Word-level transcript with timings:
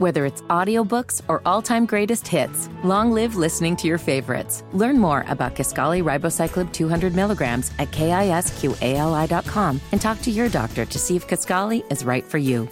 Whether 0.00 0.24
it's 0.24 0.40
audiobooks 0.48 1.20
or 1.28 1.42
all-time 1.44 1.84
greatest 1.84 2.26
hits, 2.26 2.70
long 2.82 3.12
live 3.12 3.36
listening 3.36 3.76
to 3.76 3.86
your 3.86 3.98
favorites. 3.98 4.64
Learn 4.72 4.98
more 4.98 5.26
about 5.28 5.54
Kisqali 5.54 6.02
Ribociclib 6.02 6.72
200 6.72 7.14
milligrams 7.14 7.70
at 7.78 7.90
kisqali.com 7.90 9.78
and 9.92 10.00
talk 10.00 10.22
to 10.22 10.30
your 10.30 10.48
doctor 10.48 10.86
to 10.86 10.98
see 10.98 11.16
if 11.16 11.28
Kisqali 11.28 11.84
is 11.92 12.02
right 12.02 12.24
for 12.24 12.38
you. 12.38 12.66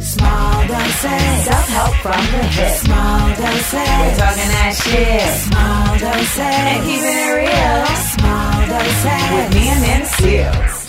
Small 0.00 0.66
doses. 0.66 1.44
Self-help 1.46 1.94
from 2.02 2.24
the 2.34 2.42
hip. 2.50 2.78
Small 2.78 3.28
doses. 3.28 3.74
We're 3.74 4.16
talking 4.18 4.50
that 4.58 4.74
shit. 4.82 5.30
Small 5.46 5.98
doses. 6.02 6.38
And 6.40 6.82
keeping 6.82 7.14
it 7.14 7.30
real. 7.30 7.86
Small 8.10 8.66
doses. 8.66 9.22
With 9.30 9.54
me 9.54 9.70
Amanda 9.70 10.06
Seales. 10.18 10.81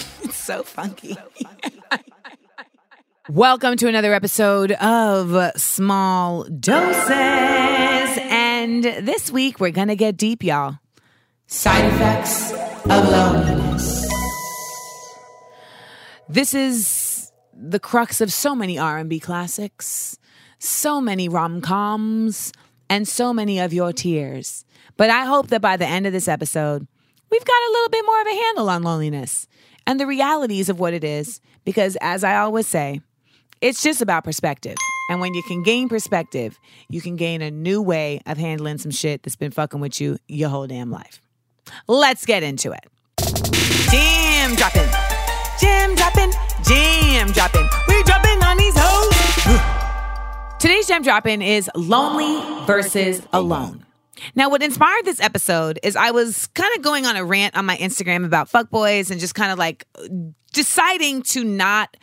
So 0.43 0.61
funky. 0.61 1.15
Welcome 3.29 3.77
to 3.77 3.87
another 3.87 4.13
episode 4.13 4.73
of 4.73 5.53
Small 5.55 6.43
Doses. 6.43 7.09
And 7.09 8.83
this 8.83 9.31
week 9.31 9.61
we're 9.61 9.71
going 9.71 9.87
to 9.87 9.95
get 9.95 10.17
deep, 10.17 10.43
y'all. 10.43 10.79
Side 11.47 11.85
effects 11.93 12.51
of 12.51 13.09
loneliness. 13.09 14.05
This 16.27 16.53
is 16.53 17.31
the 17.53 17.79
crux 17.79 18.19
of 18.19 18.33
so 18.33 18.53
many 18.53 18.77
R&B 18.77 19.21
classics, 19.21 20.17
so 20.59 20.99
many 20.99 21.29
rom-coms, 21.29 22.51
and 22.89 23.07
so 23.07 23.33
many 23.33 23.59
of 23.61 23.71
your 23.71 23.93
tears. 23.93 24.65
But 24.97 25.09
I 25.09 25.23
hope 25.23 25.47
that 25.47 25.61
by 25.61 25.77
the 25.77 25.87
end 25.87 26.05
of 26.05 26.11
this 26.11 26.27
episode, 26.27 26.85
we've 27.31 27.45
got 27.45 27.63
a 27.69 27.71
little 27.71 27.89
bit 27.89 28.05
more 28.05 28.21
of 28.21 28.27
a 28.27 28.43
handle 28.43 28.69
on 28.69 28.83
loneliness 28.83 29.47
and 29.85 29.99
the 29.99 30.07
realities 30.07 30.69
of 30.69 30.79
what 30.79 30.93
it 30.93 31.03
is 31.03 31.41
because 31.65 31.97
as 32.01 32.23
I 32.23 32.37
always 32.37 32.67
say, 32.67 33.01
it's 33.61 33.81
just 33.81 34.01
about 34.01 34.23
perspective. 34.23 34.75
And 35.09 35.19
when 35.21 35.33
you 35.33 35.43
can 35.43 35.63
gain 35.63 35.89
perspective, 35.89 36.59
you 36.89 37.01
can 37.01 37.15
gain 37.15 37.41
a 37.41 37.51
new 37.51 37.81
way 37.81 38.21
of 38.25 38.37
handling 38.37 38.77
some 38.77 38.91
shit 38.91 39.23
that's 39.23 39.35
been 39.35 39.51
fucking 39.51 39.79
with 39.79 39.99
you 40.01 40.17
your 40.27 40.49
whole 40.49 40.67
damn 40.67 40.91
life. 40.91 41.21
Let's 41.87 42.25
get 42.25 42.43
into 42.43 42.71
it. 42.71 42.85
Jam 43.89 44.55
dropping, 44.55 44.89
jam 45.59 45.95
dropping, 45.95 46.31
jam 46.63 47.31
dropping. 47.31 47.69
We 47.87 48.03
dropping 48.03 48.43
on 48.43 48.57
these 48.57 48.73
hoes. 48.77 50.59
Today's 50.59 50.87
jam 50.87 51.01
dropping 51.01 51.41
is 51.41 51.69
lonely 51.75 52.65
versus 52.65 53.21
alone. 53.33 53.85
Now, 54.35 54.49
what 54.49 54.61
inspired 54.61 55.05
this 55.05 55.19
episode 55.19 55.79
is 55.83 55.95
I 55.95 56.11
was 56.11 56.47
kind 56.47 56.69
of 56.75 56.81
going 56.81 57.05
on 57.05 57.15
a 57.15 57.25
rant 57.25 57.55
on 57.55 57.65
my 57.65 57.77
Instagram 57.77 58.25
about 58.25 58.49
fuckboys 58.49 59.11
and 59.11 59.19
just 59.19 59.35
kind 59.35 59.51
of 59.51 59.57
like 59.57 59.85
deciding 60.51 61.23
to 61.23 61.43
not 61.43 61.97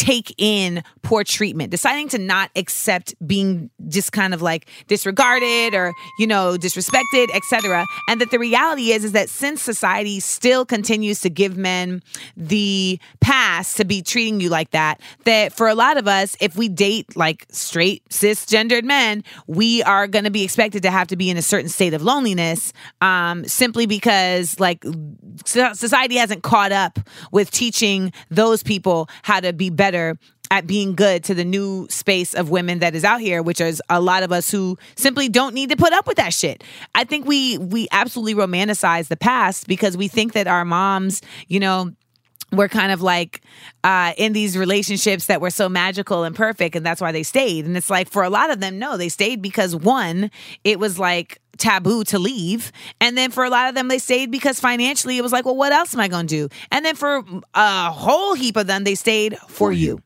take 0.00 0.34
in 0.38 0.82
poor 1.02 1.22
treatment, 1.22 1.70
deciding 1.70 2.08
to 2.08 2.16
not 2.16 2.50
accept 2.56 3.14
being 3.26 3.68
just 3.88 4.12
kind 4.12 4.32
of 4.32 4.40
like 4.40 4.66
disregarded 4.86 5.74
or, 5.74 5.92
you 6.18 6.26
know, 6.26 6.56
disrespected, 6.58 7.26
etc. 7.34 7.84
And 8.08 8.18
that 8.18 8.30
the 8.30 8.38
reality 8.38 8.92
is 8.92 9.04
is 9.04 9.12
that 9.12 9.28
since 9.28 9.60
society 9.60 10.18
still 10.18 10.64
continues 10.64 11.20
to 11.20 11.28
give 11.28 11.58
men 11.58 12.02
the 12.34 12.98
pass 13.20 13.74
to 13.74 13.84
be 13.84 14.00
treating 14.00 14.40
you 14.40 14.48
like 14.48 14.70
that, 14.70 15.02
that 15.24 15.52
for 15.52 15.68
a 15.68 15.74
lot 15.74 15.98
of 15.98 16.08
us, 16.08 16.34
if 16.40 16.56
we 16.56 16.70
date 16.70 17.14
like 17.14 17.44
straight 17.50 18.02
cisgendered 18.08 18.84
men, 18.84 19.22
we 19.46 19.82
are 19.82 20.06
going 20.06 20.24
to 20.24 20.30
be 20.30 20.42
expected 20.42 20.82
to 20.82 20.90
have 20.90 21.08
to 21.08 21.16
be 21.16 21.28
in 21.28 21.36
a 21.36 21.42
certain 21.42 21.68
state 21.68 21.92
of 21.92 22.00
loneliness 22.00 22.72
um, 23.02 23.44
simply 23.44 23.84
because 23.84 24.58
like 24.58 24.82
so- 25.44 25.74
society 25.74 26.16
hasn't 26.16 26.42
caught 26.42 26.72
up 26.72 26.98
with 27.32 27.50
teaching 27.50 28.14
those 28.30 28.62
people 28.62 29.10
how 29.24 29.40
to 29.40 29.52
be 29.52 29.68
better 29.68 29.89
at 30.52 30.66
being 30.66 30.96
good 30.96 31.22
to 31.24 31.34
the 31.34 31.44
new 31.44 31.86
space 31.88 32.34
of 32.34 32.50
women 32.50 32.80
that 32.80 32.94
is 32.94 33.04
out 33.04 33.20
here 33.20 33.42
which 33.42 33.60
is 33.60 33.82
a 33.88 34.00
lot 34.00 34.22
of 34.22 34.32
us 34.32 34.50
who 34.50 34.76
simply 34.96 35.28
don't 35.28 35.54
need 35.54 35.70
to 35.70 35.76
put 35.76 35.92
up 35.92 36.06
with 36.06 36.16
that 36.16 36.32
shit 36.32 36.64
i 36.94 37.04
think 37.04 37.26
we 37.26 37.58
we 37.58 37.86
absolutely 37.92 38.34
romanticize 38.34 39.08
the 39.08 39.16
past 39.16 39.66
because 39.66 39.96
we 39.96 40.08
think 40.08 40.32
that 40.32 40.46
our 40.46 40.64
moms 40.64 41.22
you 41.48 41.60
know 41.60 41.90
were 42.52 42.68
kind 42.68 42.92
of 42.92 43.02
like 43.02 43.42
uh, 43.84 44.12
in 44.16 44.32
these 44.32 44.56
relationships 44.56 45.26
that 45.26 45.40
were 45.40 45.50
so 45.50 45.68
magical 45.68 46.24
and 46.24 46.34
perfect, 46.34 46.76
and 46.76 46.84
that's 46.84 47.00
why 47.00 47.12
they 47.12 47.22
stayed. 47.22 47.64
And 47.64 47.76
it's 47.76 47.90
like 47.90 48.10
for 48.10 48.22
a 48.22 48.30
lot 48.30 48.50
of 48.50 48.60
them, 48.60 48.78
no, 48.78 48.96
they 48.96 49.08
stayed 49.08 49.40
because 49.40 49.74
one, 49.76 50.30
it 50.64 50.78
was 50.78 50.98
like 50.98 51.40
taboo 51.60 52.02
to 52.04 52.18
leave, 52.18 52.72
and 53.00 53.16
then 53.16 53.30
for 53.30 53.44
a 53.44 53.50
lot 53.50 53.68
of 53.68 53.74
them, 53.74 53.88
they 53.88 53.98
stayed 53.98 54.30
because 54.30 54.58
financially, 54.58 55.16
it 55.18 55.22
was 55.22 55.32
like, 55.32 55.44
well, 55.44 55.56
what 55.56 55.72
else 55.72 55.94
am 55.94 56.00
I 56.00 56.08
going 56.08 56.26
to 56.26 56.48
do? 56.48 56.54
And 56.72 56.84
then 56.84 56.96
for 56.96 57.22
a 57.54 57.90
whole 57.90 58.34
heap 58.34 58.56
of 58.56 58.66
them, 58.66 58.84
they 58.84 58.94
stayed 58.94 59.38
for 59.48 59.70
you. 59.70 60.00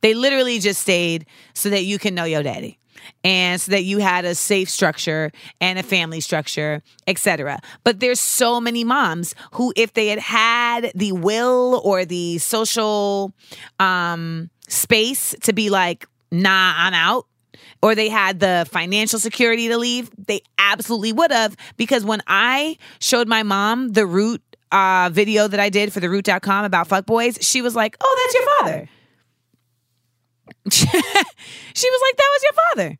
They 0.00 0.14
literally 0.14 0.58
just 0.58 0.80
stayed 0.80 1.26
so 1.54 1.70
that 1.70 1.84
you 1.84 1.98
can 1.98 2.14
know 2.14 2.24
your 2.24 2.42
daddy 2.42 2.78
and 3.24 3.60
so 3.60 3.72
that 3.72 3.84
you 3.84 3.98
had 3.98 4.24
a 4.24 4.34
safe 4.34 4.70
structure 4.70 5.32
and 5.60 5.78
a 5.78 5.82
family 5.82 6.20
structure, 6.20 6.82
etc. 7.06 7.60
But 7.84 8.00
there's 8.00 8.20
so 8.20 8.60
many 8.60 8.84
moms 8.84 9.34
who 9.52 9.72
if 9.76 9.94
they 9.94 10.08
had 10.08 10.18
had 10.18 10.92
the 10.94 11.12
will 11.12 11.80
or 11.84 12.04
the 12.04 12.38
social 12.38 13.32
um 13.78 14.50
space 14.68 15.34
to 15.42 15.52
be 15.52 15.70
like, 15.70 16.06
"Nah, 16.30 16.74
I'm 16.76 16.94
out." 16.94 17.26
Or 17.82 17.94
they 17.94 18.08
had 18.08 18.40
the 18.40 18.66
financial 18.70 19.18
security 19.18 19.68
to 19.68 19.78
leave, 19.78 20.10
they 20.26 20.40
absolutely 20.58 21.12
would 21.12 21.30
have. 21.30 21.56
Because 21.76 22.04
when 22.04 22.20
I 22.26 22.76
showed 23.00 23.28
my 23.28 23.42
mom 23.42 23.92
the 23.92 24.06
root 24.06 24.42
uh, 24.72 25.10
video 25.12 25.48
that 25.48 25.60
I 25.60 25.68
did 25.68 25.92
for 25.92 26.00
the 26.00 26.10
root.com 26.10 26.64
about 26.64 26.88
fuckboys, 26.88 27.38
she 27.40 27.62
was 27.62 27.74
like, 27.74 27.96
Oh, 28.00 28.22
that's 28.24 28.34
your 28.34 28.58
father 28.58 28.88
she 30.72 30.86
was 30.86 32.02
like, 32.02 32.16
that 32.16 32.30
was 32.32 32.42
your 32.42 32.52
father. 32.52 32.98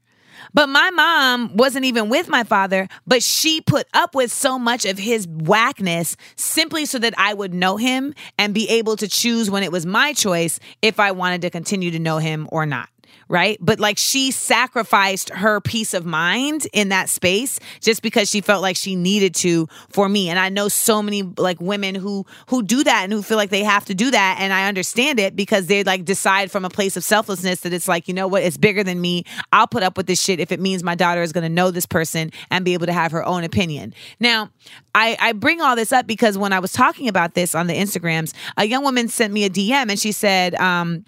But 0.54 0.68
my 0.68 0.90
mom 0.90 1.56
wasn't 1.56 1.84
even 1.84 2.08
with 2.08 2.28
my 2.28 2.42
father, 2.42 2.88
but 3.06 3.22
she 3.22 3.60
put 3.60 3.86
up 3.92 4.14
with 4.14 4.32
so 4.32 4.58
much 4.58 4.86
of 4.86 4.98
his 4.98 5.26
whackness 5.28 6.16
simply 6.36 6.86
so 6.86 6.98
that 6.98 7.14
I 7.18 7.34
would 7.34 7.52
know 7.52 7.76
him 7.76 8.14
and 8.38 8.54
be 8.54 8.68
able 8.70 8.96
to 8.96 9.08
choose 9.08 9.50
when 9.50 9.62
it 9.62 9.70
was 9.70 9.84
my 9.84 10.14
choice 10.14 10.58
if 10.80 10.98
I 10.98 11.10
wanted 11.12 11.42
to 11.42 11.50
continue 11.50 11.90
to 11.90 11.98
know 11.98 12.18
him 12.18 12.48
or 12.50 12.64
not 12.64 12.88
right? 13.28 13.58
But 13.60 13.78
like 13.78 13.98
she 13.98 14.30
sacrificed 14.30 15.30
her 15.30 15.60
peace 15.60 15.94
of 15.94 16.06
mind 16.06 16.66
in 16.72 16.88
that 16.88 17.08
space 17.08 17.60
just 17.80 18.02
because 18.02 18.30
she 18.30 18.41
felt 18.41 18.62
like 18.62 18.76
she 18.76 18.96
needed 18.96 19.34
to 19.36 19.69
for 19.91 20.08
me. 20.08 20.28
And 20.30 20.38
I 20.38 20.48
know 20.48 20.69
so 20.69 21.02
many 21.02 21.22
like 21.22 21.60
women 21.60 21.94
who 21.94 22.24
who 22.48 22.62
do 22.62 22.82
that 22.84 23.04
and 23.04 23.12
who 23.12 23.22
feel 23.22 23.36
like 23.36 23.50
they 23.50 23.64
have 23.64 23.84
to 23.86 23.94
do 23.94 24.10
that 24.10 24.38
and 24.41 24.52
I 24.52 24.69
understand 24.69 25.20
it 25.20 25.36
because 25.36 25.66
they 25.66 25.84
like 25.84 26.04
decide 26.04 26.50
from 26.50 26.64
a 26.64 26.70
place 26.70 26.96
of 26.96 27.04
selflessness 27.04 27.60
that 27.60 27.72
it's 27.72 27.88
like, 27.88 28.08
you 28.08 28.14
know 28.14 28.26
what, 28.26 28.42
it's 28.42 28.56
bigger 28.56 28.82
than 28.82 29.00
me. 29.00 29.25
I'll 29.52 29.66
put 29.66 29.82
up 29.82 29.96
with 29.96 30.06
this 30.06 30.20
shit 30.20 30.40
if 30.40 30.52
it 30.52 30.60
means 30.60 30.82
my 30.82 30.94
daughter 30.94 31.22
is 31.22 31.32
going 31.32 31.42
to 31.42 31.48
know 31.48 31.70
this 31.70 31.86
person 31.86 32.32
and 32.50 32.64
be 32.64 32.75
able 32.75 32.86
to 32.86 32.92
have 32.92 33.12
her 33.12 33.25
own 33.25 33.44
opinion. 33.44 33.94
Now, 34.20 34.50
I 34.94 35.16
I 35.20 35.32
bring 35.32 35.60
all 35.60 35.76
this 35.76 35.92
up 35.92 36.06
because 36.06 36.38
when 36.38 36.52
I 36.52 36.58
was 36.58 36.72
talking 36.72 37.08
about 37.08 37.34
this 37.34 37.54
on 37.54 37.66
the 37.66 37.75
Instagrams, 37.75 38.34
a 38.56 38.64
young 38.64 38.82
woman 38.82 39.08
sent 39.08 39.32
me 39.32 39.44
a 39.44 39.50
DM 39.50 39.90
and 39.90 39.98
she 39.98 40.12
said 40.12 40.54
um 40.56 41.04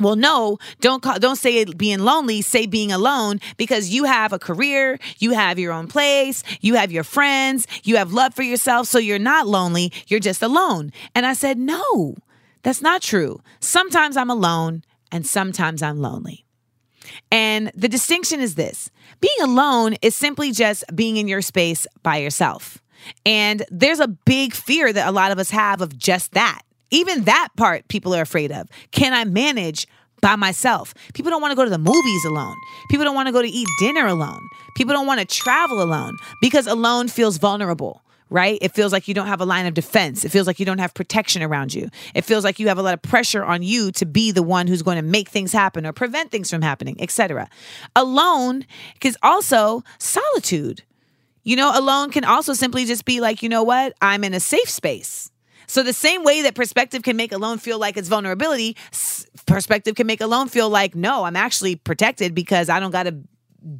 well, 0.00 0.16
no, 0.16 0.58
don't 0.80 1.02
call, 1.02 1.18
don't 1.18 1.36
say 1.36 1.64
being 1.64 2.00
lonely. 2.00 2.42
Say 2.42 2.66
being 2.66 2.90
alone 2.90 3.40
because 3.56 3.90
you 3.90 4.04
have 4.04 4.32
a 4.32 4.38
career, 4.38 4.98
you 5.18 5.32
have 5.32 5.58
your 5.58 5.72
own 5.72 5.86
place, 5.86 6.42
you 6.60 6.74
have 6.74 6.90
your 6.90 7.04
friends, 7.04 7.66
you 7.84 7.96
have 7.96 8.12
love 8.12 8.34
for 8.34 8.42
yourself, 8.42 8.88
so 8.88 8.98
you're 8.98 9.18
not 9.18 9.46
lonely. 9.46 9.92
You're 10.08 10.20
just 10.20 10.42
alone. 10.42 10.92
And 11.14 11.24
I 11.24 11.32
said, 11.32 11.58
no, 11.58 12.16
that's 12.62 12.82
not 12.82 13.02
true. 13.02 13.40
Sometimes 13.60 14.16
I'm 14.16 14.30
alone, 14.30 14.82
and 15.12 15.24
sometimes 15.26 15.82
I'm 15.82 16.00
lonely. 16.00 16.44
And 17.30 17.70
the 17.74 17.88
distinction 17.88 18.40
is 18.40 18.54
this: 18.54 18.90
being 19.20 19.36
alone 19.42 19.94
is 20.02 20.16
simply 20.16 20.50
just 20.50 20.84
being 20.94 21.18
in 21.18 21.28
your 21.28 21.42
space 21.42 21.86
by 22.02 22.16
yourself. 22.16 22.82
And 23.26 23.64
there's 23.70 24.00
a 24.00 24.08
big 24.08 24.54
fear 24.54 24.92
that 24.92 25.06
a 25.06 25.12
lot 25.12 25.30
of 25.30 25.38
us 25.38 25.50
have 25.50 25.82
of 25.82 25.96
just 25.96 26.32
that. 26.32 26.62
Even 26.94 27.24
that 27.24 27.48
part 27.56 27.88
people 27.88 28.14
are 28.14 28.22
afraid 28.22 28.52
of. 28.52 28.68
Can 28.92 29.12
I 29.12 29.24
manage 29.24 29.88
by 30.20 30.36
myself? 30.36 30.94
People 31.12 31.30
don't 31.30 31.42
want 31.42 31.50
to 31.50 31.56
go 31.56 31.64
to 31.64 31.70
the 31.70 31.76
movies 31.76 32.24
alone. 32.24 32.54
People 32.88 33.04
don't 33.04 33.16
want 33.16 33.26
to 33.26 33.32
go 33.32 33.42
to 33.42 33.48
eat 33.48 33.66
dinner 33.80 34.06
alone. 34.06 34.40
People 34.76 34.94
don't 34.94 35.06
want 35.06 35.18
to 35.18 35.26
travel 35.26 35.82
alone 35.82 36.16
because 36.40 36.68
alone 36.68 37.08
feels 37.08 37.36
vulnerable. 37.36 38.00
Right? 38.30 38.58
It 38.62 38.74
feels 38.74 38.90
like 38.92 39.06
you 39.06 39.14
don't 39.14 39.26
have 39.26 39.40
a 39.40 39.44
line 39.44 39.66
of 39.66 39.74
defense. 39.74 40.24
It 40.24 40.30
feels 40.30 40.46
like 40.46 40.58
you 40.58 40.66
don't 40.66 40.78
have 40.78 40.94
protection 40.94 41.42
around 41.42 41.74
you. 41.74 41.88
It 42.14 42.24
feels 42.24 42.42
like 42.42 42.58
you 42.58 42.68
have 42.68 42.78
a 42.78 42.82
lot 42.82 42.94
of 42.94 43.02
pressure 43.02 43.44
on 43.44 43.62
you 43.62 43.92
to 43.92 44.06
be 44.06 44.32
the 44.32 44.42
one 44.42 44.66
who's 44.66 44.82
going 44.82 44.96
to 44.96 45.02
make 45.02 45.28
things 45.28 45.52
happen 45.52 45.84
or 45.84 45.92
prevent 45.92 46.30
things 46.30 46.48
from 46.48 46.62
happening, 46.62 46.96
etc. 47.00 47.48
Alone 47.94 48.66
is 49.02 49.18
also 49.22 49.82
solitude. 49.98 50.82
You 51.42 51.56
know, 51.56 51.78
alone 51.78 52.10
can 52.10 52.24
also 52.24 52.54
simply 52.54 52.86
just 52.86 53.04
be 53.04 53.20
like, 53.20 53.42
you 53.42 53.48
know 53.48 53.62
what? 53.62 53.94
I'm 54.00 54.24
in 54.24 54.32
a 54.32 54.40
safe 54.40 54.70
space. 54.70 55.30
So 55.66 55.82
the 55.82 55.92
same 55.92 56.24
way 56.24 56.42
that 56.42 56.54
perspective 56.54 57.02
can 57.02 57.16
make 57.16 57.32
a 57.32 57.38
loan 57.38 57.58
feel 57.58 57.78
like 57.78 57.96
it's 57.96 58.08
vulnerability, 58.08 58.76
perspective 59.46 59.94
can 59.94 60.06
make 60.06 60.20
a 60.20 60.26
loan 60.26 60.48
feel 60.48 60.68
like 60.68 60.94
no, 60.94 61.24
I'm 61.24 61.36
actually 61.36 61.76
protected 61.76 62.34
because 62.34 62.68
I 62.68 62.80
don't 62.80 62.90
got 62.90 63.04
to 63.04 63.16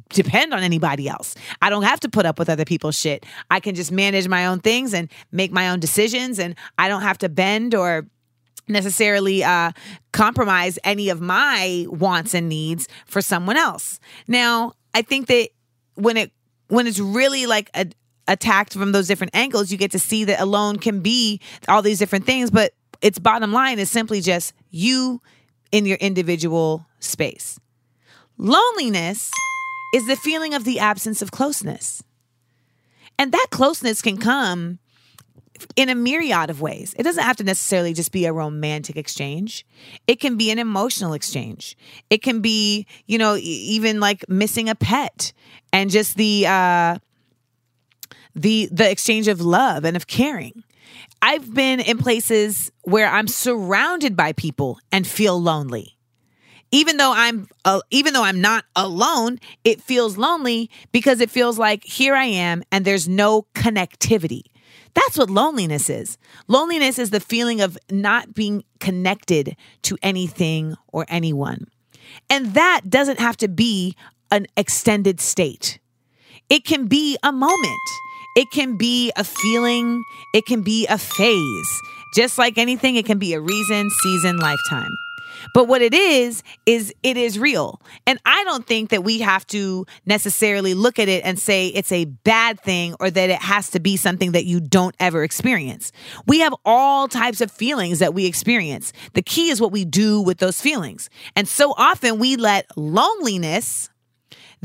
depend 0.09 0.53
on 0.53 0.63
anybody 0.63 1.07
else. 1.07 1.35
I 1.61 1.69
don't 1.69 1.83
have 1.83 1.99
to 2.01 2.09
put 2.09 2.25
up 2.25 2.39
with 2.39 2.49
other 2.49 2.65
people's 2.65 2.97
shit. 2.97 3.25
I 3.51 3.59
can 3.59 3.75
just 3.75 3.91
manage 3.91 4.27
my 4.27 4.47
own 4.47 4.59
things 4.59 4.93
and 4.93 5.11
make 5.31 5.51
my 5.51 5.69
own 5.69 5.79
decisions 5.79 6.39
and 6.39 6.55
I 6.77 6.87
don't 6.87 7.03
have 7.03 7.19
to 7.19 7.29
bend 7.29 7.75
or 7.75 8.07
necessarily 8.67 9.43
uh, 9.43 9.71
compromise 10.11 10.79
any 10.83 11.09
of 11.09 11.21
my 11.21 11.85
wants 11.89 12.33
and 12.33 12.49
needs 12.49 12.87
for 13.05 13.21
someone 13.21 13.57
else. 13.57 13.99
Now, 14.27 14.73
I 14.93 15.01
think 15.01 15.27
that 15.27 15.49
when 15.95 16.17
it 16.17 16.31
when 16.67 16.87
it's 16.87 16.99
really 16.99 17.45
like 17.45 17.69
a, 17.75 17.85
attacked 18.27 18.73
from 18.73 18.91
those 18.91 19.07
different 19.07 19.35
angles, 19.35 19.71
you 19.71 19.77
get 19.77 19.91
to 19.91 19.99
see 19.99 20.23
that 20.25 20.39
alone 20.39 20.77
can 20.77 21.01
be 21.01 21.39
all 21.67 21.81
these 21.81 21.99
different 21.99 22.25
things. 22.25 22.51
But 22.51 22.73
its 23.01 23.19
bottom 23.19 23.51
line 23.51 23.79
is 23.79 23.89
simply 23.89 24.21
just 24.21 24.53
you 24.69 25.21
in 25.71 25.85
your 25.85 25.97
individual 25.97 26.85
space. 26.99 27.59
Loneliness 28.37 29.31
is 29.93 30.07
the 30.07 30.15
feeling 30.15 30.53
of 30.53 30.63
the 30.63 30.79
absence 30.79 31.21
of 31.21 31.31
closeness. 31.31 32.03
And 33.17 33.31
that 33.31 33.47
closeness 33.49 34.01
can 34.01 34.17
come 34.17 34.79
in 35.75 35.87
a 35.89 35.95
myriad 35.95 36.49
of 36.49 36.61
ways. 36.61 36.93
It 36.97 37.03
doesn't 37.03 37.23
have 37.23 37.37
to 37.37 37.43
necessarily 37.43 37.93
just 37.93 38.11
be 38.11 38.25
a 38.25 38.33
romantic 38.33 38.97
exchange. 38.97 39.65
It 40.05 40.19
can 40.19 40.35
be 40.35 40.51
an 40.51 40.59
emotional 40.59 41.13
exchange. 41.13 41.77
It 42.09 42.21
can 42.21 42.41
be, 42.41 42.87
you 43.05 43.17
know, 43.17 43.37
even 43.39 44.01
like 44.01 44.27
missing 44.27 44.67
a 44.67 44.75
pet 44.75 45.31
and 45.71 45.89
just 45.89 46.17
the 46.17 46.45
uh 46.47 46.97
the 48.35 48.69
the 48.71 48.89
exchange 48.89 49.27
of 49.27 49.41
love 49.41 49.85
and 49.85 49.95
of 49.95 50.07
caring. 50.07 50.63
I've 51.21 51.53
been 51.53 51.79
in 51.79 51.97
places 51.97 52.71
where 52.83 53.07
I'm 53.07 53.27
surrounded 53.27 54.15
by 54.15 54.33
people 54.33 54.79
and 54.91 55.07
feel 55.07 55.41
lonely 55.41 55.95
even 56.75 56.97
though 56.97 57.13
I'm 57.15 57.47
uh, 57.63 57.79
even 57.89 58.13
though 58.13 58.23
I'm 58.23 58.41
not 58.41 58.65
alone, 58.75 59.39
it 59.63 59.81
feels 59.81 60.17
lonely 60.17 60.69
because 60.91 61.21
it 61.21 61.31
feels 61.31 61.57
like 61.57 61.85
here 61.85 62.15
I 62.15 62.25
am 62.25 62.63
and 62.69 62.83
there's 62.83 63.07
no 63.07 63.43
connectivity. 63.55 64.41
That's 64.93 65.17
what 65.17 65.29
loneliness 65.29 65.89
is. 65.89 66.17
Loneliness 66.49 66.99
is 66.99 67.11
the 67.11 67.21
feeling 67.21 67.61
of 67.61 67.77
not 67.89 68.33
being 68.33 68.65
connected 68.79 69.55
to 69.83 69.97
anything 70.01 70.75
or 70.91 71.05
anyone. 71.07 71.67
And 72.29 72.53
that 72.53 72.81
doesn't 72.89 73.19
have 73.19 73.37
to 73.37 73.47
be 73.47 73.95
an 74.31 74.47
extended 74.57 75.21
state. 75.21 75.79
It 76.49 76.65
can 76.65 76.87
be 76.87 77.17
a 77.23 77.31
moment. 77.31 77.79
It 78.35 78.51
can 78.51 78.75
be 78.75 79.11
a 79.15 79.23
feeling. 79.23 80.03
It 80.33 80.45
can 80.45 80.61
be 80.61 80.85
a 80.87 80.97
phase. 80.97 81.81
Just 82.13 82.37
like 82.37 82.57
anything, 82.57 82.95
it 82.95 83.05
can 83.05 83.17
be 83.17 83.33
a 83.33 83.39
reason, 83.39 83.89
season, 83.89 84.37
lifetime. 84.37 84.91
But 85.53 85.67
what 85.67 85.81
it 85.81 85.93
is, 85.93 86.43
is 86.65 86.93
it 87.03 87.17
is 87.17 87.37
real. 87.37 87.81
And 88.07 88.19
I 88.25 88.43
don't 88.43 88.65
think 88.65 88.89
that 88.89 89.03
we 89.03 89.19
have 89.19 89.45
to 89.47 89.85
necessarily 90.05 90.73
look 90.73 90.99
at 90.99 91.07
it 91.07 91.23
and 91.23 91.39
say 91.39 91.67
it's 91.67 91.91
a 91.91 92.05
bad 92.05 92.59
thing 92.59 92.95
or 92.99 93.09
that 93.09 93.29
it 93.29 93.41
has 93.41 93.69
to 93.71 93.79
be 93.79 93.97
something 93.97 94.31
that 94.33 94.45
you 94.45 94.59
don't 94.59 94.95
ever 94.99 95.23
experience. 95.23 95.91
We 96.25 96.39
have 96.39 96.53
all 96.65 97.07
types 97.07 97.41
of 97.41 97.51
feelings 97.51 97.99
that 97.99 98.13
we 98.13 98.25
experience. 98.25 98.93
The 99.13 99.21
key 99.21 99.49
is 99.49 99.61
what 99.61 99.71
we 99.71 99.85
do 99.85 100.21
with 100.21 100.39
those 100.39 100.61
feelings. 100.61 101.09
And 101.35 101.47
so 101.47 101.73
often 101.77 102.19
we 102.19 102.35
let 102.35 102.65
loneliness 102.77 103.89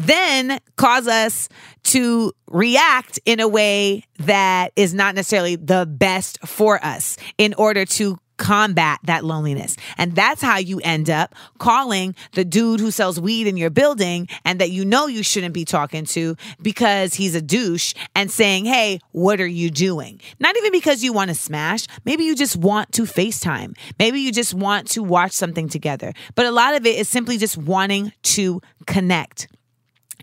then 0.06 0.61
cause 0.76 1.06
us 1.06 1.49
to 1.85 2.32
react 2.49 3.19
in 3.25 3.41
a 3.41 3.49
way 3.49 4.05
that 4.19 4.73
is 4.76 4.94
not 4.94 5.14
necessarily 5.14 5.56
the 5.56 5.87
best 5.87 6.38
for 6.47 6.82
us 6.85 7.17
in 7.38 7.55
order 7.55 7.85
to 7.85 8.19
combat 8.41 8.99
that 9.05 9.23
loneliness. 9.23 9.76
And 9.99 10.17
that's 10.17 10.41
how 10.41 10.56
you 10.56 10.81
end 10.82 11.11
up 11.11 11.35
calling 11.58 12.14
the 12.32 12.44
dude 12.44 12.81
who 12.81 12.91
sells 12.91 13.20
weed 13.20 13.47
in 13.47 13.58
your 13.58 13.69
building 13.69 14.29
and 14.47 14.58
that 14.61 14.70
you 14.70 14.85
know 14.85 15.06
you 15.06 15.23
shouldn't 15.23 15.52
be 15.52 15.67
talking 15.67 16.06
to 16.06 16.37
because 16.62 17.12
he's 17.12 17.35
a 17.35 17.43
douche 17.43 17.94
and 18.17 18.31
saying, 18.31 18.64
Hey, 18.64 18.99
what 19.12 19.41
are 19.43 19.47
you 19.47 19.70
doing? 19.70 20.20
Not 20.41 20.56
even 20.56 20.73
because 20.73 21.05
you 21.05 21.12
want 21.12 21.29
to 21.29 21.35
smash. 21.35 21.87
Maybe 22.06 22.25
you 22.25 22.35
just 22.35 22.56
want 22.56 22.93
to 22.93 23.02
FaceTime. 23.02 23.76
Maybe 23.99 24.20
you 24.20 24.32
just 24.32 24.55
want 24.55 24.88
to 24.93 25.02
watch 25.02 25.32
something 25.32 25.69
together. 25.69 26.14
But 26.35 26.47
a 26.47 26.50
lot 26.50 26.75
of 26.75 26.87
it 26.87 26.97
is 26.97 27.11
simply 27.11 27.37
just 27.37 27.58
wanting 27.58 28.11
to 28.23 28.62
connect. 28.87 29.49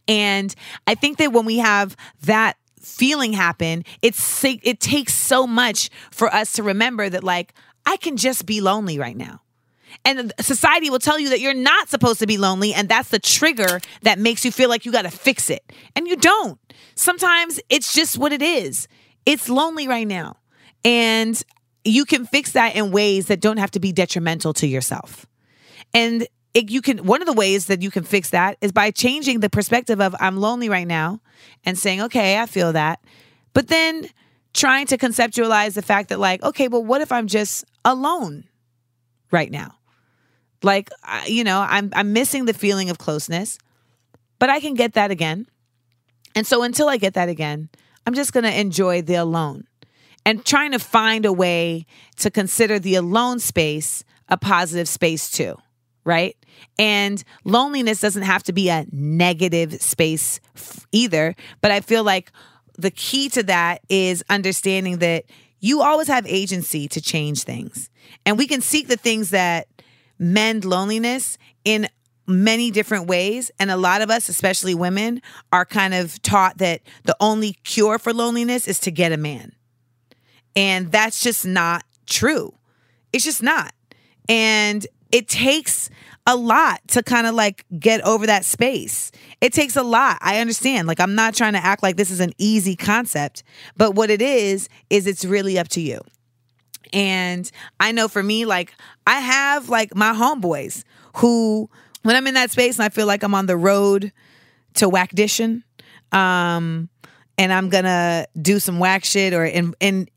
And 0.07 0.53
I 0.85 0.95
think 0.95 1.17
that 1.17 1.33
when 1.33 1.45
we 1.45 1.57
have 1.57 1.95
that 2.21 2.57
feeling 2.79 3.33
happen, 3.33 3.83
it's 4.01 4.43
it 4.43 4.79
takes 4.79 5.13
so 5.13 5.45
much 5.45 5.89
for 6.11 6.33
us 6.33 6.53
to 6.53 6.63
remember 6.63 7.09
that 7.09 7.23
like 7.23 7.53
I 7.85 7.97
can 7.97 8.17
just 8.17 8.45
be 8.45 8.61
lonely 8.61 8.97
right 8.99 9.17
now. 9.17 9.41
And 10.05 10.31
society 10.39 10.89
will 10.89 10.99
tell 10.99 11.19
you 11.19 11.29
that 11.29 11.39
you're 11.39 11.53
not 11.53 11.89
supposed 11.89 12.19
to 12.19 12.27
be 12.27 12.37
lonely, 12.37 12.73
and 12.73 12.87
that's 12.87 13.09
the 13.09 13.19
trigger 13.19 13.81
that 14.03 14.19
makes 14.19 14.45
you 14.45 14.51
feel 14.51 14.69
like 14.69 14.85
you 14.85 14.91
got 14.91 15.03
to 15.03 15.11
fix 15.11 15.49
it. 15.49 15.63
And 15.95 16.07
you 16.07 16.15
don't. 16.15 16.59
Sometimes 16.95 17.59
it's 17.69 17.93
just 17.93 18.17
what 18.17 18.31
it 18.31 18.41
is. 18.41 18.87
It's 19.25 19.49
lonely 19.49 19.87
right 19.87 20.07
now. 20.07 20.37
And 20.85 21.41
you 21.83 22.05
can 22.05 22.25
fix 22.25 22.51
that 22.51 22.75
in 22.75 22.91
ways 22.91 23.27
that 23.27 23.39
don't 23.39 23.57
have 23.57 23.71
to 23.71 23.79
be 23.79 23.91
detrimental 23.91 24.53
to 24.53 24.67
yourself. 24.67 25.25
And 25.93 26.27
it, 26.57 26.71
you 26.71 26.81
can 26.81 27.05
one 27.05 27.21
of 27.21 27.27
the 27.27 27.33
ways 27.33 27.67
that 27.67 27.81
you 27.81 27.91
can 27.91 28.03
fix 28.03 28.31
that 28.31 28.57
is 28.61 28.71
by 28.71 28.89
changing 28.91 29.41
the 29.41 29.49
perspective 29.49 30.01
of 30.01 30.15
I'm 30.19 30.37
lonely 30.37 30.69
right 30.69 30.87
now 30.87 31.21
and 31.63 31.77
saying, 31.77 32.01
"Okay, 32.01 32.39
I 32.39 32.47
feel 32.47 32.73
that." 32.73 32.99
But 33.53 33.67
then 33.67 34.07
trying 34.53 34.87
to 34.87 34.97
conceptualize 34.97 35.73
the 35.73 35.81
fact 35.83 36.09
that 36.09 36.19
like, 36.19 36.41
okay, 36.43 36.67
well, 36.67 36.83
what 36.83 37.01
if 37.01 37.11
I'm 37.11 37.27
just 37.27 37.63
alone 37.85 38.45
right 39.31 39.51
now? 39.51 39.75
Like, 40.63 40.89
you 41.27 41.43
know, 41.43 41.59
I'm 41.59 41.91
I'm 41.93 42.11
missing 42.11 42.45
the 42.45 42.53
feeling 42.53 42.89
of 42.89 42.97
closeness, 42.97 43.59
but 44.39 44.49
I 44.49 44.59
can 44.59 44.73
get 44.73 44.93
that 44.93 45.11
again. 45.11 45.45
And 46.35 46.45
so 46.45 46.63
until 46.63 46.89
I 46.89 46.97
get 46.97 47.13
that 47.13 47.29
again, 47.29 47.69
I'm 48.05 48.15
just 48.15 48.33
going 48.33 48.45
to 48.45 48.59
enjoy 48.59 49.01
the 49.01 49.15
alone 49.15 49.65
and 50.25 50.43
trying 50.43 50.71
to 50.71 50.79
find 50.79 51.25
a 51.25 51.33
way 51.33 51.85
to 52.17 52.31
consider 52.31 52.79
the 52.79 52.95
alone 52.95 53.39
space 53.39 54.03
a 54.29 54.37
positive 54.37 54.89
space 54.89 55.29
too, 55.29 55.55
right? 56.07 56.37
And 56.79 57.21
loneliness 57.43 57.99
doesn't 57.99 58.23
have 58.23 58.41
to 58.43 58.53
be 58.53 58.69
a 58.69 58.85
negative 58.91 59.81
space 59.81 60.39
f- 60.55 60.87
either, 60.93 61.35
but 61.61 61.69
I 61.69 61.81
feel 61.81 62.03
like 62.03 62.31
the 62.77 62.91
key 62.91 63.27
to 63.29 63.43
that 63.43 63.81
is 63.89 64.23
understanding 64.29 64.99
that 64.99 65.25
you 65.59 65.81
always 65.81 66.07
have 66.07 66.25
agency 66.25 66.87
to 66.87 67.01
change 67.01 67.43
things. 67.43 67.89
And 68.25 68.37
we 68.37 68.47
can 68.47 68.61
seek 68.61 68.87
the 68.87 68.95
things 68.95 69.31
that 69.31 69.67
mend 70.17 70.63
loneliness 70.63 71.37
in 71.65 71.89
many 72.25 72.71
different 72.71 73.07
ways. 73.07 73.51
And 73.59 73.69
a 73.69 73.77
lot 73.77 74.01
of 74.01 74.09
us, 74.09 74.29
especially 74.29 74.75
women, 74.75 75.21
are 75.51 75.65
kind 75.65 75.93
of 75.93 76.21
taught 76.21 76.59
that 76.59 76.81
the 77.03 77.17
only 77.19 77.53
cure 77.63 77.99
for 77.99 78.13
loneliness 78.13 78.67
is 78.67 78.79
to 78.81 78.91
get 78.91 79.11
a 79.11 79.17
man. 79.17 79.53
And 80.55 80.89
that's 80.91 81.21
just 81.21 81.45
not 81.45 81.83
true. 82.05 82.53
It's 83.11 83.25
just 83.25 83.43
not. 83.43 83.73
And 84.29 84.85
it 85.11 85.27
takes 85.27 85.89
a 86.25 86.35
lot 86.35 86.85
to 86.89 87.01
kind 87.01 87.25
of 87.25 87.33
like 87.33 87.65
get 87.79 88.01
over 88.01 88.25
that 88.25 88.43
space. 88.43 89.11
It 89.39 89.53
takes 89.53 89.77
a 89.77 89.83
lot. 89.83 90.17
I 90.21 90.39
understand. 90.39 90.87
Like, 90.87 90.99
I'm 90.99 91.15
not 91.15 91.33
trying 91.33 91.53
to 91.53 91.63
act 91.63 91.81
like 91.81 91.95
this 91.95 92.11
is 92.11 92.19
an 92.19 92.33
easy 92.37 92.75
concept, 92.75 93.43
but 93.77 93.95
what 93.95 94.09
it 94.09 94.21
is, 94.21 94.67
is 94.89 95.07
it's 95.07 95.23
really 95.23 95.57
up 95.57 95.69
to 95.69 95.81
you. 95.81 96.01
And 96.91 97.49
I 97.79 97.91
know 97.91 98.07
for 98.07 98.21
me, 98.21 98.45
like, 98.45 98.73
I 99.05 99.19
have 99.19 99.69
like 99.69 99.95
my 99.95 100.11
homeboys 100.11 100.83
who, 101.17 101.69
when 102.03 102.15
I'm 102.15 102.27
in 102.27 102.33
that 102.33 102.51
space 102.51 102.77
and 102.77 102.83
I 102.83 102.89
feel 102.89 103.07
like 103.07 103.23
I'm 103.23 103.33
on 103.33 103.45
the 103.45 103.57
road 103.57 104.11
to 104.75 104.89
whackdition, 104.89 105.63
um, 106.11 106.89
and 107.37 107.53
I'm 107.53 107.69
gonna 107.69 108.25
do 108.41 108.59
some 108.59 108.79
whack 108.79 109.05
shit 109.05 109.33
or 109.33 109.45
in, 109.45 109.73
in 109.79 110.07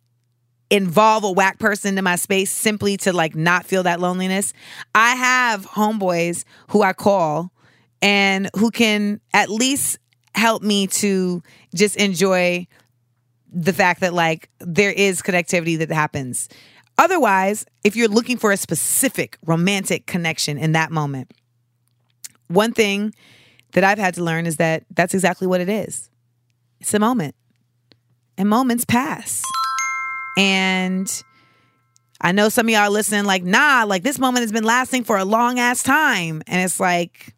involve 0.70 1.24
a 1.24 1.30
whack 1.30 1.58
person 1.58 1.98
in 1.98 2.04
my 2.04 2.16
space 2.16 2.50
simply 2.50 2.96
to 2.98 3.12
like 3.12 3.34
not 3.34 3.66
feel 3.66 3.82
that 3.82 4.00
loneliness. 4.00 4.52
I 4.94 5.16
have 5.16 5.66
homeboys 5.66 6.44
who 6.68 6.82
I 6.82 6.92
call 6.92 7.52
and 8.00 8.48
who 8.56 8.70
can 8.70 9.20
at 9.34 9.50
least 9.50 9.98
help 10.34 10.62
me 10.62 10.86
to 10.86 11.42
just 11.74 11.96
enjoy 11.96 12.66
the 13.52 13.72
fact 13.72 14.00
that 14.00 14.14
like 14.14 14.48
there 14.60 14.92
is 14.92 15.22
connectivity 15.22 15.76
that 15.78 15.90
happens. 15.90 16.48
Otherwise, 16.98 17.66
if 17.82 17.96
you're 17.96 18.08
looking 18.08 18.36
for 18.36 18.52
a 18.52 18.56
specific 18.56 19.38
romantic 19.44 20.06
connection 20.06 20.56
in 20.56 20.72
that 20.72 20.92
moment, 20.92 21.32
one 22.46 22.72
thing 22.72 23.12
that 23.72 23.84
I've 23.84 23.98
had 23.98 24.14
to 24.14 24.24
learn 24.24 24.46
is 24.46 24.56
that 24.58 24.84
that's 24.90 25.14
exactly 25.14 25.46
what 25.46 25.60
it 25.60 25.68
is. 25.68 26.10
It's 26.80 26.94
a 26.94 26.98
moment. 26.98 27.34
And 28.36 28.48
moments 28.48 28.84
pass. 28.84 29.42
And 30.36 31.22
I 32.20 32.32
know 32.32 32.48
some 32.48 32.66
of 32.66 32.70
y'all 32.70 32.90
listening, 32.90 33.24
like, 33.24 33.42
nah, 33.42 33.84
like 33.86 34.02
this 34.02 34.18
moment 34.18 34.42
has 34.42 34.52
been 34.52 34.64
lasting 34.64 35.04
for 35.04 35.16
a 35.16 35.24
long 35.24 35.58
ass 35.58 35.82
time. 35.82 36.42
And 36.46 36.62
it's 36.62 36.78
like, 36.78 37.34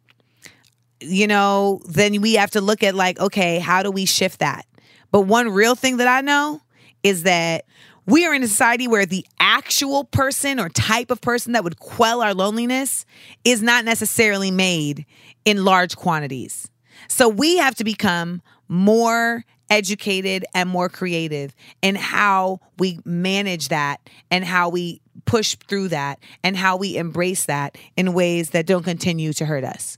you 0.99 1.27
know, 1.27 1.81
then 1.87 2.21
we 2.21 2.35
have 2.35 2.51
to 2.51 2.61
look 2.61 2.83
at, 2.83 2.95
like, 2.95 3.19
okay, 3.19 3.59
how 3.59 3.83
do 3.83 3.91
we 3.91 4.05
shift 4.05 4.39
that? 4.39 4.65
But 5.11 5.21
one 5.21 5.49
real 5.49 5.75
thing 5.75 5.97
that 5.97 6.07
I 6.07 6.21
know 6.21 6.61
is 7.03 7.23
that 7.23 7.65
we 8.05 8.25
are 8.25 8.33
in 8.33 8.43
a 8.43 8.47
society 8.47 8.87
where 8.87 9.05
the 9.05 9.25
actual 9.39 10.03
person 10.03 10.59
or 10.59 10.69
type 10.69 11.11
of 11.11 11.21
person 11.21 11.53
that 11.53 11.63
would 11.63 11.79
quell 11.79 12.21
our 12.21 12.33
loneliness 12.33 13.05
is 13.45 13.61
not 13.61 13.85
necessarily 13.85 14.51
made 14.51 15.05
in 15.45 15.63
large 15.63 15.95
quantities. 15.95 16.69
So 17.07 17.29
we 17.29 17.57
have 17.57 17.75
to 17.75 17.83
become 17.83 18.41
more 18.67 19.45
educated 19.69 20.45
and 20.53 20.69
more 20.69 20.89
creative 20.89 21.55
in 21.81 21.95
how 21.95 22.59
we 22.77 22.99
manage 23.05 23.69
that 23.69 24.07
and 24.29 24.43
how 24.43 24.69
we 24.69 25.01
push 25.25 25.55
through 25.67 25.89
that 25.89 26.19
and 26.43 26.55
how 26.55 26.77
we 26.77 26.97
embrace 26.97 27.45
that 27.45 27.77
in 27.95 28.13
ways 28.13 28.51
that 28.51 28.65
don't 28.65 28.83
continue 28.83 29.33
to 29.33 29.45
hurt 29.45 29.63
us. 29.63 29.97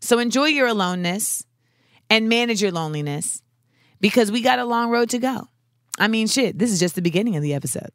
So 0.00 0.18
enjoy 0.18 0.46
your 0.46 0.68
aloneness 0.68 1.44
and 2.10 2.28
manage 2.28 2.62
your 2.62 2.72
loneliness 2.72 3.42
because 4.00 4.30
we 4.30 4.42
got 4.42 4.58
a 4.58 4.64
long 4.64 4.90
road 4.90 5.10
to 5.10 5.18
go. 5.18 5.48
I 5.98 6.08
mean, 6.08 6.26
shit, 6.26 6.58
this 6.58 6.70
is 6.70 6.78
just 6.78 6.94
the 6.94 7.02
beginning 7.02 7.36
of 7.36 7.42
the 7.42 7.54
episode. 7.54 7.90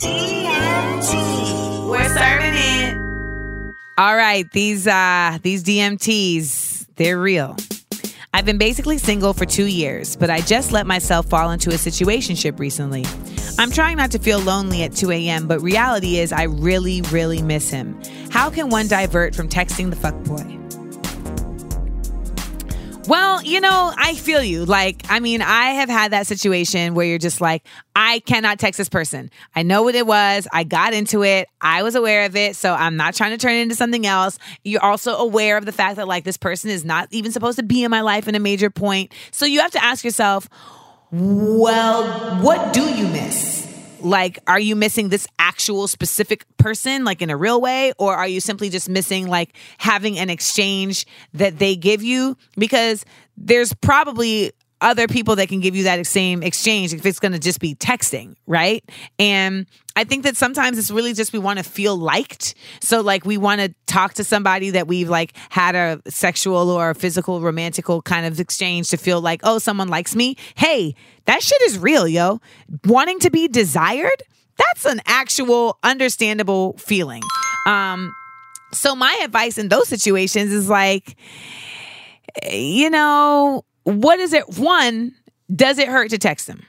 DMT. 0.00 1.88
We're 1.88 2.08
serving 2.08 2.54
it. 2.54 2.96
All 3.98 4.14
right, 4.14 4.44
these 4.52 4.86
uh 4.86 5.38
these 5.42 5.64
DMTs, 5.64 6.75
they're 6.96 7.18
real. 7.18 7.56
I've 8.34 8.44
been 8.44 8.58
basically 8.58 8.98
single 8.98 9.32
for 9.32 9.46
2 9.46 9.64
years, 9.64 10.16
but 10.16 10.28
I 10.28 10.40
just 10.40 10.72
let 10.72 10.86
myself 10.86 11.26
fall 11.26 11.50
into 11.52 11.70
a 11.70 11.74
situationship 11.74 12.58
recently. 12.58 13.04
I'm 13.58 13.70
trying 13.70 13.96
not 13.96 14.10
to 14.10 14.18
feel 14.18 14.40
lonely 14.40 14.82
at 14.82 14.94
2 14.94 15.10
a.m., 15.10 15.46
but 15.46 15.60
reality 15.60 16.18
is 16.18 16.32
I 16.32 16.42
really, 16.42 17.00
really 17.10 17.40
miss 17.40 17.70
him. 17.70 17.98
How 18.30 18.50
can 18.50 18.68
one 18.68 18.88
divert 18.88 19.34
from 19.34 19.48
texting 19.48 19.88
the 19.88 19.96
fuckboy? 19.96 20.55
Well, 23.08 23.40
you 23.42 23.60
know, 23.60 23.92
I 23.96 24.14
feel 24.14 24.42
you. 24.42 24.64
Like, 24.64 25.02
I 25.08 25.20
mean, 25.20 25.40
I 25.40 25.70
have 25.74 25.88
had 25.88 26.10
that 26.10 26.26
situation 26.26 26.94
where 26.94 27.06
you're 27.06 27.18
just 27.18 27.40
like, 27.40 27.64
I 27.94 28.18
cannot 28.20 28.58
text 28.58 28.78
this 28.78 28.88
person. 28.88 29.30
I 29.54 29.62
know 29.62 29.84
what 29.84 29.94
it 29.94 30.06
was. 30.06 30.48
I 30.52 30.64
got 30.64 30.92
into 30.92 31.22
it. 31.22 31.48
I 31.60 31.84
was 31.84 31.94
aware 31.94 32.24
of 32.24 32.34
it. 32.34 32.56
So 32.56 32.74
I'm 32.74 32.96
not 32.96 33.14
trying 33.14 33.30
to 33.30 33.38
turn 33.38 33.52
it 33.52 33.60
into 33.60 33.76
something 33.76 34.06
else. 34.06 34.40
You're 34.64 34.82
also 34.82 35.14
aware 35.16 35.56
of 35.56 35.66
the 35.66 35.72
fact 35.72 35.96
that, 35.96 36.08
like, 36.08 36.24
this 36.24 36.36
person 36.36 36.70
is 36.70 36.84
not 36.84 37.06
even 37.12 37.30
supposed 37.30 37.58
to 37.58 37.64
be 37.64 37.84
in 37.84 37.92
my 37.92 38.00
life 38.00 38.26
in 38.26 38.34
a 38.34 38.40
major 38.40 38.70
point. 38.70 39.12
So 39.30 39.46
you 39.46 39.60
have 39.60 39.70
to 39.72 39.84
ask 39.84 40.04
yourself, 40.04 40.48
well, 41.12 42.42
what 42.42 42.72
do 42.72 42.82
you 42.92 43.06
miss? 43.06 43.75
Like, 44.00 44.38
are 44.46 44.60
you 44.60 44.76
missing 44.76 45.08
this 45.08 45.26
actual 45.38 45.88
specific 45.88 46.44
person, 46.56 47.04
like 47.04 47.22
in 47.22 47.30
a 47.30 47.36
real 47.36 47.60
way? 47.60 47.92
Or 47.98 48.14
are 48.14 48.28
you 48.28 48.40
simply 48.40 48.70
just 48.70 48.88
missing, 48.88 49.26
like, 49.26 49.56
having 49.78 50.18
an 50.18 50.30
exchange 50.30 51.06
that 51.34 51.58
they 51.58 51.76
give 51.76 52.02
you? 52.02 52.36
Because 52.56 53.04
there's 53.36 53.72
probably 53.74 54.52
other 54.80 55.08
people 55.08 55.36
that 55.36 55.48
can 55.48 55.60
give 55.60 55.74
you 55.74 55.84
that 55.84 56.04
same 56.06 56.42
exchange 56.42 56.92
if 56.92 57.06
it's 57.06 57.18
going 57.18 57.32
to 57.32 57.38
just 57.38 57.60
be 57.60 57.74
texting, 57.74 58.34
right? 58.46 58.84
And 59.18 59.66
I 59.94 60.04
think 60.04 60.24
that 60.24 60.36
sometimes 60.36 60.78
it's 60.78 60.90
really 60.90 61.14
just 61.14 61.32
we 61.32 61.38
want 61.38 61.58
to 61.58 61.64
feel 61.64 61.96
liked. 61.96 62.54
So 62.80 63.00
like 63.00 63.24
we 63.24 63.38
want 63.38 63.62
to 63.62 63.74
talk 63.86 64.14
to 64.14 64.24
somebody 64.24 64.70
that 64.70 64.86
we've 64.86 65.08
like 65.08 65.34
had 65.48 65.74
a 65.74 66.02
sexual 66.08 66.70
or 66.70 66.92
physical 66.92 67.40
romantical 67.40 68.02
kind 68.02 68.26
of 68.26 68.38
exchange 68.38 68.88
to 68.90 68.98
feel 68.98 69.20
like, 69.20 69.40
"Oh, 69.42 69.58
someone 69.58 69.88
likes 69.88 70.14
me." 70.14 70.36
Hey, 70.54 70.94
that 71.24 71.42
shit 71.42 71.60
is 71.62 71.78
real, 71.78 72.06
yo. 72.06 72.40
Wanting 72.84 73.18
to 73.20 73.30
be 73.30 73.48
desired, 73.48 74.22
that's 74.56 74.84
an 74.84 75.00
actual 75.06 75.78
understandable 75.82 76.74
feeling. 76.76 77.22
Um 77.66 78.12
so 78.72 78.94
my 78.94 79.18
advice 79.24 79.56
in 79.56 79.68
those 79.68 79.88
situations 79.88 80.52
is 80.52 80.68
like 80.68 81.16
you 82.44 82.90
know, 82.90 83.64
what 83.86 84.18
is 84.18 84.32
it? 84.32 84.58
One, 84.58 85.14
does 85.54 85.78
it 85.78 85.86
hurt 85.86 86.10
to 86.10 86.18
text 86.18 86.48
them? 86.48 86.64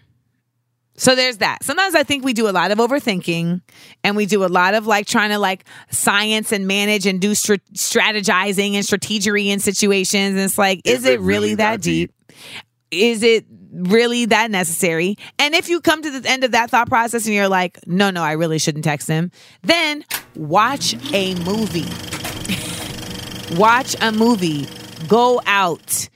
So 0.97 1.15
there's 1.15 1.37
that. 1.37 1.63
Sometimes 1.63 1.95
I 1.95 2.03
think 2.03 2.23
we 2.23 2.33
do 2.33 2.47
a 2.47 2.51
lot 2.51 2.71
of 2.71 2.77
overthinking 2.77 3.61
and 4.03 4.15
we 4.15 4.25
do 4.27 4.43
a 4.43 4.47
lot 4.47 4.75
of 4.75 4.85
like 4.85 5.07
trying 5.07 5.29
to 5.29 5.39
like 5.39 5.65
science 5.89 6.51
and 6.51 6.67
manage 6.67 7.07
and 7.07 7.19
do 7.19 7.33
str- 7.33 7.55
strategizing 7.73 8.73
and 8.73 8.83
strategery 8.83 9.47
in 9.47 9.59
situations. 9.59 10.35
And 10.35 10.39
it's 10.39 10.57
like, 10.57 10.81
is, 10.85 11.05
it 11.05 11.19
really, 11.19 11.55
that 11.55 11.81
deep? 11.81 12.13
Is 12.91 13.23
it 13.23 13.45
really 13.71 14.25
that 14.25 14.51
necessary? 14.51 15.17
And 15.39 15.55
if 15.55 15.69
you 15.69 15.81
come 15.81 16.03
to 16.03 16.19
the 16.19 16.29
end 16.29 16.43
of 16.43 16.51
that 16.51 16.69
thought 16.69 16.87
process 16.87 17.25
and 17.25 17.33
you're 17.33 17.49
like, 17.49 17.79
no, 17.87 18.11
no, 18.11 18.23
I 18.23 18.33
really 18.33 18.59
shouldn't 18.59 18.83
text 18.83 19.07
him, 19.07 19.31
then 19.63 20.05
watch 20.35 20.95
a 21.13 21.33
movie. 21.35 21.85
watch 23.55 23.95
a 24.01 24.11
movie. 24.11 24.67
Go 25.07 25.41
out 25.45 26.09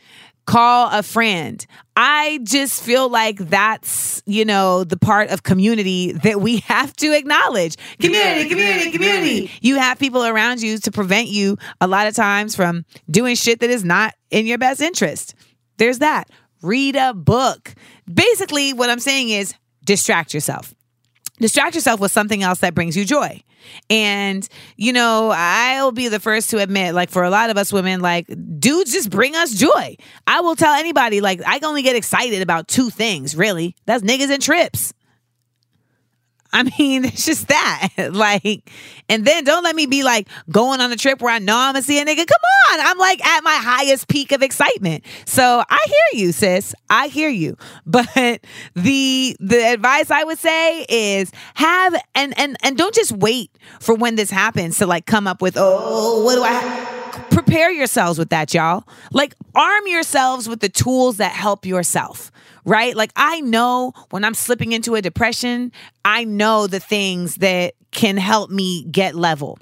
call 0.52 0.90
a 0.92 1.02
friend. 1.02 1.66
I 1.96 2.40
just 2.44 2.84
feel 2.84 3.08
like 3.08 3.38
that's, 3.38 4.22
you 4.26 4.44
know, 4.44 4.84
the 4.84 4.98
part 4.98 5.30
of 5.30 5.44
community 5.44 6.12
that 6.12 6.42
we 6.42 6.58
have 6.66 6.94
to 6.98 7.16
acknowledge. 7.16 7.78
Community, 8.00 8.50
community, 8.50 8.92
community. 8.92 9.52
You 9.62 9.78
have 9.78 9.98
people 9.98 10.26
around 10.26 10.62
you 10.62 10.78
to 10.80 10.92
prevent 10.92 11.30
you 11.30 11.58
a 11.80 11.88
lot 11.88 12.08
of 12.08 12.16
times 12.16 12.54
from 12.54 12.84
doing 13.10 13.36
shit 13.36 13.62
that 13.62 13.70
is 13.70 13.86
not 13.86 14.14
in 14.30 14.46
your 14.46 14.58
best 14.58 14.82
interest. 14.82 15.36
There's 15.78 16.00
that. 16.00 16.30
Read 16.62 16.98
a 16.98 17.14
book. 17.14 17.74
Basically, 18.14 18.74
what 18.74 18.90
I'm 18.90 19.00
saying 19.00 19.30
is 19.30 19.54
distract 19.86 20.34
yourself. 20.34 20.74
Distract 21.40 21.76
yourself 21.76 22.02
with 22.02 22.12
something 22.12 22.44
else 22.44 22.60
that 22.60 22.76
brings 22.76 22.98
you 22.98 23.06
joy. 23.06 23.42
And, 23.90 24.48
you 24.78 24.94
know, 24.94 25.32
I'll 25.34 25.92
be 25.92 26.08
the 26.08 26.20
first 26.20 26.50
to 26.52 26.60
admit, 26.60 26.94
like, 26.94 27.10
for 27.10 27.24
a 27.24 27.30
lot 27.30 27.50
of 27.50 27.58
us 27.58 27.72
women, 27.74 28.02
like, 28.02 28.28
dudes 28.60 28.92
just 28.92 29.10
bring 29.10 29.36
us 29.36 29.54
joy. 29.54 29.96
I 30.28 30.42
will 30.42 30.56
tell 30.56 30.74
anybody, 30.74 31.22
like, 31.22 31.42
I 31.46 31.60
only 31.64 31.82
get 31.82 31.96
excited 31.96 32.42
about 32.42 32.68
two 32.68 32.90
things, 32.90 33.36
really. 33.36 33.76
That's 33.86 34.04
niggas 34.04 34.32
and 34.32 34.42
trips. 34.42 34.94
I 36.54 36.64
mean, 36.78 37.06
it's 37.06 37.26
just 37.26 37.48
that. 37.48 37.90
like, 38.12 38.70
and 39.08 39.24
then 39.26 39.44
don't 39.44 39.64
let 39.64 39.76
me 39.76 39.86
be 39.86 40.04
like 40.04 40.28
going 40.50 40.82
on 40.82 40.92
a 40.92 40.98
trip 40.98 41.22
where 41.22 41.34
I 41.34 41.40
know 41.40 41.58
I'm 41.58 41.74
gonna 41.74 41.84
see 41.84 42.00
a 42.00 42.06
nigga. 42.06 42.28
Come 42.28 42.42
on. 42.72 42.80
I'm 42.82 42.98
like 42.98 43.26
at 43.26 43.42
my 43.44 43.56
highest 43.56 44.08
peak 44.08 44.32
of 44.32 44.42
excitement. 44.42 45.06
So 45.26 45.64
I 45.70 45.80
hear 45.86 46.22
you, 46.22 46.32
sis. 46.32 46.76
I 46.90 47.08
hear 47.08 47.30
you. 47.30 47.58
But 47.86 48.46
the 48.74 49.36
the 49.40 49.74
advice 49.74 50.12
I 50.12 50.24
would 50.24 50.38
say 50.38 50.86
is 50.88 51.32
have 51.56 51.94
and 52.16 52.38
and 52.38 52.56
and 52.64 52.78
don't 52.78 52.94
just 52.96 53.12
wait 53.12 53.52
for 53.80 53.96
when 53.96 54.16
this 54.16 54.30
happens 54.30 54.78
to 54.78 54.88
like 54.88 55.06
come 55.06 55.28
up 55.28 55.42
with, 55.42 55.56
oh, 55.58 56.24
what 56.24 56.36
do 56.36 56.44
I 56.44 56.52
have? 56.52 57.02
prepare 57.32 57.72
yourselves 57.72 58.18
with 58.20 58.30
that, 58.30 58.54
y'all. 58.54 58.84
Like, 59.12 59.36
arm 59.56 59.88
yourselves 59.88 60.48
with 60.48 60.60
the 60.60 60.70
tools 60.70 61.18
that 61.18 61.32
help 61.32 61.66
yourself, 61.66 62.32
right? 62.66 62.96
Like, 62.96 63.12
I 63.16 63.42
know 63.42 63.94
when 64.10 64.24
I'm 64.24 64.34
slipping 64.34 64.72
into 64.72 64.96
a 64.96 65.02
depression, 65.02 65.72
I 66.06 66.24
know 66.24 66.68
the 66.68 66.80
things 66.80 67.36
that 67.38 67.74
can 67.92 68.18
help 68.18 68.50
me 68.50 68.86
get 68.86 69.16
level. 69.16 69.58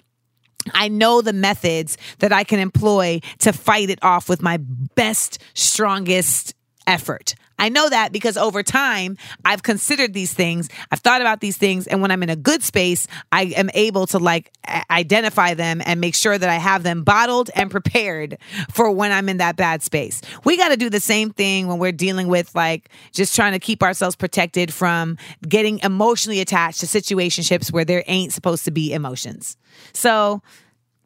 I 0.73 0.87
know 0.87 1.21
the 1.21 1.33
methods 1.33 1.97
that 2.19 2.31
I 2.31 2.43
can 2.43 2.59
employ 2.59 3.21
to 3.39 3.53
fight 3.53 3.89
it 3.89 3.99
off 4.03 4.29
with 4.29 4.41
my 4.41 4.57
best, 4.95 5.39
strongest 5.53 6.53
effort. 6.85 7.35
I 7.59 7.69
know 7.69 7.89
that 7.89 8.11
because 8.11 8.37
over 8.37 8.63
time, 8.63 9.17
I've 9.45 9.63
considered 9.63 10.13
these 10.13 10.33
things, 10.33 10.69
I've 10.91 10.99
thought 10.99 11.21
about 11.21 11.41
these 11.41 11.57
things, 11.57 11.85
and 11.87 12.01
when 12.01 12.09
I'm 12.09 12.23
in 12.23 12.29
a 12.29 12.35
good 12.35 12.63
space, 12.63 13.07
I 13.31 13.43
am 13.55 13.69
able 13.73 14.07
to 14.07 14.19
like 14.19 14.51
identify 14.89 15.53
them 15.53 15.81
and 15.85 15.99
make 15.99 16.15
sure 16.15 16.37
that 16.37 16.49
I 16.49 16.55
have 16.55 16.83
them 16.83 17.03
bottled 17.03 17.49
and 17.55 17.69
prepared 17.69 18.37
for 18.71 18.89
when 18.91 19.11
I'm 19.11 19.29
in 19.29 19.37
that 19.37 19.55
bad 19.55 19.83
space. 19.83 20.21
We 20.45 20.57
got 20.57 20.69
to 20.69 20.77
do 20.77 20.89
the 20.89 20.99
same 20.99 21.31
thing 21.31 21.67
when 21.67 21.79
we're 21.79 21.91
dealing 21.91 22.27
with 22.27 22.55
like 22.55 22.89
just 23.11 23.35
trying 23.35 23.53
to 23.53 23.59
keep 23.59 23.83
ourselves 23.83 24.15
protected 24.15 24.73
from 24.73 25.17
getting 25.47 25.79
emotionally 25.79 26.39
attached 26.39 26.79
to 26.79 26.85
situationships 26.85 27.71
where 27.71 27.85
there 27.85 28.03
ain't 28.07 28.33
supposed 28.33 28.65
to 28.65 28.71
be 28.71 28.93
emotions. 28.93 29.57
So, 29.93 30.41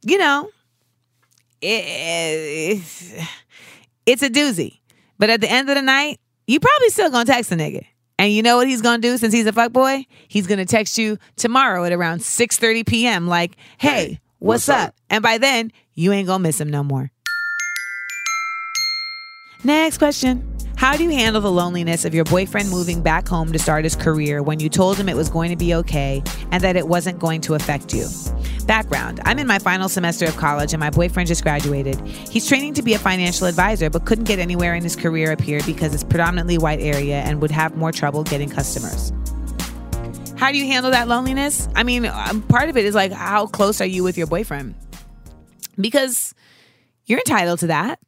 you 0.04 0.18
know, 0.18 0.50
it, 1.62 2.82
it's 4.06 4.22
a 4.22 4.30
doozy. 4.30 4.80
But 5.18 5.30
at 5.30 5.42
the 5.42 5.50
end 5.50 5.70
of 5.70 5.76
the 5.76 5.82
night, 5.82 6.20
you 6.48 6.60
probably 6.60 6.90
still 6.90 7.10
gonna 7.10 7.26
text 7.26 7.52
a 7.52 7.56
nigga. 7.56 7.86
And 8.20 8.32
you 8.32 8.44
know 8.44 8.58
what 8.58 8.68
he's 8.68 8.82
gonna 8.82 9.02
do 9.02 9.18
since 9.18 9.34
he's 9.34 9.48
a 9.48 9.52
fuckboy? 9.52 10.06
He's 10.28 10.48
gonna 10.48 10.66
text 10.66 10.98
you 10.98 11.18
tomorrow 11.36 11.84
at 11.84 11.92
around 11.92 12.20
6:30 12.20 12.86
p.m. 12.86 13.28
like, 13.28 13.58
hey, 13.78 14.20
what's, 14.40 14.70
up? 14.70 14.96
And 15.10 15.22
by 15.22 15.38
then, 15.38 15.72
you 15.94 16.12
ain't 16.12 16.28
gonna 16.28 16.42
miss 16.42 16.60
him 16.60 16.70
no 16.70 16.84
more. 16.84 17.12
Next 19.64 19.98
question. 19.98 20.53
How 20.76 20.98
do 20.98 21.04
you 21.04 21.12
handle 21.12 21.42
the 21.42 21.52
loneliness 21.52 22.04
of 22.04 22.14
your 22.14 22.26
boyfriend 22.26 22.70
moving 22.70 23.02
back 23.02 23.28
home 23.28 23.54
to 23.54 23.60
start 23.60 23.84
his 23.84 23.96
career 23.96 24.44
when 24.44 24.60
you 24.60 24.70
told 24.70 24.98
him 24.98 25.08
it 25.08 25.16
was 25.16 25.30
going 25.30 25.50
to 25.50 25.56
be 25.56 25.74
okay 25.76 26.22
and 26.52 26.64
that 26.64 26.76
it 26.76 26.88
wasn't 26.88 27.20
going 27.20 27.42
to 27.42 27.54
affect 27.54 27.94
you? 27.94 28.08
Background 28.66 29.22
I'm 29.24 29.40
in 29.40 29.48
my 29.48 29.60
final 29.60 29.88
semester 29.88 30.26
of 30.26 30.36
college 30.36 30.74
and 30.74 30.80
my 30.80 30.90
boyfriend 30.90 31.28
just 31.28 31.44
graduated. 31.44 32.00
He's 32.08 32.48
training 32.48 32.74
to 32.76 32.82
be 32.82 32.94
a 32.94 33.00
financial 33.00 33.48
advisor 33.48 33.90
but 33.90 34.06
couldn't 34.06 34.26
get 34.26 34.40
anywhere 34.40 34.74
in 34.74 34.84
his 34.84 34.96
career 34.96 35.32
up 35.32 35.42
here 35.42 35.62
because 35.66 35.94
it's 35.94 36.04
predominantly 36.04 36.58
white 36.58 36.82
area 36.82 37.22
and 37.22 37.42
would 37.42 37.52
have 37.52 37.78
more 37.78 37.92
trouble 37.92 38.24
getting 38.24 38.50
customers. 38.50 39.14
How 40.38 40.52
do 40.52 40.58
you 40.58 40.66
handle 40.66 40.92
that 40.92 41.08
loneliness? 41.08 41.70
I 41.76 41.84
mean, 41.84 42.06
um, 42.06 42.42
part 42.42 42.68
of 42.68 42.76
it 42.76 42.84
is 42.84 42.94
like, 42.94 43.14
how 43.14 43.48
close 43.48 43.80
are 43.80 43.86
you 43.86 44.04
with 44.04 44.18
your 44.18 44.28
boyfriend? 44.28 44.76
Because 45.80 46.36
you're 47.06 47.20
entitled 47.20 47.60
to 47.60 47.68
that 47.68 48.00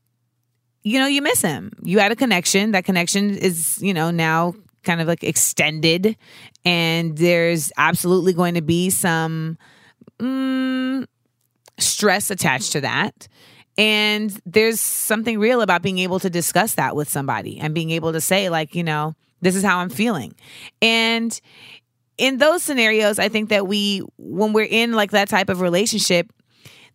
you 0.85 0.99
know, 0.99 1.07
you 1.07 1.23
miss 1.23 1.41
him. 1.41 1.71
You 1.81 1.97
had 1.97 2.11
a 2.11 2.15
connection. 2.15 2.71
That 2.71 2.85
connection 2.85 3.35
is, 3.35 3.81
you 3.81 3.91
know, 3.91 4.11
now 4.11 4.53
kind 4.83 5.01
of 5.01 5.07
like 5.07 5.23
extended. 5.23 6.15
And 6.63 7.17
there's 7.17 7.71
absolutely 7.75 8.33
going 8.33 8.53
to 8.53 8.61
be 8.61 8.91
some 8.91 9.57
mm, 10.19 11.07
stress 11.79 12.29
attached 12.29 12.71
to 12.73 12.81
that. 12.81 13.27
And 13.79 14.39
there's 14.45 14.79
something 14.79 15.39
real 15.39 15.61
about 15.61 15.81
being 15.81 15.97
able 15.97 16.19
to 16.19 16.29
discuss 16.29 16.75
that 16.75 16.95
with 16.95 17.09
somebody 17.09 17.59
and 17.59 17.73
being 17.73 17.89
able 17.89 18.13
to 18.13 18.21
say, 18.21 18.49
like, 18.49 18.75
you 18.75 18.83
know, 18.83 19.15
This 19.41 19.55
is 19.55 19.63
how 19.63 19.79
I'm 19.79 19.89
feeling. 19.89 20.35
And 20.81 21.39
in 22.17 22.37
those 22.37 22.63
scenarios, 22.63 23.19
I 23.19 23.27
think 23.27 23.49
that 23.49 23.67
we, 23.67 24.03
when 24.17 24.53
we're 24.53 24.67
in 24.69 24.93
like 24.93 25.11
that 25.11 25.29
type 25.29 25.49
of 25.49 25.61
relationship, 25.61 26.31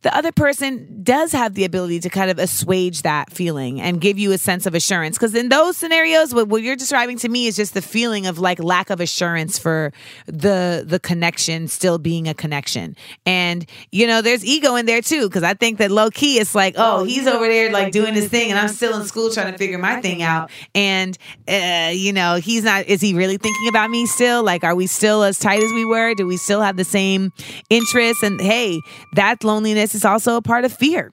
the 0.02 0.16
other 0.16 0.32
person 0.32 1.00
does 1.02 1.32
have 1.32 1.54
the 1.54 1.64
ability 1.64 2.00
to 2.00 2.08
kind 2.08 2.30
of 2.30 2.38
assuage 2.38 3.02
that 3.02 3.30
feeling 3.30 3.80
and 3.80 4.00
give 4.00 4.18
you 4.18 4.32
a 4.32 4.38
sense 4.38 4.64
of 4.64 4.74
assurance. 4.74 5.18
Because 5.18 5.34
in 5.34 5.50
those 5.50 5.76
scenarios, 5.76 6.34
what, 6.34 6.48
what 6.48 6.62
you're 6.62 6.76
describing 6.76 7.18
to 7.18 7.28
me 7.28 7.46
is 7.46 7.56
just 7.56 7.74
the 7.74 7.82
feeling 7.82 8.26
of 8.26 8.38
like 8.38 8.58
lack 8.62 8.88
of 8.88 9.00
assurance 9.00 9.58
for 9.58 9.92
the 10.26 10.84
the 10.86 10.98
connection 10.98 11.68
still 11.68 11.98
being 11.98 12.28
a 12.28 12.34
connection. 12.34 12.96
And 13.26 13.66
you 13.92 14.06
know, 14.06 14.22
there's 14.22 14.44
ego 14.44 14.76
in 14.76 14.86
there 14.86 15.02
too. 15.02 15.28
Because 15.28 15.42
I 15.42 15.54
think 15.54 15.78
that 15.78 15.90
low 15.90 16.10
key, 16.10 16.38
it's 16.38 16.54
like, 16.54 16.74
oh, 16.78 17.04
he's 17.04 17.26
over 17.26 17.46
there 17.46 17.70
like 17.70 17.92
doing 17.92 18.14
his 18.14 18.28
thing, 18.28 18.50
and 18.50 18.58
I'm 18.58 18.68
still 18.68 18.98
in 18.98 19.06
school 19.06 19.30
trying 19.30 19.52
to 19.52 19.58
figure 19.58 19.78
my 19.78 20.00
thing 20.00 20.22
out. 20.22 20.50
And 20.74 21.18
uh, 21.46 21.90
you 21.92 22.12
know, 22.12 22.36
he's 22.36 22.64
not. 22.64 22.86
Is 22.86 23.02
he 23.02 23.12
really 23.12 23.36
thinking 23.36 23.68
about 23.68 23.90
me 23.90 24.06
still? 24.06 24.42
Like, 24.42 24.64
are 24.64 24.74
we 24.74 24.86
still 24.86 25.22
as 25.24 25.38
tight 25.38 25.62
as 25.62 25.72
we 25.72 25.84
were? 25.84 26.14
Do 26.14 26.26
we 26.26 26.38
still 26.38 26.62
have 26.62 26.76
the 26.76 26.84
same 26.84 27.32
interests? 27.68 28.22
And 28.22 28.40
hey, 28.40 28.80
that 29.14 29.44
loneliness 29.44 29.89
is 29.94 30.04
also 30.04 30.36
a 30.36 30.42
part 30.42 30.64
of 30.64 30.72
fear 30.72 31.12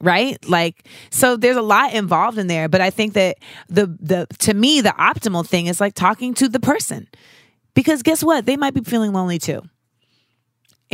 right? 0.00 0.36
Like 0.46 0.86
so 1.10 1.36
there's 1.36 1.56
a 1.56 1.62
lot 1.62 1.94
involved 1.94 2.36
in 2.36 2.46
there 2.46 2.68
but 2.68 2.80
i 2.80 2.90
think 2.90 3.14
that 3.14 3.38
the 3.68 3.86
the 4.00 4.26
to 4.38 4.52
me 4.52 4.80
the 4.80 4.90
optimal 4.90 5.46
thing 5.46 5.66
is 5.66 5.80
like 5.80 5.94
talking 5.94 6.34
to 6.34 6.48
the 6.48 6.60
person. 6.60 7.08
Because 7.74 8.02
guess 8.02 8.22
what? 8.22 8.46
They 8.46 8.56
might 8.56 8.74
be 8.74 8.82
feeling 8.82 9.12
lonely 9.12 9.38
too 9.38 9.62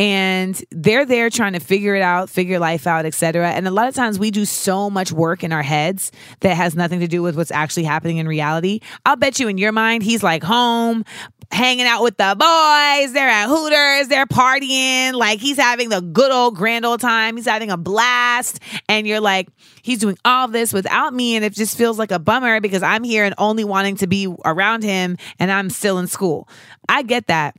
and 0.01 0.65
they're 0.71 1.05
there 1.05 1.29
trying 1.29 1.53
to 1.53 1.61
figure 1.61 1.95
it 1.95 2.01
out 2.01 2.31
figure 2.31 2.59
life 2.59 2.87
out 2.87 3.05
etc 3.05 3.51
and 3.51 3.69
a 3.69 3.71
lot 3.71 3.87
of 3.87 3.95
times 3.95 4.19
we 4.19 4.31
do 4.31 4.47
so 4.47 4.89
much 4.89 5.13
work 5.13 5.45
in 5.45 5.53
our 5.53 5.63
heads 5.63 6.11
that 6.41 6.57
has 6.57 6.75
nothing 6.75 7.01
to 7.01 7.07
do 7.07 7.21
with 7.21 7.37
what's 7.37 7.51
actually 7.51 7.85
happening 7.85 8.17
in 8.17 8.27
reality. 8.27 8.81
I'll 9.05 9.17
bet 9.17 9.39
you 9.39 9.47
in 9.49 9.59
your 9.59 9.73
mind 9.73 10.03
he's 10.03 10.23
like 10.23 10.43
home 10.43 11.05
hanging 11.53 11.85
out 11.85 12.03
with 12.03 12.17
the 12.17 12.35
boys 12.39 13.13
they're 13.13 13.29
at 13.29 13.49
hooters 13.49 14.09
they're 14.09 14.25
partying 14.25 15.13
like 15.13 15.41
he's 15.41 15.57
having 15.59 15.89
the 15.89 16.01
good 16.01 16.31
old 16.31 16.55
grand 16.55 16.87
old 16.87 17.01
time 17.01 17.37
he's 17.37 17.47
having 17.47 17.71
a 17.71 17.77
blast. 17.77 18.59
And 18.89 19.07
you're 19.07 19.21
like 19.21 19.49
he's 19.83 19.99
doing 19.99 20.17
all 20.25 20.49
this 20.49 20.73
without 20.73 21.13
me 21.13 21.37
and 21.37 21.45
it 21.45 21.53
just 21.53 21.77
feels 21.77 21.99
like 21.99 22.11
a 22.11 22.19
bummer 22.19 22.61
because 22.61 22.83
i'm 22.83 23.05
here 23.05 23.25
and 23.25 23.35
only 23.37 23.65
wanting 23.65 23.97
to 23.97 24.07
be 24.07 24.35
around 24.47 24.83
him 24.83 25.19
and 25.39 25.53
i'm 25.53 25.69
still 25.69 25.99
in 25.99 26.07
school. 26.07 26.49
I 26.89 27.03
get 27.03 27.27
that 27.27 27.55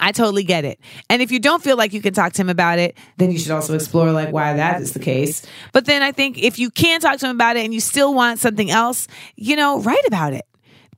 I 0.00 0.12
totally 0.12 0.44
get 0.44 0.64
it. 0.64 0.78
And 1.08 1.22
if 1.22 1.30
you 1.30 1.38
don't 1.38 1.62
feel 1.62 1.76
like 1.76 1.92
you 1.92 2.02
can 2.02 2.12
talk 2.14 2.32
to 2.34 2.42
him 2.42 2.48
about 2.48 2.78
it, 2.78 2.96
then 3.16 3.30
you 3.30 3.38
should 3.38 3.50
also 3.50 3.74
explore 3.74 4.12
like 4.12 4.32
why 4.32 4.54
that 4.54 4.80
is 4.82 4.92
the 4.92 4.98
case. 4.98 5.46
But 5.72 5.86
then 5.86 6.02
I 6.02 6.12
think 6.12 6.38
if 6.38 6.58
you 6.58 6.70
can 6.70 7.00
talk 7.00 7.18
to 7.18 7.26
him 7.26 7.34
about 7.34 7.56
it 7.56 7.64
and 7.64 7.72
you 7.72 7.80
still 7.80 8.14
want 8.14 8.38
something 8.38 8.70
else, 8.70 9.08
you 9.36 9.56
know, 9.56 9.80
write 9.80 10.06
about 10.06 10.32
it. 10.32 10.44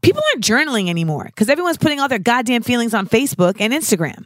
People 0.02 0.22
aren't 0.32 0.42
journaling 0.42 0.88
anymore 0.88 1.24
because 1.26 1.48
everyone's 1.48 1.76
putting 1.76 2.00
all 2.00 2.08
their 2.08 2.18
goddamn 2.18 2.62
feelings 2.62 2.94
on 2.94 3.06
Facebook 3.06 3.56
and 3.60 3.72
Instagram. 3.72 4.24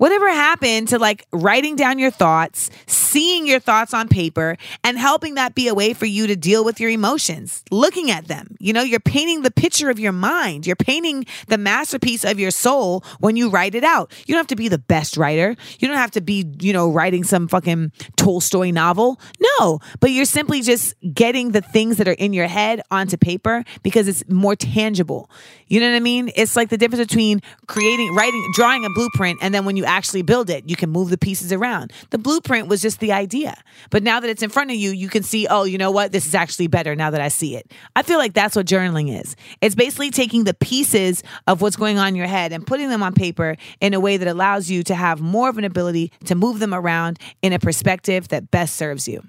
Whatever 0.00 0.30
happened 0.30 0.88
to 0.88 0.98
like 0.98 1.26
writing 1.30 1.76
down 1.76 1.98
your 1.98 2.10
thoughts, 2.10 2.70
seeing 2.86 3.46
your 3.46 3.60
thoughts 3.60 3.92
on 3.92 4.08
paper, 4.08 4.56
and 4.82 4.96
helping 4.96 5.34
that 5.34 5.54
be 5.54 5.68
a 5.68 5.74
way 5.74 5.92
for 5.92 6.06
you 6.06 6.26
to 6.26 6.36
deal 6.36 6.64
with 6.64 6.80
your 6.80 6.88
emotions, 6.88 7.62
looking 7.70 8.10
at 8.10 8.26
them? 8.26 8.56
You 8.58 8.72
know, 8.72 8.80
you're 8.80 8.98
painting 8.98 9.42
the 9.42 9.50
picture 9.50 9.90
of 9.90 10.00
your 10.00 10.12
mind. 10.12 10.66
You're 10.66 10.74
painting 10.74 11.26
the 11.48 11.58
masterpiece 11.58 12.24
of 12.24 12.40
your 12.40 12.50
soul 12.50 13.04
when 13.18 13.36
you 13.36 13.50
write 13.50 13.74
it 13.74 13.84
out. 13.84 14.10
You 14.26 14.32
don't 14.32 14.38
have 14.40 14.46
to 14.46 14.56
be 14.56 14.68
the 14.68 14.78
best 14.78 15.18
writer. 15.18 15.54
You 15.80 15.86
don't 15.86 15.98
have 15.98 16.12
to 16.12 16.22
be, 16.22 16.46
you 16.60 16.72
know, 16.72 16.90
writing 16.90 17.22
some 17.22 17.46
fucking 17.46 17.92
Tolstoy 18.16 18.70
novel. 18.70 19.20
No, 19.58 19.80
but 20.00 20.12
you're 20.12 20.24
simply 20.24 20.62
just 20.62 20.94
getting 21.12 21.50
the 21.50 21.60
things 21.60 21.98
that 21.98 22.08
are 22.08 22.12
in 22.12 22.32
your 22.32 22.46
head 22.46 22.80
onto 22.90 23.18
paper 23.18 23.64
because 23.82 24.08
it's 24.08 24.26
more 24.30 24.56
tangible. 24.56 25.28
You 25.66 25.78
know 25.80 25.90
what 25.90 25.96
I 25.96 26.00
mean? 26.00 26.30
It's 26.36 26.56
like 26.56 26.70
the 26.70 26.78
difference 26.78 27.06
between 27.06 27.42
creating, 27.66 28.14
writing, 28.14 28.50
drawing 28.54 28.86
a 28.86 28.88
blueprint, 28.88 29.40
and 29.42 29.54
then 29.54 29.66
when 29.66 29.76
you 29.76 29.89
actually 29.90 30.22
build 30.22 30.48
it, 30.48 30.68
you 30.68 30.76
can 30.76 30.90
move 30.90 31.10
the 31.10 31.18
pieces 31.18 31.52
around. 31.52 31.92
The 32.10 32.18
blueprint 32.18 32.68
was 32.68 32.80
just 32.80 33.00
the 33.00 33.12
idea. 33.12 33.54
But 33.90 34.02
now 34.02 34.20
that 34.20 34.30
it's 34.30 34.42
in 34.42 34.50
front 34.50 34.70
of 34.70 34.76
you, 34.76 34.90
you 34.90 35.08
can 35.08 35.22
see, 35.22 35.46
oh, 35.48 35.64
you 35.64 35.78
know 35.78 35.90
what? 35.90 36.12
This 36.12 36.26
is 36.26 36.34
actually 36.34 36.68
better 36.68 36.94
now 36.94 37.10
that 37.10 37.20
I 37.20 37.28
see 37.28 37.56
it. 37.56 37.72
I 37.96 38.02
feel 38.02 38.18
like 38.18 38.32
that's 38.32 38.56
what 38.56 38.66
journaling 38.66 39.20
is. 39.20 39.36
It's 39.60 39.74
basically 39.74 40.10
taking 40.10 40.44
the 40.44 40.54
pieces 40.54 41.22
of 41.46 41.60
what's 41.60 41.76
going 41.76 41.98
on 41.98 42.08
in 42.08 42.16
your 42.16 42.26
head 42.26 42.52
and 42.52 42.66
putting 42.66 42.88
them 42.88 43.02
on 43.02 43.12
paper 43.12 43.56
in 43.80 43.94
a 43.94 44.00
way 44.00 44.16
that 44.16 44.28
allows 44.28 44.70
you 44.70 44.82
to 44.84 44.94
have 44.94 45.20
more 45.20 45.48
of 45.48 45.58
an 45.58 45.64
ability 45.64 46.12
to 46.26 46.34
move 46.34 46.58
them 46.58 46.72
around 46.72 47.18
in 47.42 47.52
a 47.52 47.58
perspective 47.58 48.28
that 48.28 48.50
best 48.50 48.76
serves 48.76 49.08
you. 49.08 49.22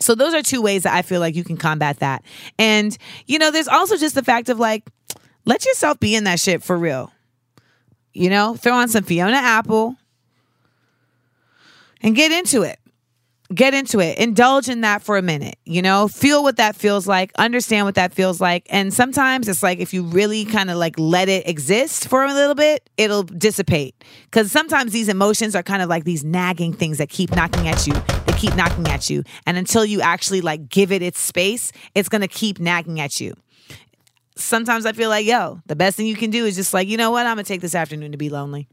So 0.00 0.14
those 0.14 0.34
are 0.34 0.42
two 0.42 0.62
ways 0.62 0.84
that 0.84 0.94
I 0.94 1.02
feel 1.02 1.20
like 1.20 1.36
you 1.36 1.44
can 1.44 1.58
combat 1.58 1.98
that. 1.98 2.24
And 2.58 2.96
you 3.26 3.38
know, 3.38 3.50
there's 3.50 3.68
also 3.68 3.96
just 3.96 4.14
the 4.14 4.24
fact 4.24 4.48
of 4.48 4.58
like 4.58 4.88
let 5.44 5.64
yourself 5.64 6.00
be 6.00 6.14
in 6.14 6.24
that 6.24 6.40
shit 6.40 6.62
for 6.62 6.76
real. 6.76 7.12
You 8.12 8.30
know, 8.30 8.56
throw 8.56 8.74
on 8.74 8.88
some 8.88 9.04
Fiona 9.04 9.36
Apple 9.36 9.96
and 12.02 12.14
get 12.14 12.32
into 12.32 12.62
it. 12.62 12.78
Get 13.52 13.74
into 13.74 13.98
it. 13.98 14.16
Indulge 14.18 14.68
in 14.68 14.82
that 14.82 15.02
for 15.02 15.16
a 15.16 15.22
minute. 15.22 15.56
You 15.64 15.82
know, 15.82 16.06
feel 16.06 16.44
what 16.44 16.58
that 16.58 16.76
feels 16.76 17.08
like, 17.08 17.32
understand 17.36 17.84
what 17.84 17.96
that 17.96 18.14
feels 18.14 18.40
like. 18.40 18.64
And 18.70 18.94
sometimes 18.94 19.48
it's 19.48 19.60
like 19.60 19.80
if 19.80 19.92
you 19.92 20.04
really 20.04 20.44
kind 20.44 20.70
of 20.70 20.76
like 20.76 20.96
let 20.98 21.28
it 21.28 21.48
exist 21.48 22.06
for 22.06 22.24
a 22.24 22.32
little 22.32 22.54
bit, 22.54 22.88
it'll 22.96 23.24
dissipate. 23.24 24.04
Because 24.26 24.52
sometimes 24.52 24.92
these 24.92 25.08
emotions 25.08 25.56
are 25.56 25.64
kind 25.64 25.82
of 25.82 25.88
like 25.88 26.04
these 26.04 26.22
nagging 26.22 26.72
things 26.72 26.98
that 26.98 27.08
keep 27.08 27.34
knocking 27.34 27.66
at 27.66 27.88
you. 27.88 27.94
They 28.26 28.34
keep 28.34 28.54
knocking 28.54 28.86
at 28.86 29.10
you. 29.10 29.24
And 29.44 29.56
until 29.56 29.84
you 29.84 30.00
actually 30.00 30.42
like 30.42 30.68
give 30.68 30.92
it 30.92 31.02
its 31.02 31.18
space, 31.20 31.72
it's 31.96 32.08
going 32.08 32.22
to 32.22 32.28
keep 32.28 32.60
nagging 32.60 33.00
at 33.00 33.20
you 33.20 33.34
sometimes 34.40 34.86
I 34.86 34.92
feel 34.92 35.08
like, 35.08 35.26
yo, 35.26 35.60
the 35.66 35.76
best 35.76 35.96
thing 35.96 36.06
you 36.06 36.16
can 36.16 36.30
do 36.30 36.44
is 36.44 36.56
just 36.56 36.74
like, 36.74 36.88
you 36.88 36.96
know 36.96 37.10
what? 37.10 37.26
I'm 37.26 37.36
gonna 37.36 37.44
take 37.44 37.60
this 37.60 37.74
afternoon 37.74 38.12
to 38.12 38.18
be 38.18 38.28
lonely. 38.28 38.68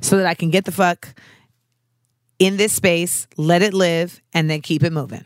So 0.00 0.18
that 0.18 0.26
I 0.26 0.34
can 0.34 0.50
get 0.50 0.64
the 0.64 0.72
fuck 0.72 1.14
in 2.38 2.56
this 2.56 2.72
space, 2.72 3.26
let 3.36 3.62
it 3.62 3.72
live, 3.72 4.20
and 4.34 4.50
then 4.50 4.60
keep 4.60 4.82
it 4.82 4.92
moving. 4.92 5.24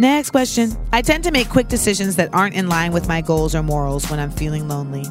Next 0.00 0.30
question. 0.30 0.74
I 0.92 1.02
tend 1.02 1.24
to 1.24 1.30
make 1.30 1.48
quick 1.50 1.68
decisions 1.68 2.16
that 2.16 2.32
aren't 2.34 2.54
in 2.54 2.68
line 2.68 2.92
with 2.92 3.06
my 3.06 3.20
goals 3.20 3.54
or 3.54 3.62
morals 3.62 4.10
when 4.10 4.18
I'm 4.18 4.30
feeling 4.30 4.66
lonely. 4.66 5.04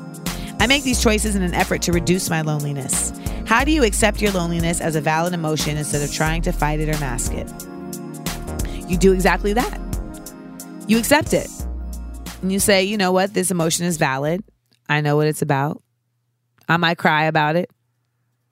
I 0.60 0.68
make 0.68 0.84
these 0.84 1.02
choices 1.02 1.36
in 1.36 1.44
an 1.44 1.54
effort 1.54 1.82
to 1.84 1.94
reduce 1.94 2.30
my 2.30 2.42
loneliness. 2.42 3.14
How 3.46 3.64
do 3.64 3.72
you 3.72 3.84
accept 3.84 4.22
your 4.22 4.32
loneliness 4.32 4.82
as 4.82 4.96
a 4.96 5.02
valid 5.02 5.34
emotion 5.34 5.78
instead 5.78 6.02
of 6.02 6.12
trying 6.12 6.42
to 6.42 6.52
fight 6.52 6.80
it 6.80 6.90
or 6.90 7.00
mask 7.00 7.34
it? 7.34 7.48
You 8.90 8.98
do 8.98 9.14
exactly 9.14 9.54
that. 9.54 9.80
You 10.88 10.98
accept 10.98 11.34
it. 11.34 11.50
And 12.42 12.52
you 12.52 12.60
say, 12.60 12.84
you 12.84 12.98
know 12.98 13.12
what, 13.12 13.34
this 13.34 13.52
emotion 13.52 13.86
is 13.86 13.98
valid. 13.98 14.44
I 14.88 15.02
know 15.02 15.16
what 15.18 15.28
it's 15.28 15.42
about. 15.42 15.82
I 16.68 16.78
might 16.78 16.98
cry 16.98 17.26
about 17.26 17.56
it. 17.56 17.70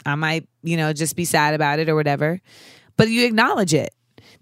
I 0.06 0.16
might, 0.16 0.48
you 0.64 0.78
know, 0.78 0.94
just 0.94 1.16
be 1.16 1.26
sad 1.26 1.54
about 1.54 1.80
it 1.80 1.90
or 1.90 1.96
whatever. 1.96 2.42
But 2.98 3.10
you 3.10 3.26
acknowledge 3.26 3.74
it. 3.74 3.94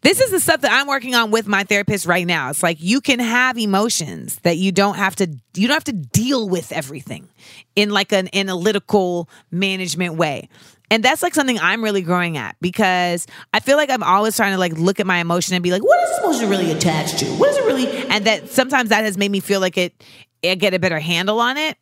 This 0.02 0.20
is 0.22 0.30
the 0.30 0.40
stuff 0.40 0.62
that 0.62 0.72
I'm 0.72 0.88
working 0.88 1.16
on 1.16 1.32
with 1.32 1.48
my 1.48 1.64
therapist 1.64 2.06
right 2.06 2.28
now. 2.28 2.52
It's 2.52 2.62
like 2.62 2.78
you 2.80 3.02
can 3.02 3.20
have 3.20 3.58
emotions 3.58 4.38
that 4.44 4.58
you 4.58 4.72
don't 4.72 4.96
have 4.96 5.16
to 5.16 5.28
you 5.56 5.68
don't 5.68 5.76
have 5.76 5.84
to 5.86 5.94
deal 5.94 6.48
with 6.48 6.72
everything 6.72 7.28
in 7.76 7.90
like 7.90 8.12
an 8.12 8.30
analytical 8.36 9.28
management 9.50 10.16
way. 10.16 10.50
And 10.92 11.04
that's 11.04 11.24
like 11.24 11.34
something 11.34 11.60
I'm 11.60 11.84
really 11.84 12.02
growing 12.02 12.38
at 12.38 12.56
because 12.62 13.28
I 13.54 13.60
feel 13.60 13.78
like 13.78 13.90
I'm 13.90 14.04
always 14.04 14.36
trying 14.36 14.54
to 14.54 14.58
like 14.58 14.74
look 14.74 15.00
at 15.00 15.08
my 15.08 15.18
emotion 15.18 15.56
and 15.56 15.64
be 15.64 15.72
like, 15.72 15.84
what 15.84 16.02
is 16.04 16.10
this 16.10 16.20
emotion 16.20 16.50
really 16.50 16.72
attached 16.72 17.20
to? 17.20 17.26
What 17.38 17.50
is 17.50 17.58
it 17.58 17.66
really? 17.66 17.88
And 18.10 18.26
that 18.26 18.50
sometimes 18.50 18.90
that 18.90 19.04
has 19.04 19.18
made 19.18 19.32
me 19.32 19.40
feel 19.40 19.60
like 19.60 19.78
it, 19.78 20.04
I 20.44 20.56
get 20.56 20.74
a 20.74 20.80
better 20.80 21.00
handle 21.00 21.40
on 21.40 21.58
it 21.58 21.78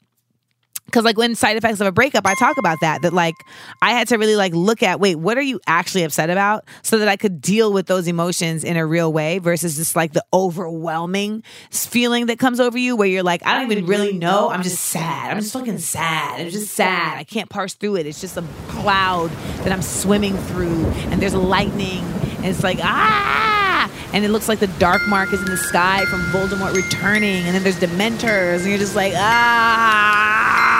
because 0.93 1.03
like 1.03 1.17
when 1.17 1.34
side 1.34 1.58
effects 1.58 1.82
of 1.82 1.88
a 1.88 1.91
breakup 1.91 2.27
i 2.27 2.36
talk 2.36 2.58
about 2.58 2.79
that 2.82 3.01
that 3.01 3.13
like 3.13 3.34
i 3.82 3.91
had 3.91 4.08
to 4.08 4.17
really 4.17 4.36
like 4.36 4.53
look 4.53 4.84
at 4.84 4.99
wait 4.99 5.15
what 5.15 5.39
are 5.39 5.41
you 5.41 5.60
actually 5.65 6.03
upset 6.03 6.29
about? 6.29 6.65
So 6.84 6.99
that 6.99 7.08
i 7.08 7.15
could 7.15 7.41
deal 7.41 7.73
with 7.73 7.88
those 7.88 8.08
emotions 8.08 8.63
in 8.63 8.77
a 8.77 8.86
real 8.86 9.12
way 9.12 9.39
versus 9.39 9.75
just 9.75 9.95
like 9.95 10.13
the 10.13 10.23
overwhelming 10.32 11.43
feeling 11.71 12.27
that 12.27 12.38
comes 12.38 12.60
over 12.60 12.77
you 12.77 12.95
where 12.95 13.08
you're 13.08 13.23
like 13.23 13.43
i 13.45 13.60
don't 13.60 13.71
even 13.71 13.88
really 13.88 14.13
know. 14.13 14.49
I'm 14.49 14.62
just 14.62 14.79
sad. 14.79 15.32
I'm 15.32 15.39
just 15.39 15.53
fucking 15.53 15.79
sad. 15.79 16.41
I'm 16.41 16.49
just 16.49 16.73
sad. 16.73 17.17
I 17.17 17.23
can't 17.23 17.49
parse 17.49 17.73
through 17.73 17.95
it. 17.95 18.06
It's 18.06 18.21
just 18.21 18.38
a 18.38 18.43
cloud 18.67 19.32
that 19.63 19.71
i'm 19.71 19.82
swimming 19.82 20.38
through 20.38 20.86
and 21.10 21.19
there's 21.21 21.34
lightning 21.34 22.03
and 22.38 22.45
it's 22.45 22.63
like 22.63 22.77
ah! 22.82 23.89
And 24.13 24.23
it 24.23 24.29
looks 24.29 24.47
like 24.47 24.60
the 24.60 24.67
dark 24.67 25.01
mark 25.08 25.34
is 25.34 25.39
in 25.39 25.47
the 25.47 25.58
sky 25.58 26.06
from 26.06 26.21
voldemort 26.25 26.75
returning 26.75 27.45
and 27.45 27.56
then 27.56 27.63
there's 27.63 27.79
dementors 27.79 28.60
and 28.60 28.67
you're 28.67 28.77
just 28.77 28.95
like 28.95 29.13
ah 29.15 30.72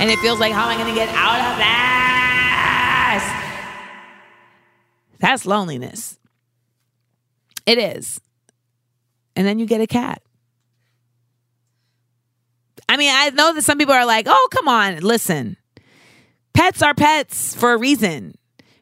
and 0.00 0.10
it 0.10 0.18
feels 0.18 0.38
like, 0.40 0.52
how 0.52 0.68
am 0.68 0.70
I 0.70 0.76
going 0.76 0.88
to 0.88 0.94
get 0.94 1.08
out 1.12 1.40
of 1.50 1.56
this? 1.58 3.24
That's 5.20 5.46
loneliness. 5.46 6.18
It 7.66 7.78
is. 7.78 8.20
And 9.36 9.46
then 9.46 9.58
you 9.58 9.66
get 9.66 9.80
a 9.80 9.86
cat. 9.86 10.22
I 12.88 12.96
mean, 12.96 13.12
I 13.14 13.30
know 13.30 13.54
that 13.54 13.62
some 13.62 13.78
people 13.78 13.94
are 13.94 14.06
like, 14.06 14.26
oh, 14.28 14.48
come 14.50 14.66
on, 14.66 14.98
listen. 14.98 15.56
Pets 16.54 16.82
are 16.82 16.94
pets 16.94 17.54
for 17.54 17.72
a 17.72 17.78
reason 17.78 18.34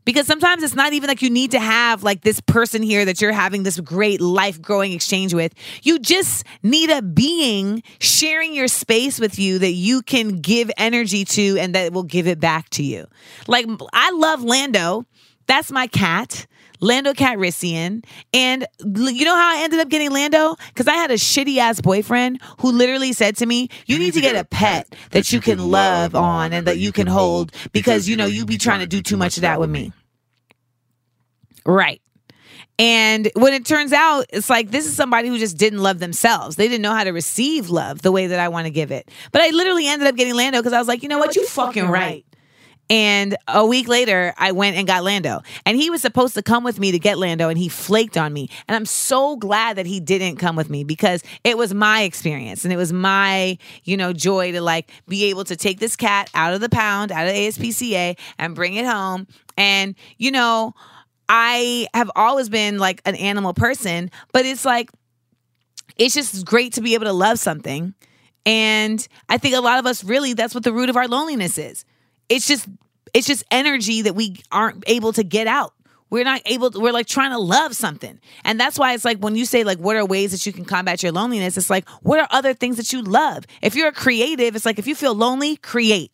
because 0.08 0.26
sometimes 0.26 0.62
it's 0.62 0.74
not 0.74 0.94
even 0.94 1.06
like 1.06 1.20
you 1.20 1.28
need 1.28 1.50
to 1.50 1.60
have 1.60 2.02
like 2.02 2.22
this 2.22 2.40
person 2.40 2.80
here 2.82 3.04
that 3.04 3.20
you're 3.20 3.30
having 3.30 3.62
this 3.62 3.78
great 3.78 4.22
life 4.22 4.58
growing 4.58 4.92
exchange 4.92 5.34
with. 5.34 5.52
You 5.82 5.98
just 5.98 6.46
need 6.62 6.88
a 6.88 7.02
being 7.02 7.82
sharing 8.00 8.54
your 8.54 8.68
space 8.68 9.20
with 9.20 9.38
you 9.38 9.58
that 9.58 9.72
you 9.72 10.00
can 10.00 10.40
give 10.40 10.70
energy 10.78 11.26
to 11.26 11.58
and 11.58 11.74
that 11.74 11.92
will 11.92 12.04
give 12.04 12.26
it 12.26 12.40
back 12.40 12.70
to 12.70 12.82
you. 12.82 13.06
Like 13.48 13.66
I 13.92 14.10
love 14.12 14.42
Lando. 14.42 15.04
That's 15.46 15.70
my 15.70 15.86
cat. 15.88 16.46
Lando 16.80 17.12
Calrissian. 17.12 18.02
And 18.32 18.66
you 18.80 19.26
know 19.26 19.34
how 19.34 19.58
I 19.58 19.62
ended 19.62 19.80
up 19.80 19.90
getting 19.90 20.10
Lando? 20.10 20.56
Because 20.68 20.86
I 20.86 20.94
had 20.94 21.10
a 21.10 21.14
shitty 21.16 21.58
ass 21.58 21.82
boyfriend 21.82 22.40
who 22.60 22.72
literally 22.72 23.12
said 23.12 23.36
to 23.38 23.46
me, 23.46 23.68
You 23.86 23.98
need 23.98 24.14
to 24.14 24.22
get 24.22 24.36
a 24.36 24.44
pet 24.44 24.94
that 25.10 25.32
you 25.32 25.40
can 25.40 25.58
love 25.58 26.14
on 26.14 26.54
and 26.54 26.66
that 26.66 26.78
you 26.78 26.92
can 26.92 27.06
hold 27.06 27.52
because, 27.72 28.08
you 28.08 28.16
know, 28.16 28.26
you'd 28.26 28.46
be 28.46 28.56
trying 28.56 28.80
to 28.80 28.86
do 28.86 29.02
too 29.02 29.18
much 29.18 29.36
of 29.36 29.42
that 29.42 29.60
with 29.60 29.68
me. 29.68 29.92
Right. 31.64 32.00
And 32.78 33.28
when 33.34 33.54
it 33.54 33.64
turns 33.64 33.92
out, 33.92 34.26
it's 34.30 34.48
like 34.48 34.70
this 34.70 34.86
is 34.86 34.94
somebody 34.94 35.28
who 35.28 35.38
just 35.38 35.56
didn't 35.56 35.80
love 35.80 35.98
themselves. 35.98 36.56
They 36.56 36.68
didn't 36.68 36.82
know 36.82 36.94
how 36.94 37.04
to 37.04 37.10
receive 37.10 37.70
love 37.70 38.02
the 38.02 38.12
way 38.12 38.28
that 38.28 38.38
I 38.38 38.48
want 38.48 38.66
to 38.66 38.70
give 38.70 38.92
it. 38.92 39.10
But 39.32 39.42
I 39.42 39.50
literally 39.50 39.88
ended 39.88 40.06
up 40.06 40.14
getting 40.14 40.34
Lando 40.34 40.60
because 40.60 40.72
I 40.72 40.78
was 40.78 40.86
like, 40.86 41.02
you 41.02 41.08
know 41.08 41.18
what? 41.18 41.34
You 41.34 41.44
fucking 41.46 41.88
right. 41.88 42.24
And 42.90 43.36
a 43.46 43.66
week 43.66 43.86
later, 43.86 44.32
I 44.38 44.52
went 44.52 44.76
and 44.76 44.86
got 44.86 45.04
Lando. 45.04 45.42
And 45.66 45.76
he 45.76 45.90
was 45.90 46.00
supposed 46.00 46.34
to 46.34 46.42
come 46.42 46.64
with 46.64 46.80
me 46.80 46.90
to 46.92 46.98
get 46.98 47.18
Lando, 47.18 47.50
and 47.50 47.58
he 47.58 47.68
flaked 47.68 48.16
on 48.16 48.32
me. 48.32 48.48
And 48.66 48.74
I'm 48.74 48.86
so 48.86 49.36
glad 49.36 49.76
that 49.76 49.84
he 49.84 50.00
didn't 50.00 50.36
come 50.36 50.56
with 50.56 50.70
me 50.70 50.84
because 50.84 51.22
it 51.44 51.58
was 51.58 51.74
my 51.74 52.02
experience 52.02 52.64
and 52.64 52.72
it 52.72 52.76
was 52.76 52.92
my, 52.92 53.58
you 53.84 53.96
know, 53.96 54.14
joy 54.14 54.52
to 54.52 54.62
like 54.62 54.90
be 55.06 55.24
able 55.24 55.44
to 55.44 55.56
take 55.56 55.80
this 55.80 55.96
cat 55.96 56.30
out 56.34 56.54
of 56.54 56.60
the 56.60 56.70
pound, 56.70 57.12
out 57.12 57.26
of 57.26 57.34
the 57.34 57.38
ASPCA, 57.38 58.18
and 58.38 58.54
bring 58.54 58.74
it 58.74 58.86
home. 58.86 59.26
And, 59.58 59.94
you 60.16 60.30
know, 60.30 60.74
I 61.28 61.88
have 61.94 62.10
always 62.16 62.48
been 62.48 62.78
like 62.78 63.02
an 63.04 63.14
animal 63.16 63.54
person, 63.54 64.10
but 64.32 64.46
it's 64.46 64.64
like, 64.64 64.90
it's 65.96 66.14
just 66.14 66.46
great 66.46 66.74
to 66.74 66.80
be 66.80 66.94
able 66.94 67.06
to 67.06 67.12
love 67.12 67.38
something. 67.38 67.94
And 68.46 69.06
I 69.28 69.36
think 69.38 69.54
a 69.54 69.60
lot 69.60 69.78
of 69.78 69.86
us 69.86 70.02
really, 70.04 70.32
that's 70.32 70.54
what 70.54 70.64
the 70.64 70.72
root 70.72 70.88
of 70.88 70.96
our 70.96 71.08
loneliness 71.08 71.58
is. 71.58 71.84
It's 72.28 72.46
just 72.46 72.66
it's 73.14 73.26
just 73.26 73.44
energy 73.50 74.02
that 74.02 74.14
we 74.14 74.36
aren't 74.52 74.84
able 74.86 75.12
to 75.14 75.24
get 75.24 75.46
out. 75.46 75.74
We're 76.10 76.24
not 76.24 76.40
able 76.46 76.70
to, 76.70 76.80
we're 76.80 76.92
like 76.92 77.06
trying 77.06 77.30
to 77.30 77.38
love 77.38 77.74
something. 77.74 78.18
And 78.44 78.58
that's 78.58 78.78
why 78.78 78.94
it's 78.94 79.04
like 79.04 79.18
when 79.18 79.34
you 79.34 79.44
say 79.44 79.64
like 79.64 79.78
what 79.78 79.96
are 79.96 80.04
ways 80.04 80.32
that 80.32 80.46
you 80.46 80.52
can 80.52 80.64
combat 80.64 81.02
your 81.02 81.12
loneliness 81.12 81.56
it's 81.56 81.70
like 81.70 81.88
what 82.02 82.20
are 82.20 82.28
other 82.30 82.54
things 82.54 82.76
that 82.76 82.92
you 82.92 83.02
love? 83.02 83.44
If 83.60 83.74
you're 83.74 83.88
a 83.88 83.92
creative 83.92 84.56
it's 84.56 84.64
like 84.64 84.78
if 84.78 84.86
you 84.86 84.94
feel 84.94 85.14
lonely 85.14 85.56
create 85.56 86.10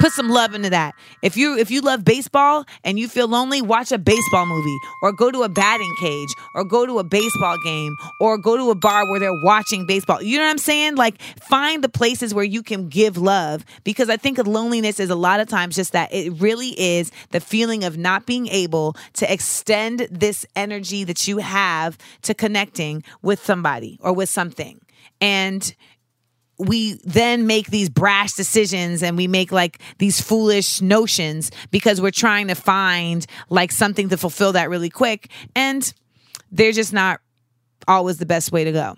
put 0.00 0.12
some 0.12 0.28
love 0.28 0.54
into 0.54 0.70
that. 0.70 0.94
If 1.22 1.36
you 1.36 1.56
if 1.56 1.70
you 1.70 1.80
love 1.80 2.04
baseball 2.04 2.64
and 2.82 2.98
you 2.98 3.08
feel 3.08 3.28
lonely 3.28 3.62
watch 3.62 3.92
a 3.92 3.98
baseball 3.98 4.46
movie 4.46 4.78
or 5.02 5.12
go 5.12 5.30
to 5.30 5.42
a 5.42 5.48
batting 5.48 5.94
cage 6.00 6.28
or 6.54 6.64
go 6.64 6.86
to 6.86 6.98
a 6.98 7.04
baseball 7.04 7.56
game 7.64 7.96
or 8.20 8.38
go 8.38 8.56
to 8.56 8.70
a 8.70 8.74
bar 8.74 9.08
where 9.08 9.20
they're 9.20 9.42
watching 9.42 9.86
baseball. 9.86 10.22
You 10.22 10.38
know 10.38 10.44
what 10.44 10.50
i'm 10.50 10.58
saying? 10.58 10.96
Like 10.96 11.20
find 11.48 11.82
the 11.82 11.88
places 11.88 12.34
where 12.34 12.44
you 12.44 12.62
can 12.62 12.88
give 12.88 13.16
love 13.16 13.64
because 13.84 14.08
i 14.08 14.16
think 14.16 14.38
loneliness 14.38 15.00
is 15.00 15.10
a 15.10 15.14
lot 15.14 15.40
of 15.40 15.48
times 15.48 15.76
just 15.76 15.92
that 15.92 16.12
it 16.12 16.30
really 16.40 16.78
is 16.78 17.10
the 17.30 17.40
feeling 17.40 17.84
of 17.84 17.96
not 17.96 18.26
being 18.26 18.46
able 18.48 18.96
to 19.14 19.32
extend 19.32 20.06
this 20.10 20.46
energy 20.56 21.04
that 21.04 21.26
you 21.28 21.38
have 21.38 21.96
to 22.22 22.34
connecting 22.34 23.02
with 23.22 23.44
somebody 23.44 23.98
or 24.02 24.12
with 24.12 24.28
something. 24.28 24.80
And 25.20 25.74
we 26.58 26.94
then 27.04 27.46
make 27.46 27.70
these 27.70 27.88
brash 27.88 28.34
decisions 28.34 29.02
and 29.02 29.16
we 29.16 29.26
make 29.26 29.50
like 29.50 29.80
these 29.98 30.20
foolish 30.20 30.80
notions 30.80 31.50
because 31.70 32.00
we're 32.00 32.10
trying 32.10 32.48
to 32.48 32.54
find 32.54 33.26
like 33.50 33.72
something 33.72 34.08
to 34.10 34.16
fulfill 34.16 34.52
that 34.52 34.70
really 34.70 34.90
quick 34.90 35.30
and 35.56 35.92
they're 36.52 36.72
just 36.72 36.92
not 36.92 37.20
always 37.88 38.18
the 38.18 38.26
best 38.26 38.52
way 38.52 38.64
to 38.64 38.72
go 38.72 38.94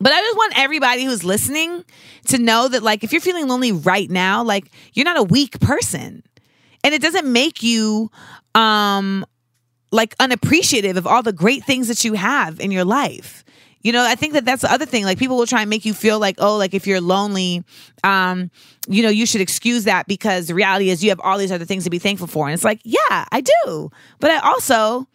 but 0.00 0.12
I 0.12 0.20
just 0.22 0.36
want 0.36 0.54
everybody 0.56 1.04
who's 1.04 1.22
listening 1.24 1.84
to 2.28 2.38
know 2.38 2.68
that, 2.68 2.82
like, 2.82 3.04
if 3.04 3.12
you're 3.12 3.20
feeling 3.20 3.48
lonely 3.48 3.70
right 3.70 4.10
now, 4.10 4.42
like, 4.42 4.70
you're 4.94 5.04
not 5.04 5.18
a 5.18 5.22
weak 5.22 5.60
person. 5.60 6.22
And 6.82 6.94
it 6.94 7.02
doesn't 7.02 7.30
make 7.30 7.62
you, 7.62 8.10
um, 8.54 9.26
like, 9.92 10.16
unappreciative 10.18 10.96
of 10.96 11.06
all 11.06 11.22
the 11.22 11.34
great 11.34 11.64
things 11.64 11.88
that 11.88 12.02
you 12.02 12.14
have 12.14 12.58
in 12.60 12.70
your 12.70 12.84
life. 12.84 13.44
You 13.82 13.92
know, 13.92 14.04
I 14.04 14.14
think 14.14 14.34
that 14.34 14.44
that's 14.44 14.62
the 14.62 14.72
other 14.72 14.86
thing. 14.86 15.04
Like, 15.04 15.18
people 15.18 15.36
will 15.36 15.46
try 15.46 15.62
and 15.62 15.70
make 15.70 15.84
you 15.84 15.94
feel 15.94 16.18
like, 16.18 16.36
oh, 16.38 16.56
like, 16.56 16.74
if 16.74 16.86
you're 16.86 17.00
lonely, 17.00 17.64
um, 18.04 18.50
you 18.88 19.02
know, 19.02 19.08
you 19.08 19.24
should 19.24 19.40
excuse 19.40 19.84
that 19.84 20.06
because 20.06 20.48
the 20.48 20.54
reality 20.54 20.90
is 20.90 21.02
you 21.02 21.10
have 21.10 21.20
all 21.20 21.38
these 21.38 21.52
other 21.52 21.64
things 21.64 21.84
to 21.84 21.90
be 21.90 21.98
thankful 21.98 22.26
for. 22.26 22.46
And 22.46 22.54
it's 22.54 22.64
like, 22.64 22.80
yeah, 22.84 23.24
I 23.32 23.40
do. 23.40 23.90
But 24.18 24.30
I 24.32 24.38
also, 24.40 25.06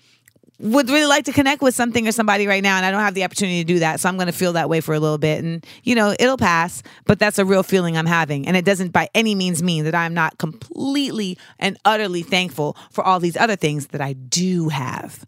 would 0.60 0.90
really 0.90 1.06
like 1.06 1.26
to 1.26 1.34
connect 1.34 1.62
with 1.62 1.76
something 1.76 2.08
or 2.08 2.12
somebody 2.12 2.48
right 2.48 2.64
now 2.64 2.78
and 2.78 2.86
I 2.86 2.92
don't 2.92 3.02
have 3.02 3.14
the 3.14 3.24
opportunity 3.24 3.62
to 3.62 3.68
do 3.68 3.80
that. 3.80 4.00
So 4.00 4.08
I'm 4.08 4.16
going 4.16 4.28
to 4.28 4.34
feel 4.34 4.54
that 4.54 4.70
way 4.70 4.80
for 4.82 4.94
a 4.94 5.00
little 5.00 5.18
bit 5.18 5.44
and 5.44 5.66
you 5.84 5.96
know, 5.96 6.16
it'll 6.18 6.38
pass, 6.38 6.82
but 7.06 7.20
that's 7.20 7.40
a 7.40 7.46
real 7.46 7.64
feeling 7.64 7.98
I'm 7.98 8.06
having 8.06 8.48
and 8.48 8.56
it 8.56 8.64
doesn't 8.64 8.92
by 8.92 9.10
any 9.14 9.36
means 9.36 9.62
mean 9.62 9.84
that 9.84 9.96
I'm 9.96 10.14
not 10.14 10.38
completely 10.38 11.38
and 11.60 11.78
utterly 11.84 12.24
thankful 12.24 12.78
for 12.92 13.04
all 13.04 13.20
these 13.20 13.36
other 13.36 13.56
things 13.56 13.88
that 13.88 14.02
I 14.02 14.14
do 14.14 14.70
have. 14.70 15.26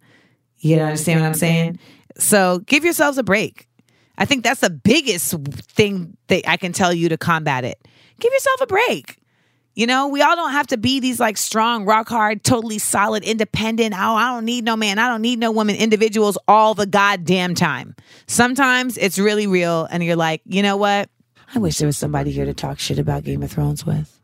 You 0.60 0.80
understand 0.80 1.22
what 1.22 1.28
I'm 1.28 1.34
saying? 1.34 1.80
So 2.18 2.60
give 2.60 2.84
yourselves 2.84 3.18
a 3.18 3.24
break. 3.24 3.68
I 4.18 4.26
think 4.26 4.44
that's 4.44 4.62
the 4.62 4.70
biggest 4.70 5.34
thing 5.74 6.18
that 6.28 6.50
I 6.50 6.58
can 6.58 6.74
tell 6.74 6.94
you 6.94 7.10
to 7.10 7.18
combat 7.18 7.64
it. 7.64 7.88
Give 8.20 8.34
yourself 8.34 8.62
a 8.62 8.68
break. 8.68 9.18
You 9.76 9.86
know, 9.86 10.08
we 10.08 10.24
all 10.24 10.36
don't 10.36 10.54
have 10.54 10.66
to 10.68 10.78
be 10.78 11.00
these 11.00 11.20
like 11.20 11.38
strong, 11.38 11.86
rock 11.86 12.10
hard, 12.10 12.44
totally 12.44 12.80
solid, 12.80 13.24
independent. 13.24 13.94
Oh, 13.94 14.16
I 14.16 14.34
don't 14.34 14.44
need 14.44 14.64
no 14.64 14.76
man. 14.76 14.98
I 14.98 15.08
don't 15.08 15.22
need 15.22 15.38
no 15.38 15.52
woman 15.52 15.76
individuals 15.76 16.36
all 16.48 16.74
the 16.74 16.88
goddamn 16.88 17.54
time. 17.54 17.96
Sometimes 18.26 18.98
it's 18.98 19.20
really 19.20 19.46
real, 19.46 19.88
and 19.92 20.04
you're 20.04 20.16
like, 20.16 20.42
you 20.46 20.64
know 20.64 20.78
what? 20.78 21.12
I 21.54 21.60
wish 21.60 21.78
there 21.78 21.86
was 21.86 21.96
somebody 21.96 22.32
here 22.32 22.46
to 22.46 22.56
talk 22.56 22.80
shit 22.80 22.98
about 22.98 23.24
Game 23.24 23.44
of 23.44 23.52
Thrones 23.52 23.86
with. 23.86 24.20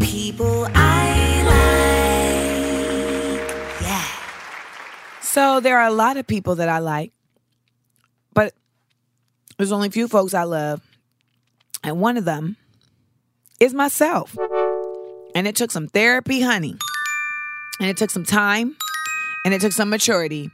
People 0.00 0.66
I 0.74 1.09
So 5.32 5.60
there 5.60 5.78
are 5.78 5.86
a 5.86 5.92
lot 5.92 6.16
of 6.16 6.26
people 6.26 6.56
that 6.56 6.68
I 6.68 6.80
like, 6.80 7.12
but 8.34 8.52
there's 9.56 9.70
only 9.70 9.86
a 9.86 9.90
few 9.92 10.08
folks 10.08 10.34
I 10.34 10.42
love. 10.42 10.82
And 11.84 12.00
one 12.00 12.16
of 12.16 12.24
them 12.24 12.56
is 13.60 13.72
myself. 13.72 14.36
And 15.36 15.46
it 15.46 15.54
took 15.54 15.70
some 15.70 15.86
therapy, 15.86 16.40
honey. 16.40 16.74
And 17.78 17.88
it 17.88 17.96
took 17.96 18.10
some 18.10 18.24
time 18.24 18.76
and 19.44 19.54
it 19.54 19.60
took 19.60 19.70
some 19.70 19.88
maturity 19.88 20.50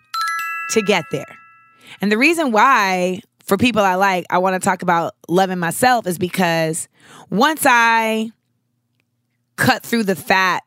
to 0.72 0.82
get 0.82 1.06
there. 1.10 1.38
And 2.02 2.12
the 2.12 2.18
reason 2.18 2.52
why, 2.52 3.22
for 3.44 3.56
people 3.56 3.80
I 3.80 3.94
like, 3.94 4.26
I 4.28 4.36
want 4.36 4.62
to 4.62 4.64
talk 4.64 4.82
about 4.82 5.14
loving 5.26 5.58
myself 5.58 6.06
is 6.06 6.18
because 6.18 6.86
once 7.30 7.64
I 7.64 8.30
cut 9.56 9.82
through 9.82 10.04
the 10.04 10.16
fat 10.16 10.64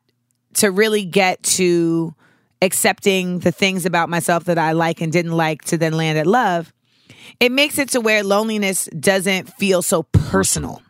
to 0.56 0.72
really 0.72 1.06
get 1.06 1.43
to 1.43 2.15
accepting 2.62 3.39
the 3.39 3.52
things 3.52 3.86
about 3.86 4.10
myself 4.10 4.45
that 4.45 4.58
I 4.58 4.74
like 4.74 5.02
and 5.02 5.12
didn't 5.12 5.32
like 5.32 5.63
to 5.65 5.78
then 5.78 5.93
land 5.93 6.17
at 6.17 6.28
love, 6.28 6.74
it 7.39 7.52
makes 7.52 7.78
it 7.78 7.89
to 7.89 8.02
where 8.02 8.24
loneliness 8.24 8.89
doesn't 9.00 9.54
feel 9.54 9.82
so 9.82 10.04
personal. 10.04 10.82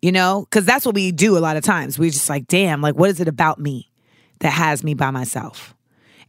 You 0.00 0.12
know, 0.12 0.46
because 0.48 0.64
that's 0.64 0.86
what 0.86 0.94
we 0.94 1.10
do 1.10 1.36
a 1.36 1.40
lot 1.40 1.56
of 1.56 1.64
times. 1.64 1.98
We're 1.98 2.10
just 2.10 2.28
like, 2.28 2.46
damn, 2.46 2.80
like, 2.80 2.94
what 2.94 3.10
is 3.10 3.20
it 3.20 3.26
about 3.26 3.58
me 3.58 3.90
that 4.38 4.50
has 4.50 4.84
me 4.84 4.94
by 4.94 5.10
myself? 5.10 5.74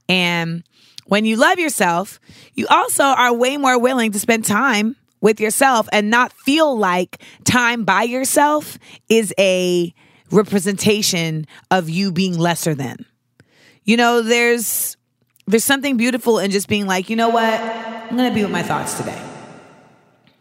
And 0.08 0.64
when 1.06 1.24
you 1.24 1.36
love 1.36 1.60
yourself, 1.60 2.20
you 2.56 2.66
also 2.68 3.04
are 3.04 3.32
way 3.32 3.58
more 3.58 3.80
willing 3.80 4.12
to 4.12 4.20
spend 4.20 4.46
time 4.46 4.96
with 5.22 5.40
yourself 5.40 5.88
and 5.92 6.10
not 6.10 6.34
feel 6.34 6.78
like 6.78 7.22
time 7.44 7.84
by 7.84 8.04
yourself 8.04 8.80
is 9.08 9.34
a 9.38 9.94
representation 10.32 11.46
of 11.72 11.90
you 11.90 12.12
being 12.12 12.38
lesser 12.38 12.74
than. 12.74 13.06
You 13.90 13.98
know, 13.98 14.22
there's 14.22 14.98
there's 15.48 15.64
something 15.64 15.98
beautiful 15.98 16.38
in 16.38 16.52
just 16.52 16.68
being 16.68 16.86
like, 16.86 17.10
you 17.10 17.16
know 17.16 17.30
what? 17.30 17.60
I'm 17.60 18.18
to 18.18 18.32
be 18.32 18.44
with 18.44 18.52
my 18.52 18.62
thoughts 18.62 18.94
today. 18.94 19.20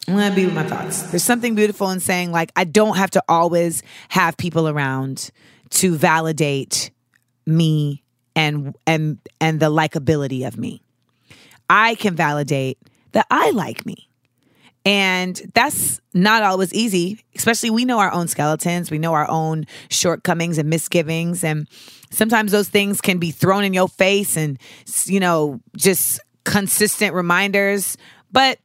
I'm 0.07 0.19
to 0.19 0.37
be 0.37 0.45
with 0.45 0.55
my 0.55 0.65
thoughts. 0.65 1.05
There's 1.05 1.25
something 1.25 1.55
beautiful 1.55 1.89
in 1.89 2.01
saying 2.01 2.31
like 2.31 2.53
I 2.57 2.65
don't 2.65 2.99
have 2.99 3.09
to 3.13 3.23
always 3.27 3.83
have 4.11 4.37
people 4.37 4.69
around 4.69 5.31
to 5.71 5.95
validate 5.97 6.91
me 7.47 8.03
and 8.37 8.77
and 8.87 9.19
and 9.41 9.61
the 9.61 9.71
likability 9.71 10.47
of 10.47 10.59
me. 10.59 10.83
I 11.71 11.95
can 11.95 12.15
validate 12.15 12.77
that 13.13 13.25
I 13.31 13.53
like 13.53 13.87
me. 13.87 14.08
And 14.85 15.41
that's 15.55 16.01
not 16.15 16.43
always 16.43 16.73
easy, 16.73 17.23
especially 17.35 17.71
we 17.71 17.85
know 17.85 17.99
our 17.99 18.13
own 18.13 18.29
skeletons, 18.29 18.91
we 18.91 18.99
know 18.99 19.13
our 19.13 19.29
own 19.29 19.67
shortcomings 19.91 20.57
and 20.57 20.71
misgivings. 20.71 21.45
And 21.45 21.69
sometimes 22.11 22.53
those 22.53 22.69
things 22.69 23.01
can 23.01 23.19
be 23.19 23.31
thrown 23.31 23.65
in 23.65 23.75
your 23.75 23.89
face 23.89 24.37
and 24.37 24.59
you 25.05 25.21
know, 25.21 25.61
just 25.77 26.21
consistent 26.45 27.15
reminders, 27.15 27.99
but 28.33 28.59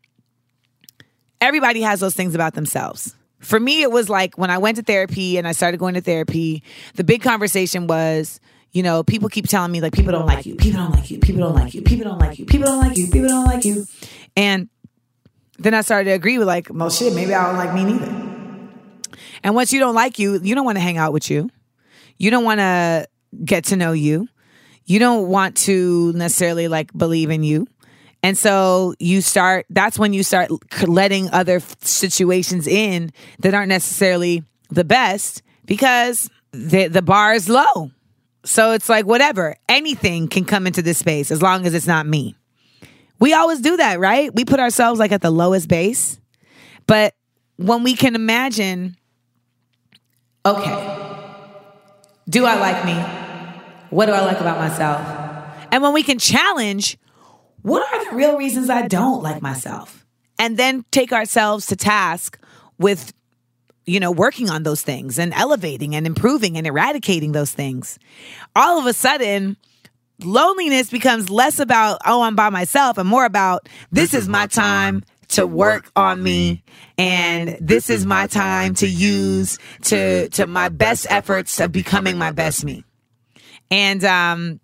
everybody 1.42 1.82
has 1.82 2.00
those 2.00 2.16
things 2.16 2.34
about 2.36 2.54
themselves. 2.54 3.16
For 3.40 3.60
me, 3.60 3.82
it 3.82 3.92
was 3.92 4.10
like 4.10 4.38
when 4.38 4.50
I 4.50 4.58
went 4.58 4.78
to 4.78 4.84
therapy 4.84 5.38
and 5.38 5.46
I 5.46 5.52
started 5.52 5.78
going 5.78 5.96
to 5.96 6.02
therapy, 6.02 6.64
the 6.96 7.04
big 7.04 7.22
conversation 7.22 7.88
was, 7.88 8.40
you 8.72 8.82
know, 8.82 9.04
people 9.04 9.28
keep 9.28 9.48
telling 9.48 9.72
me 9.72 9.82
like 9.82 9.92
people 9.92 10.14
don't 10.14 10.26
like 10.26 10.46
you, 10.46 10.56
people 10.56 10.80
don't 10.80 10.92
like 10.92 11.12
you, 11.12 11.20
people 11.20 11.42
don't 11.42 11.54
like 11.56 11.74
you, 11.74 11.82
people 11.82 12.06
don't 12.06 12.20
like 12.20 12.40
you, 12.40 12.46
people 12.46 12.68
don't 12.68 12.80
like 12.80 12.98
you, 12.98 13.08
people 13.08 13.28
don't 13.28 13.46
like 13.46 13.66
you. 13.66 13.86
And 14.38 14.70
then 15.60 15.74
I 15.74 15.82
started 15.82 16.06
to 16.06 16.12
agree 16.12 16.38
with 16.38 16.48
like, 16.48 16.70
oh, 16.72 16.76
well 16.76 16.90
shit, 16.90 17.14
maybe 17.14 17.34
I 17.34 17.48
don't 17.48 17.58
like 17.58 17.74
me 17.74 17.84
neither. 17.84 18.24
And 19.44 19.56
once 19.56 19.74
you 19.74 19.80
don't 19.80 19.96
like 19.96 20.20
you, 20.20 20.40
you 20.42 20.56
don't 20.56 20.66
want 20.66 20.78
to 20.78 20.82
hang 20.82 20.98
out 20.98 21.14
with 21.14 21.30
you. 21.30 21.50
You 22.18 22.32
don't 22.32 22.44
want 22.44 22.60
to 22.60 23.08
get 23.44 23.66
to 23.66 23.76
know 23.76 23.92
you. 23.92 24.28
You 24.86 25.00
don't 25.00 25.28
want 25.28 25.58
to 25.58 26.14
necessarily 26.14 26.68
like 26.68 26.96
believe 26.98 27.30
in 27.30 27.44
you. 27.44 27.68
And 28.22 28.38
so 28.38 28.96
you 29.00 29.22
start, 29.22 29.66
that's 29.70 30.00
when 30.00 30.14
you 30.14 30.24
start 30.24 30.50
letting 30.88 31.30
other 31.32 31.60
situations 31.82 32.68
in 32.68 33.12
that 33.40 33.54
aren't 33.54 33.70
necessarily 33.70 34.44
the 34.70 34.86
best 34.86 35.42
because 35.66 36.30
the, 36.52 36.88
the 36.88 37.02
bar 37.02 37.34
is 37.34 37.50
low. 37.50 37.92
So 38.46 38.72
it's 38.72 38.88
like, 38.88 39.06
whatever, 39.06 39.56
anything 39.68 40.28
can 40.30 40.46
come 40.46 40.68
into 40.68 40.82
this 40.82 40.98
space 40.98 41.32
as 41.32 41.42
long 41.42 41.66
as 41.66 41.74
it's 41.74 41.88
not 41.88 42.06
me. 42.06 42.36
We 43.24 43.34
always 43.34 43.62
do 43.62 43.78
that, 43.78 44.02
right? 44.02 44.36
We 44.36 44.44
put 44.44 44.60
ourselves 44.60 45.00
like 45.00 45.14
at 45.14 45.22
the 45.22 45.32
lowest 45.32 45.70
base. 45.70 46.20
But 46.88 47.14
when 47.56 47.82
we 47.82 47.96
can 47.96 48.16
imagine, 48.16 48.98
okay, 50.46 51.32
do 52.28 52.46
I 52.46 52.60
like 52.60 52.84
me? 52.84 52.96
What 53.92 54.08
do 54.08 54.12
I 54.12 54.26
like 54.26 54.42
about 54.42 54.58
myself? 54.58 55.00
And 55.72 55.82
when 55.82 55.94
we 55.94 56.04
can 56.04 56.20
challenge, 56.20 56.98
what 57.62 57.82
are 57.94 58.10
the 58.10 58.18
real 58.18 58.38
reasons 58.38 58.70
I 58.70 58.90
don't 58.90 59.24
like 59.24 59.42
myself? 59.42 60.06
And 60.38 60.58
then 60.58 60.84
take 60.92 61.14
ourselves 61.14 61.68
to 61.68 61.78
task 61.78 62.38
with, 62.78 63.14
you 63.86 64.02
know, 64.02 64.12
working 64.12 64.50
on 64.50 64.64
those 64.64 64.82
things 64.82 65.18
and 65.18 65.34
elevating 65.34 65.96
and 65.96 66.06
improving 66.06 66.58
and 66.58 66.68
eradicating 66.68 67.32
those 67.32 67.54
things. 67.54 67.98
All 68.54 68.80
of 68.80 68.86
a 68.86 68.92
sudden, 68.92 69.56
loneliness 70.20 70.90
becomes 70.90 71.30
less 71.30 71.60
about, 71.60 72.00
oh, 72.06 72.22
I'm 72.24 72.36
by 72.36 72.50
myself 72.50 72.98
and 72.98 73.08
more 73.08 73.26
about, 73.26 73.68
this, 73.92 74.14
is 74.14 74.28
my 74.28 74.48
time 74.48 75.04
to 75.30 75.48
work 75.48 75.92
on 75.96 76.22
me 76.22 76.64
and 76.98 77.58
this 77.60 77.90
is 77.90 78.06
my 78.06 78.28
time 78.28 78.76
to 78.76 78.88
use 78.88 79.58
to 79.82 80.30
to 80.30 80.46
my 80.46 80.70
best 80.70 81.08
efforts 81.10 81.60
of 81.60 81.72
becoming 81.72 82.18
my 82.18 82.32
best 82.32 82.64
me. 82.64 82.84
And 83.72 84.04
um 84.04 84.60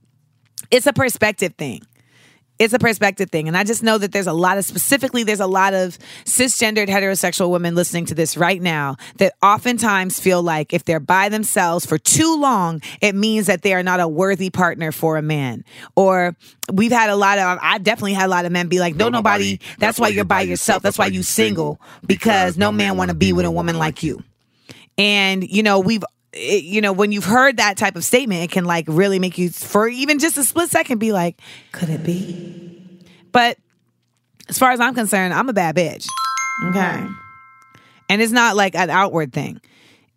it's 0.69 0.85
a 0.85 0.93
perspective 0.93 1.55
thing 1.57 1.81
it's 2.59 2.73
a 2.73 2.79
perspective 2.79 3.31
thing. 3.31 3.47
And 3.47 3.55
I 3.55 3.63
just 3.63 3.81
know 3.81 3.97
that 3.97 4.11
there's 4.11 4.27
a 4.27 4.33
lot 4.33 4.57
of, 4.57 4.65
specifically, 4.65 5.23
there's 5.23 5.39
a 5.39 5.47
lot 5.47 5.73
of 5.73 5.97
cisgendered 6.25 6.89
heterosexual 6.89 7.49
women 7.49 7.73
listening 7.73 8.05
to 8.07 8.15
this 8.15 8.35
right 8.35 8.61
now 8.61 8.97
that 9.17 9.33
oftentimes 9.41 10.19
feel 10.19 10.43
like 10.43 10.73
if 10.73 10.83
they're 10.83 10.99
by 10.99 11.29
themselves 11.29 11.85
for 11.85 11.97
too 11.97 12.39
long, 12.39 12.81
it 13.01 13.15
means 13.15 13.47
that 13.47 13.61
they 13.61 13.73
are 13.73 13.81
not 13.81 14.01
a 14.01 14.07
worthy 14.07 14.49
partner 14.49 14.91
for 14.91 15.15
a 15.15 15.21
man. 15.21 15.63
Or 15.95 16.35
we've 16.71 16.91
had 16.91 17.09
a 17.09 17.15
lot 17.15 17.37
of, 17.37 17.59
I've 17.61 17.83
definitely 17.83 18.13
had 18.13 18.25
a 18.25 18.29
lot 18.29 18.43
of 18.43 18.51
men 18.51 18.67
be 18.67 18.79
like, 18.79 18.95
no, 18.95 19.07
nobody, 19.07 19.59
that's 19.77 19.97
why 19.97 20.09
you're 20.09 20.25
by 20.25 20.41
yourself. 20.41 20.83
That's 20.83 20.97
why 20.97 21.07
you 21.07 21.23
single 21.23 21.79
because 22.05 22.57
no 22.57 22.73
man 22.73 22.97
want 22.97 23.09
to 23.09 23.15
be 23.15 23.31
with 23.31 23.45
a 23.45 23.51
woman 23.51 23.77
like 23.77 24.03
you. 24.03 24.21
And, 24.97 25.47
you 25.47 25.63
know, 25.63 25.79
we've 25.79 26.03
it, 26.33 26.63
you 26.63 26.81
know, 26.81 26.93
when 26.93 27.11
you've 27.11 27.25
heard 27.25 27.57
that 27.57 27.77
type 27.77 27.95
of 27.95 28.03
statement, 28.03 28.43
it 28.43 28.51
can 28.51 28.65
like 28.65 28.85
really 28.87 29.19
make 29.19 29.37
you, 29.37 29.49
for 29.49 29.87
even 29.87 30.19
just 30.19 30.37
a 30.37 30.43
split 30.43 30.69
second, 30.69 30.99
be 30.99 31.11
like, 31.11 31.39
could 31.71 31.89
it 31.89 32.03
be? 32.03 32.99
But 33.31 33.57
as 34.47 34.57
far 34.57 34.71
as 34.71 34.79
I'm 34.79 34.95
concerned, 34.95 35.33
I'm 35.33 35.49
a 35.49 35.53
bad 35.53 35.75
bitch. 35.75 36.07
Okay. 36.69 37.07
And 38.09 38.21
it's 38.21 38.31
not 38.31 38.55
like 38.55 38.75
an 38.75 38.89
outward 38.89 39.33
thing, 39.33 39.61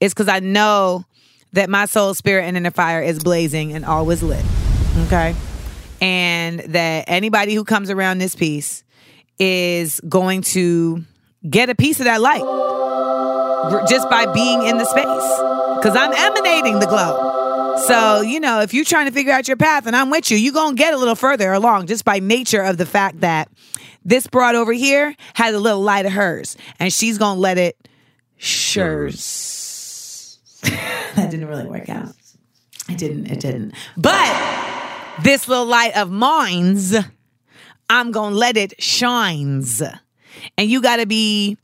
it's 0.01 0.15
because 0.15 0.29
I 0.29 0.41
know 0.41 1.05
that 1.53 1.69
my 1.69 1.85
soul, 1.85 2.15
spirit, 2.15 2.45
and 2.45 2.57
inner 2.57 2.71
fire 2.71 3.03
is 3.03 3.23
blazing 3.23 3.75
and 3.75 3.85
always 3.85 4.23
lit. 4.23 4.45
Okay. 5.07 5.35
And 6.01 6.61
that 6.61 7.05
anybody 7.07 7.55
who 7.55 7.65
comes 7.65 7.91
around 7.91 8.19
this 8.19 8.35
piece 8.35 8.83
is 9.39 10.01
going 10.09 10.43
to 10.43 11.05
get 11.49 11.71
a 11.71 11.75
piece 11.75 12.01
of 12.01 12.05
that 12.05 12.21
light 12.21 12.43
just 13.89 14.09
by 14.11 14.27
being 14.33 14.63
in 14.63 14.79
the 14.79 14.85
space 14.85 15.77
because 15.79 15.97
I'm 15.97 16.13
emanating 16.13 16.79
the 16.79 16.87
glow. 16.87 17.77
So, 17.87 18.21
you 18.21 18.39
know, 18.39 18.61
if 18.61 18.75
you're 18.75 18.85
trying 18.85 19.07
to 19.07 19.13
figure 19.13 19.33
out 19.33 19.49
your 19.49 19.57
path 19.57 19.87
and 19.87 19.97
I'm 19.97 20.11
with 20.11 20.31
you, 20.31 20.37
you're 20.37 20.53
going 20.53 20.77
to 20.77 20.79
get 20.79 20.95
a 20.95 20.97
little 20.97 21.15
further 21.15 21.53
along 21.53 21.87
just 21.87 22.05
by 22.05 22.21
nature 22.21 22.63
of 22.63 22.77
the 22.77 22.87
fact 22.87 23.21
that 23.21 23.49
this 24.05 24.27
broad 24.27 24.55
over 24.55 24.73
here 24.73 25.15
has 25.35 25.55
a 25.55 25.59
little 25.59 25.81
light 25.81 26.07
of 26.07 26.13
hers 26.13 26.57
and 26.79 26.93
she's 26.93 27.19
going 27.19 27.37
to 27.37 27.41
let 27.41 27.59
it 27.59 27.89
shurs. 28.37 30.39
that 30.63 31.31
didn't 31.31 31.49
really 31.49 31.67
work 31.67 31.89
out. 31.89 32.15
It 32.89 32.99
didn't. 32.99 33.27
It 33.27 33.41
didn't. 33.41 33.75
But 33.97 35.23
this 35.23 35.49
little 35.49 35.67
light 35.67 35.97
of 35.97 36.11
mine's, 36.11 36.95
I'm 37.89 38.13
going 38.13 38.33
to 38.33 38.39
let 38.39 38.57
it 38.57 38.81
shines. 38.83 39.83
And 40.57 40.71
you 40.71 40.81
got 40.81 40.97
to 40.97 41.07
be 41.07 41.57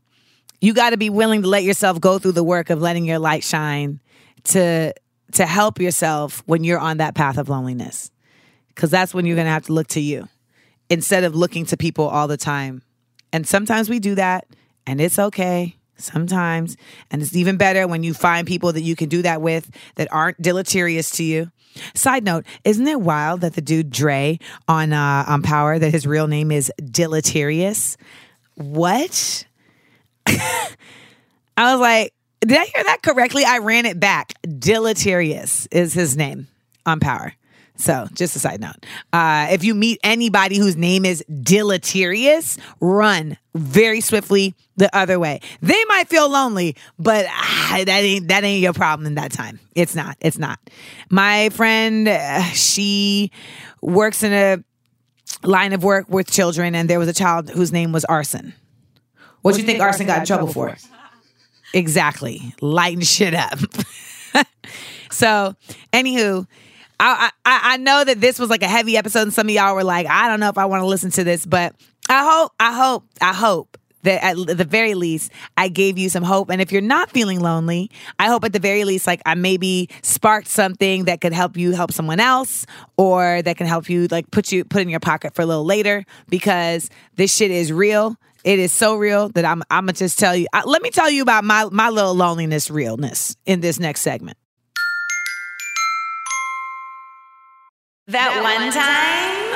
you 0.60 0.74
got 0.74 0.90
to 0.90 0.96
be 0.96 1.10
willing 1.10 1.42
to 1.42 1.48
let 1.48 1.62
yourself 1.62 2.00
go 2.00 2.18
through 2.18 2.32
the 2.32 2.44
work 2.44 2.70
of 2.70 2.80
letting 2.80 3.04
your 3.04 3.18
light 3.18 3.44
shine 3.44 4.00
to 4.44 4.92
to 5.32 5.46
help 5.46 5.80
yourself 5.80 6.42
when 6.46 6.64
you're 6.64 6.78
on 6.78 6.98
that 6.98 7.14
path 7.14 7.38
of 7.38 7.48
loneliness. 7.48 8.10
Because 8.68 8.90
that's 8.90 9.12
when 9.12 9.26
you're 9.26 9.36
going 9.36 9.46
to 9.46 9.52
have 9.52 9.66
to 9.66 9.72
look 9.72 9.88
to 9.88 10.00
you 10.00 10.28
instead 10.88 11.24
of 11.24 11.34
looking 11.34 11.66
to 11.66 11.76
people 11.76 12.08
all 12.08 12.28
the 12.28 12.36
time. 12.36 12.82
And 13.32 13.46
sometimes 13.46 13.90
we 13.90 13.98
do 13.98 14.14
that 14.14 14.46
and 14.86 15.00
it's 15.00 15.18
okay 15.18 15.76
sometimes. 15.96 16.76
And 17.10 17.20
it's 17.20 17.34
even 17.34 17.56
better 17.56 17.86
when 17.86 18.02
you 18.02 18.14
find 18.14 18.46
people 18.46 18.72
that 18.72 18.82
you 18.82 18.96
can 18.96 19.08
do 19.08 19.22
that 19.22 19.42
with 19.42 19.70
that 19.96 20.08
aren't 20.12 20.40
deleterious 20.40 21.10
to 21.12 21.24
you. 21.24 21.50
Side 21.94 22.24
note 22.24 22.44
isn't 22.64 22.86
it 22.86 23.00
wild 23.00 23.42
that 23.42 23.54
the 23.54 23.60
dude 23.60 23.90
dre 23.90 24.38
on 24.66 24.92
uh 24.92 25.24
on 25.28 25.42
power 25.42 25.78
that 25.78 25.90
his 25.90 26.06
real 26.06 26.26
name 26.26 26.50
is 26.50 26.72
deleterious 26.90 27.96
what 28.58 29.46
i 30.26 31.72
was 31.72 31.80
like 31.80 32.12
did 32.40 32.56
I 32.56 32.64
hear 32.64 32.84
that 32.84 33.02
correctly? 33.02 33.44
I 33.44 33.58
ran 33.58 33.84
it 33.84 33.98
back. 33.98 34.32
Deleterious 34.42 35.66
is 35.72 35.92
his 35.92 36.16
name 36.16 36.46
on 36.86 37.00
Power. 37.00 37.34
So, 37.76 38.08
just 38.12 38.34
a 38.34 38.40
side 38.40 38.60
note. 38.60 38.86
Uh, 39.12 39.48
if 39.50 39.62
you 39.62 39.72
meet 39.72 40.00
anybody 40.02 40.58
whose 40.58 40.76
name 40.76 41.04
is 41.04 41.24
deleterious, 41.42 42.58
run 42.80 43.38
very 43.54 44.00
swiftly 44.00 44.54
the 44.76 44.94
other 44.96 45.18
way. 45.18 45.40
They 45.62 45.84
might 45.86 46.08
feel 46.08 46.28
lonely, 46.28 46.74
but 46.98 47.26
ah, 47.28 47.82
that 47.84 47.88
ain't 47.88 48.28
that 48.28 48.42
ain't 48.42 48.62
your 48.62 48.72
problem 48.72 49.06
in 49.06 49.14
that 49.14 49.30
time. 49.30 49.60
It's 49.76 49.94
not. 49.94 50.16
It's 50.20 50.38
not. 50.38 50.58
My 51.08 51.50
friend, 51.50 52.08
uh, 52.08 52.42
she 52.42 53.30
works 53.80 54.24
in 54.24 54.32
a 54.32 54.64
line 55.42 55.72
of 55.72 55.84
work 55.84 56.08
with 56.08 56.30
children, 56.30 56.74
and 56.74 56.88
there 56.88 56.98
was 56.98 57.08
a 57.08 57.12
child 57.12 57.50
whose 57.50 57.72
name 57.72 57.92
was 57.92 58.04
Arson. 58.06 58.54
What 59.42 59.54
do 59.54 59.60
you 59.60 59.66
think 59.66 59.80
Arson 59.80 60.06
got 60.06 60.20
in 60.20 60.26
trouble 60.26 60.52
for? 60.52 60.76
Exactly. 61.72 62.54
Lighten 62.60 63.02
shit 63.02 63.34
up. 63.34 63.58
so, 65.10 65.54
anywho, 65.92 66.46
I, 66.98 67.30
I 67.44 67.60
I 67.74 67.76
know 67.76 68.04
that 68.04 68.20
this 68.20 68.38
was 68.38 68.50
like 68.50 68.62
a 68.62 68.68
heavy 68.68 68.96
episode, 68.96 69.22
and 69.22 69.32
some 69.32 69.48
of 69.48 69.54
y'all 69.54 69.74
were 69.74 69.84
like, 69.84 70.06
I 70.06 70.28
don't 70.28 70.40
know 70.40 70.48
if 70.48 70.58
I 70.58 70.64
want 70.64 70.82
to 70.82 70.86
listen 70.86 71.10
to 71.12 71.24
this, 71.24 71.46
but 71.46 71.74
I 72.08 72.24
hope, 72.24 72.52
I 72.58 72.72
hope, 72.72 73.04
I 73.20 73.32
hope 73.32 73.78
that 74.02 74.22
at 74.22 74.56
the 74.56 74.64
very 74.64 74.94
least 74.94 75.30
I 75.56 75.68
gave 75.68 75.98
you 75.98 76.08
some 76.08 76.22
hope. 76.22 76.50
And 76.50 76.60
if 76.60 76.72
you're 76.72 76.80
not 76.80 77.10
feeling 77.10 77.40
lonely, 77.40 77.90
I 78.18 78.26
hope 78.26 78.44
at 78.44 78.52
the 78.52 78.58
very 78.58 78.84
least, 78.84 79.06
like 79.06 79.20
I 79.26 79.34
maybe 79.34 79.88
sparked 80.02 80.48
something 80.48 81.04
that 81.04 81.20
could 81.20 81.32
help 81.32 81.56
you 81.56 81.72
help 81.72 81.92
someone 81.92 82.20
else, 82.20 82.66
or 82.96 83.42
that 83.42 83.56
can 83.56 83.66
help 83.66 83.88
you 83.88 84.06
like 84.08 84.30
put 84.30 84.52
you 84.52 84.64
put 84.64 84.82
in 84.82 84.88
your 84.88 85.00
pocket 85.00 85.34
for 85.34 85.42
a 85.42 85.46
little 85.46 85.64
later 85.64 86.04
because 86.28 86.90
this 87.16 87.34
shit 87.34 87.50
is 87.50 87.72
real. 87.72 88.16
It 88.44 88.58
is 88.58 88.72
so 88.72 88.96
real 88.96 89.28
that 89.30 89.44
I'm 89.44 89.62
I'm 89.70 89.84
gonna 89.84 89.94
just 89.94 90.18
tell 90.18 90.34
you. 90.34 90.46
I, 90.52 90.62
let 90.64 90.82
me 90.82 90.90
tell 90.90 91.10
you 91.10 91.22
about 91.22 91.44
my 91.44 91.68
my 91.70 91.90
little 91.90 92.14
loneliness 92.14 92.70
realness 92.70 93.36
in 93.46 93.60
this 93.60 93.78
next 93.78 94.00
segment. 94.02 94.38
That, 98.06 98.42
one 98.42 98.72
time. 98.72 99.47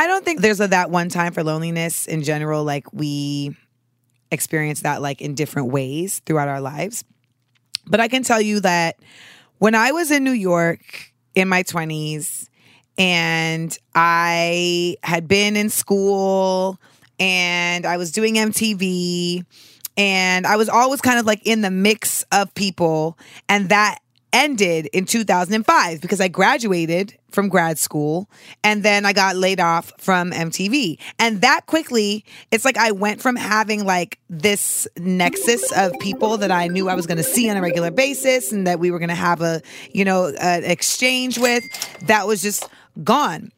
I 0.00 0.06
don't 0.06 0.24
think 0.24 0.40
there's 0.40 0.62
a 0.62 0.68
that 0.68 0.90
one 0.90 1.10
time 1.10 1.34
for 1.34 1.44
loneliness 1.44 2.06
in 2.06 2.22
general. 2.22 2.64
Like 2.64 2.90
we 2.90 3.54
experience 4.30 4.80
that 4.80 5.02
like 5.02 5.20
in 5.20 5.34
different 5.34 5.72
ways 5.72 6.22
throughout 6.24 6.48
our 6.48 6.62
lives. 6.62 7.04
But 7.86 8.00
I 8.00 8.08
can 8.08 8.22
tell 8.22 8.40
you 8.40 8.60
that 8.60 8.96
when 9.58 9.74
I 9.74 9.92
was 9.92 10.10
in 10.10 10.24
New 10.24 10.30
York 10.30 11.12
in 11.34 11.50
my 11.50 11.64
20s 11.64 12.48
and 12.96 13.76
I 13.94 14.96
had 15.02 15.28
been 15.28 15.54
in 15.54 15.68
school 15.68 16.80
and 17.18 17.84
I 17.84 17.98
was 17.98 18.10
doing 18.10 18.36
MTV 18.36 19.44
and 19.98 20.46
I 20.46 20.56
was 20.56 20.70
always 20.70 21.02
kind 21.02 21.18
of 21.18 21.26
like 21.26 21.46
in 21.46 21.60
the 21.60 21.70
mix 21.70 22.24
of 22.32 22.54
people 22.54 23.18
and 23.50 23.68
that 23.68 23.98
ended 24.32 24.88
in 24.92 25.04
2005 25.04 26.00
because 26.00 26.20
I 26.20 26.28
graduated 26.28 27.16
from 27.30 27.48
grad 27.48 27.78
school 27.78 28.28
and 28.64 28.82
then 28.82 29.06
I 29.06 29.12
got 29.12 29.36
laid 29.36 29.60
off 29.60 29.92
from 29.98 30.32
MTV. 30.32 30.98
And 31.18 31.40
that 31.42 31.66
quickly, 31.66 32.24
it's 32.50 32.64
like 32.64 32.76
I 32.76 32.92
went 32.92 33.20
from 33.20 33.36
having 33.36 33.84
like 33.84 34.18
this 34.28 34.88
nexus 34.96 35.72
of 35.72 35.92
people 36.00 36.36
that 36.38 36.50
I 36.50 36.68
knew 36.68 36.88
I 36.88 36.94
was 36.94 37.06
going 37.06 37.18
to 37.18 37.24
see 37.24 37.48
on 37.50 37.56
a 37.56 37.62
regular 37.62 37.90
basis 37.90 38.52
and 38.52 38.66
that 38.66 38.78
we 38.78 38.90
were 38.90 38.98
going 38.98 39.08
to 39.08 39.14
have 39.14 39.40
a, 39.40 39.62
you 39.92 40.04
know, 40.04 40.32
an 40.40 40.64
exchange 40.64 41.38
with 41.38 41.64
that 42.06 42.26
was 42.26 42.42
just 42.42 42.68
gone. 43.02 43.52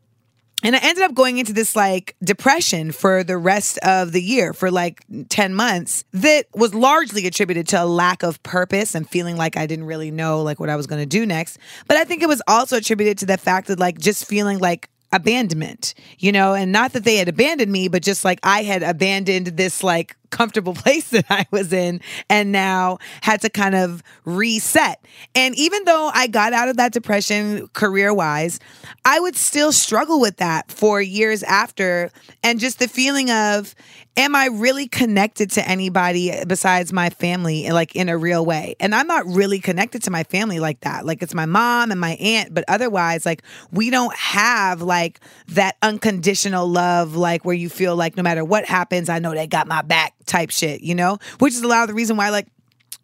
And 0.62 0.76
I 0.76 0.78
ended 0.82 1.04
up 1.04 1.14
going 1.14 1.38
into 1.38 1.52
this 1.52 1.74
like 1.74 2.14
depression 2.22 2.92
for 2.92 3.24
the 3.24 3.36
rest 3.36 3.78
of 3.78 4.12
the 4.12 4.22
year 4.22 4.52
for 4.52 4.70
like 4.70 5.04
10 5.28 5.54
months 5.54 6.04
that 6.12 6.46
was 6.54 6.74
largely 6.74 7.26
attributed 7.26 7.66
to 7.68 7.82
a 7.82 7.86
lack 7.86 8.22
of 8.22 8.42
purpose 8.42 8.94
and 8.94 9.08
feeling 9.08 9.36
like 9.36 9.56
I 9.56 9.66
didn't 9.66 9.86
really 9.86 10.10
know 10.10 10.42
like 10.42 10.60
what 10.60 10.70
I 10.70 10.76
was 10.76 10.86
going 10.86 11.02
to 11.02 11.06
do 11.06 11.26
next. 11.26 11.58
But 11.88 11.96
I 11.96 12.04
think 12.04 12.22
it 12.22 12.28
was 12.28 12.42
also 12.46 12.76
attributed 12.76 13.18
to 13.18 13.26
the 13.26 13.38
fact 13.38 13.68
that 13.68 13.78
like 13.78 13.98
just 13.98 14.24
feeling 14.24 14.58
like 14.58 14.88
abandonment, 15.12 15.94
you 16.18 16.32
know, 16.32 16.54
and 16.54 16.72
not 16.72 16.92
that 16.94 17.04
they 17.04 17.16
had 17.16 17.28
abandoned 17.28 17.70
me, 17.70 17.88
but 17.88 18.02
just 18.02 18.24
like 18.24 18.40
I 18.42 18.62
had 18.62 18.82
abandoned 18.82 19.48
this 19.48 19.82
like 19.82 20.16
comfortable 20.30 20.74
place 20.74 21.10
that 21.10 21.26
I 21.30 21.46
was 21.50 21.72
in 21.72 22.00
and 22.28 22.50
now 22.50 22.98
had 23.20 23.40
to 23.42 23.50
kind 23.50 23.74
of 23.74 24.02
reset. 24.24 25.04
And 25.34 25.54
even 25.56 25.84
though 25.84 26.10
I 26.12 26.26
got 26.26 26.52
out 26.52 26.68
of 26.68 26.76
that 26.78 26.92
depression 26.92 27.68
career 27.68 28.12
wise, 28.12 28.58
I 29.04 29.20
would 29.20 29.36
still 29.36 29.70
struggle 29.70 30.20
with 30.20 30.38
that 30.38 30.72
for 30.72 31.00
years 31.00 31.42
after. 31.44 32.10
And 32.42 32.58
just 32.58 32.78
the 32.80 32.88
feeling 32.88 33.30
of, 33.30 33.74
am 34.16 34.34
I 34.34 34.46
really 34.46 34.88
connected 34.88 35.50
to 35.52 35.66
anybody 35.68 36.32
besides 36.46 36.92
my 36.92 37.10
family, 37.10 37.70
like 37.70 37.96
in 37.96 38.08
a 38.08 38.18
real 38.18 38.44
way? 38.44 38.76
And 38.78 38.94
I'm 38.94 39.06
not 39.06 39.26
really 39.26 39.58
connected 39.58 40.02
to 40.04 40.10
my 40.10 40.24
family 40.24 40.60
like 40.60 40.80
that. 40.80 41.06
Like 41.06 41.22
it's 41.22 41.34
my 41.34 41.46
mom 41.46 41.90
and 41.90 42.00
my 42.00 42.12
aunt, 42.12 42.52
but 42.52 42.64
otherwise, 42.68 43.24
like 43.24 43.42
we 43.70 43.90
don't 43.90 44.14
have 44.16 44.82
like 44.82 45.20
that 45.48 45.76
unconditional 45.82 46.68
love, 46.68 47.16
like 47.16 47.44
where 47.44 47.54
you 47.54 47.68
feel 47.68 47.96
like 47.96 48.16
no 48.16 48.22
matter 48.22 48.44
what 48.44 48.64
happens, 48.64 49.08
I 49.08 49.18
know 49.18 49.34
they 49.34 49.46
got 49.46 49.66
my 49.66 49.82
back 49.82 50.14
type 50.26 50.50
shit, 50.50 50.82
you 50.82 50.94
know? 50.94 51.18
Which 51.38 51.54
is 51.54 51.62
a 51.62 51.68
lot 51.68 51.82
of 51.82 51.88
the 51.88 51.94
reason 51.94 52.16
why, 52.16 52.30
like, 52.30 52.48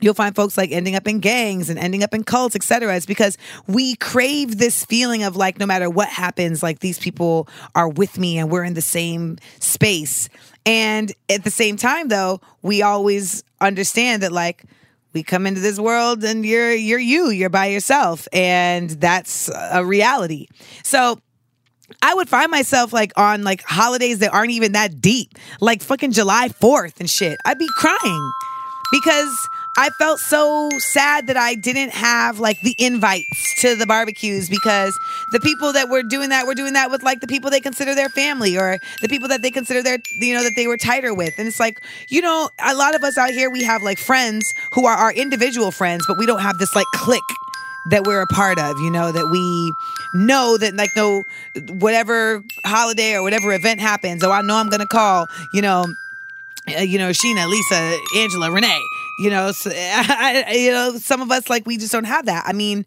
you'll 0.00 0.14
find 0.14 0.34
folks 0.34 0.56
like 0.56 0.70
ending 0.70 0.94
up 0.94 1.08
in 1.08 1.18
gangs 1.20 1.68
and 1.70 1.78
ending 1.78 2.02
up 2.02 2.14
in 2.14 2.22
cults, 2.22 2.54
etc. 2.54 2.96
It's 2.96 3.06
because 3.06 3.36
we 3.66 3.96
crave 3.96 4.58
this 4.58 4.84
feeling 4.84 5.24
of 5.24 5.36
like 5.36 5.58
no 5.58 5.66
matter 5.66 5.90
what 5.90 6.08
happens, 6.08 6.62
like 6.62 6.80
these 6.80 6.98
people 6.98 7.48
are 7.74 7.88
with 7.88 8.18
me 8.18 8.38
and 8.38 8.50
we're 8.50 8.64
in 8.64 8.74
the 8.74 8.82
same 8.82 9.38
space. 9.58 10.28
And 10.68 11.10
at 11.30 11.44
the 11.44 11.50
same 11.50 11.78
time, 11.78 12.08
though, 12.08 12.42
we 12.60 12.82
always 12.82 13.42
understand 13.58 14.22
that 14.22 14.32
like 14.32 14.64
we 15.14 15.22
come 15.22 15.46
into 15.46 15.62
this 15.62 15.80
world 15.80 16.22
and 16.22 16.44
you're 16.44 16.74
you're 16.74 16.98
you, 16.98 17.30
you're 17.30 17.48
by 17.48 17.66
yourself, 17.66 18.28
and 18.34 18.90
that's 18.90 19.48
a 19.72 19.82
reality. 19.82 20.46
So 20.82 21.18
I 22.02 22.12
would 22.12 22.28
find 22.28 22.50
myself 22.50 22.92
like 22.92 23.12
on 23.16 23.44
like 23.44 23.62
holidays 23.62 24.18
that 24.18 24.34
aren't 24.34 24.50
even 24.50 24.72
that 24.72 25.00
deep, 25.00 25.38
like 25.62 25.80
fucking 25.80 26.12
July 26.12 26.50
4th 26.50 27.00
and 27.00 27.08
shit. 27.08 27.38
I'd 27.46 27.58
be 27.58 27.68
crying 27.78 28.32
because 28.92 29.48
I 29.80 29.90
felt 29.90 30.18
so 30.18 30.70
sad 30.78 31.28
that 31.28 31.36
I 31.36 31.54
didn't 31.54 31.90
have 31.90 32.40
like 32.40 32.60
the 32.62 32.74
invites 32.78 33.62
to 33.62 33.76
the 33.76 33.86
barbecues 33.86 34.48
because 34.48 34.98
the 35.30 35.38
people 35.38 35.72
that 35.72 35.88
were 35.88 36.02
doing 36.02 36.30
that 36.30 36.48
were 36.48 36.56
doing 36.56 36.72
that 36.72 36.90
with 36.90 37.04
like 37.04 37.20
the 37.20 37.28
people 37.28 37.48
they 37.48 37.60
consider 37.60 37.94
their 37.94 38.08
family 38.08 38.58
or 38.58 38.80
the 39.02 39.08
people 39.08 39.28
that 39.28 39.40
they 39.40 39.52
consider 39.52 39.80
their 39.80 39.98
you 40.18 40.34
know 40.34 40.42
that 40.42 40.54
they 40.56 40.66
were 40.66 40.76
tighter 40.76 41.14
with. 41.14 41.32
And 41.38 41.46
it's 41.46 41.60
like, 41.60 41.80
you 42.08 42.20
know, 42.20 42.50
a 42.58 42.74
lot 42.74 42.96
of 42.96 43.04
us 43.04 43.16
out 43.16 43.30
here 43.30 43.50
we 43.50 43.62
have 43.62 43.80
like 43.82 43.98
friends 44.00 44.52
who 44.72 44.84
are 44.84 44.96
our 44.96 45.12
individual 45.12 45.70
friends, 45.70 46.04
but 46.08 46.18
we 46.18 46.26
don't 46.26 46.40
have 46.40 46.58
this 46.58 46.74
like 46.74 46.86
clique 46.94 47.22
that 47.90 48.04
we're 48.04 48.22
a 48.22 48.26
part 48.26 48.58
of, 48.58 48.80
you 48.80 48.90
know, 48.90 49.12
that 49.12 49.28
we 49.28 49.72
know 50.12 50.58
that 50.58 50.74
like 50.74 50.90
no 50.96 51.22
whatever 51.68 52.42
holiday 52.64 53.14
or 53.14 53.22
whatever 53.22 53.52
event 53.52 53.78
happens, 53.78 54.24
oh 54.24 54.32
I 54.32 54.42
know 54.42 54.56
I'm 54.56 54.70
gonna 54.70 54.88
call, 54.88 55.28
you 55.52 55.62
know, 55.62 55.86
uh, 56.76 56.80
you 56.80 56.98
know, 56.98 57.10
Sheena, 57.10 57.46
Lisa, 57.46 57.96
Angela, 58.16 58.50
Renee. 58.50 58.82
You 59.18 59.30
know, 59.30 59.52
so, 59.52 59.70
I, 59.74 60.54
you 60.56 60.70
know, 60.70 60.92
some 60.96 61.20
of 61.20 61.30
us 61.30 61.50
like 61.50 61.66
we 61.66 61.76
just 61.76 61.92
don't 61.92 62.04
have 62.04 62.26
that. 62.26 62.44
I 62.46 62.52
mean, 62.52 62.86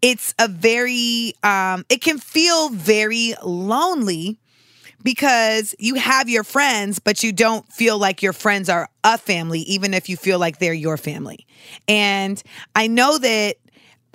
it's 0.00 0.34
a 0.38 0.48
very, 0.48 1.34
um, 1.42 1.84
it 1.88 2.00
can 2.02 2.18
feel 2.18 2.70
very 2.70 3.34
lonely 3.42 4.38
because 5.02 5.74
you 5.78 5.94
have 5.94 6.28
your 6.28 6.44
friends, 6.44 6.98
but 6.98 7.22
you 7.22 7.32
don't 7.32 7.70
feel 7.72 7.98
like 7.98 8.22
your 8.22 8.32
friends 8.32 8.68
are 8.68 8.88
a 9.04 9.18
family, 9.18 9.60
even 9.60 9.94
if 9.94 10.08
you 10.08 10.16
feel 10.16 10.38
like 10.38 10.58
they're 10.58 10.72
your 10.72 10.96
family. 10.96 11.46
And 11.88 12.42
I 12.74 12.86
know 12.86 13.18
that 13.18 13.56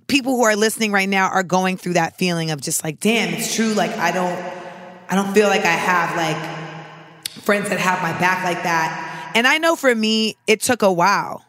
people 0.08 0.36
who 0.36 0.44
are 0.44 0.56
listening 0.56 0.92
right 0.92 1.10
now 1.10 1.30
are 1.30 1.44
going 1.44 1.78
through 1.78 1.94
that 1.94 2.18
feeling 2.18 2.52
of 2.52 2.62
just 2.62 2.84
like, 2.84 3.00
damn, 3.00 3.34
it's 3.34 3.56
true. 3.56 3.74
Like 3.74 3.92
I 3.92 4.12
don't, 4.12 4.40
I 5.10 5.16
don't 5.16 5.34
feel 5.34 5.48
like 5.48 5.66
I 5.66 5.68
have 5.68 6.16
like 6.16 7.44
friends 7.44 7.70
that 7.70 7.80
have 7.80 8.02
my 8.02 8.18
back 8.20 8.44
like 8.44 8.64
that. 8.64 9.07
And 9.36 9.48
I 9.48 9.58
know 9.58 9.76
for 9.76 9.94
me, 9.94 10.36
it 10.48 10.62
took 10.62 10.82
a 10.82 10.92
while. 10.92 11.44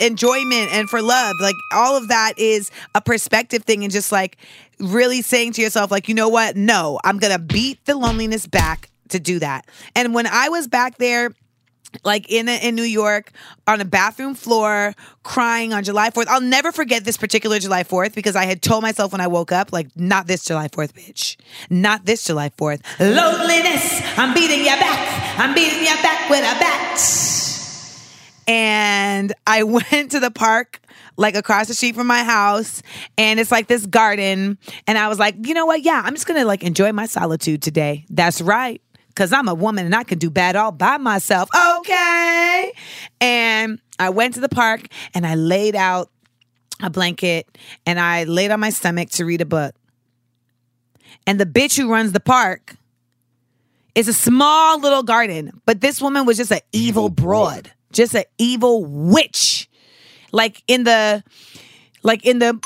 enjoyment 0.00 0.70
and 0.70 0.90
for 0.90 1.00
love. 1.00 1.36
Like 1.40 1.54
all 1.72 1.96
of 1.96 2.08
that 2.08 2.34
is 2.36 2.70
a 2.94 3.00
perspective 3.00 3.64
thing 3.64 3.84
and 3.84 3.90
just 3.90 4.12
like 4.12 4.36
really 4.78 5.22
saying 5.22 5.54
to 5.54 5.62
yourself, 5.62 5.90
like, 5.90 6.10
you 6.10 6.14
know 6.14 6.28
what? 6.28 6.56
No, 6.56 7.00
I'm 7.04 7.16
going 7.16 7.32
to 7.32 7.42
beat 7.42 7.82
the 7.86 7.96
loneliness 7.96 8.46
back 8.46 8.90
to 9.08 9.18
do 9.18 9.38
that. 9.38 9.66
And 9.96 10.12
when 10.12 10.26
I 10.26 10.50
was 10.50 10.68
back 10.68 10.98
there, 10.98 11.30
like 12.04 12.30
in 12.30 12.48
in 12.48 12.74
New 12.74 12.82
York 12.82 13.32
on 13.66 13.80
a 13.80 13.84
bathroom 13.84 14.34
floor 14.34 14.94
crying 15.22 15.72
on 15.72 15.84
July 15.84 16.10
4th. 16.10 16.26
I'll 16.28 16.40
never 16.40 16.72
forget 16.72 17.04
this 17.04 17.16
particular 17.16 17.58
July 17.58 17.84
4th 17.84 18.14
because 18.14 18.36
I 18.36 18.44
had 18.44 18.62
told 18.62 18.82
myself 18.82 19.12
when 19.12 19.20
I 19.20 19.26
woke 19.26 19.52
up 19.52 19.72
like 19.72 19.88
not 19.96 20.26
this 20.26 20.44
July 20.44 20.68
4th 20.68 20.92
bitch. 20.92 21.36
Not 21.70 22.04
this 22.06 22.24
July 22.24 22.50
4th. 22.50 22.82
Loneliness, 23.00 24.02
I'm 24.16 24.34
beating 24.34 24.60
you 24.60 24.66
back. 24.66 25.38
I'm 25.38 25.54
beating 25.54 25.80
you 25.80 25.94
back 26.02 26.30
with 26.30 26.40
a 26.40 26.58
bat. 26.58 27.00
And 28.46 28.98
and 29.18 29.32
I 29.46 29.62
went 29.64 30.12
to 30.12 30.20
the 30.20 30.30
park 30.30 30.80
like 31.16 31.34
across 31.34 31.66
the 31.66 31.74
street 31.74 31.96
from 31.96 32.06
my 32.06 32.22
house 32.22 32.82
and 33.16 33.40
it's 33.40 33.50
like 33.50 33.66
this 33.66 33.86
garden 33.86 34.56
and 34.86 34.96
I 34.98 35.08
was 35.08 35.18
like, 35.18 35.34
"You 35.46 35.54
know 35.54 35.66
what? 35.66 35.82
Yeah, 35.82 36.00
I'm 36.04 36.14
just 36.14 36.26
going 36.26 36.40
to 36.40 36.46
like 36.46 36.62
enjoy 36.62 36.92
my 36.92 37.06
solitude 37.06 37.62
today." 37.62 38.04
That's 38.08 38.40
right. 38.40 38.80
Cuz 39.18 39.32
I'm 39.32 39.48
a 39.48 39.54
woman 39.54 39.84
and 39.84 39.96
I 39.96 40.04
can 40.04 40.18
do 40.18 40.30
bad 40.30 40.54
all 40.54 40.70
by 40.70 40.96
myself. 40.96 41.48
Okay. 41.80 42.72
And 43.20 43.80
I 43.98 44.10
went 44.10 44.34
to 44.34 44.40
the 44.40 44.48
park 44.48 44.86
and 45.12 45.26
I 45.26 45.34
laid 45.34 45.74
out 45.74 46.08
a 46.80 46.88
blanket 46.88 47.48
and 47.84 47.98
I 47.98 48.22
laid 48.22 48.52
on 48.52 48.60
my 48.60 48.70
stomach 48.70 49.10
to 49.10 49.24
read 49.24 49.40
a 49.40 49.44
book. 49.44 49.74
And 51.26 51.40
the 51.40 51.46
bitch 51.46 51.76
who 51.76 51.90
runs 51.90 52.12
the 52.12 52.20
park 52.20 52.76
is 53.96 54.06
a 54.06 54.12
small 54.12 54.78
little 54.78 55.02
garden, 55.02 55.60
but 55.66 55.80
this 55.80 56.00
woman 56.00 56.24
was 56.24 56.36
just 56.36 56.52
an 56.52 56.60
evil 56.70 57.08
broad, 57.08 57.72
just 57.92 58.14
an 58.14 58.22
evil 58.38 58.84
witch. 58.84 59.68
Like 60.30 60.62
in 60.68 60.84
the 60.84 61.24
like 62.04 62.24
in 62.24 62.38
the 62.38 62.56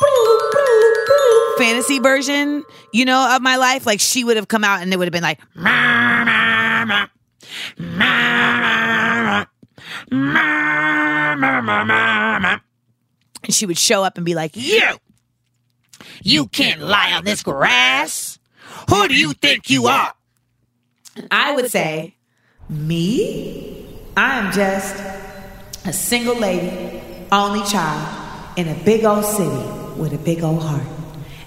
fantasy 1.56 1.98
version, 1.98 2.62
you 2.92 3.06
know, 3.06 3.34
of 3.34 3.40
my 3.40 3.56
life, 3.56 3.86
like 3.86 4.00
she 4.00 4.22
would 4.22 4.36
have 4.36 4.48
come 4.48 4.64
out 4.64 4.82
and 4.82 4.92
it 4.92 4.98
would 4.98 5.06
have 5.06 5.12
been 5.12 5.22
like 5.22 5.40
and 13.42 13.54
she 13.54 13.66
would 13.66 13.78
show 13.78 14.04
up 14.04 14.16
and 14.16 14.24
be 14.24 14.34
like, 14.34 14.52
"You, 14.54 14.96
you 16.22 16.46
can't 16.46 16.80
lie 16.80 17.12
on 17.12 17.24
this 17.24 17.42
grass. 17.42 18.38
Who 18.88 19.08
do 19.08 19.14
you 19.14 19.32
think 19.32 19.70
you 19.70 19.86
are?" 19.86 20.14
I 21.30 21.54
would 21.54 21.70
say, 21.70 22.16
"Me? 22.68 23.86
I 24.16 24.38
am 24.38 24.52
just 24.52 24.96
a 25.84 25.92
single 25.92 26.36
lady, 26.36 27.02
only 27.32 27.62
child 27.64 28.58
in 28.58 28.68
a 28.68 28.74
big 28.84 29.04
old 29.04 29.24
city 29.24 29.66
with 29.96 30.12
a 30.12 30.18
big 30.18 30.42
old 30.42 30.62
heart." 30.62 30.86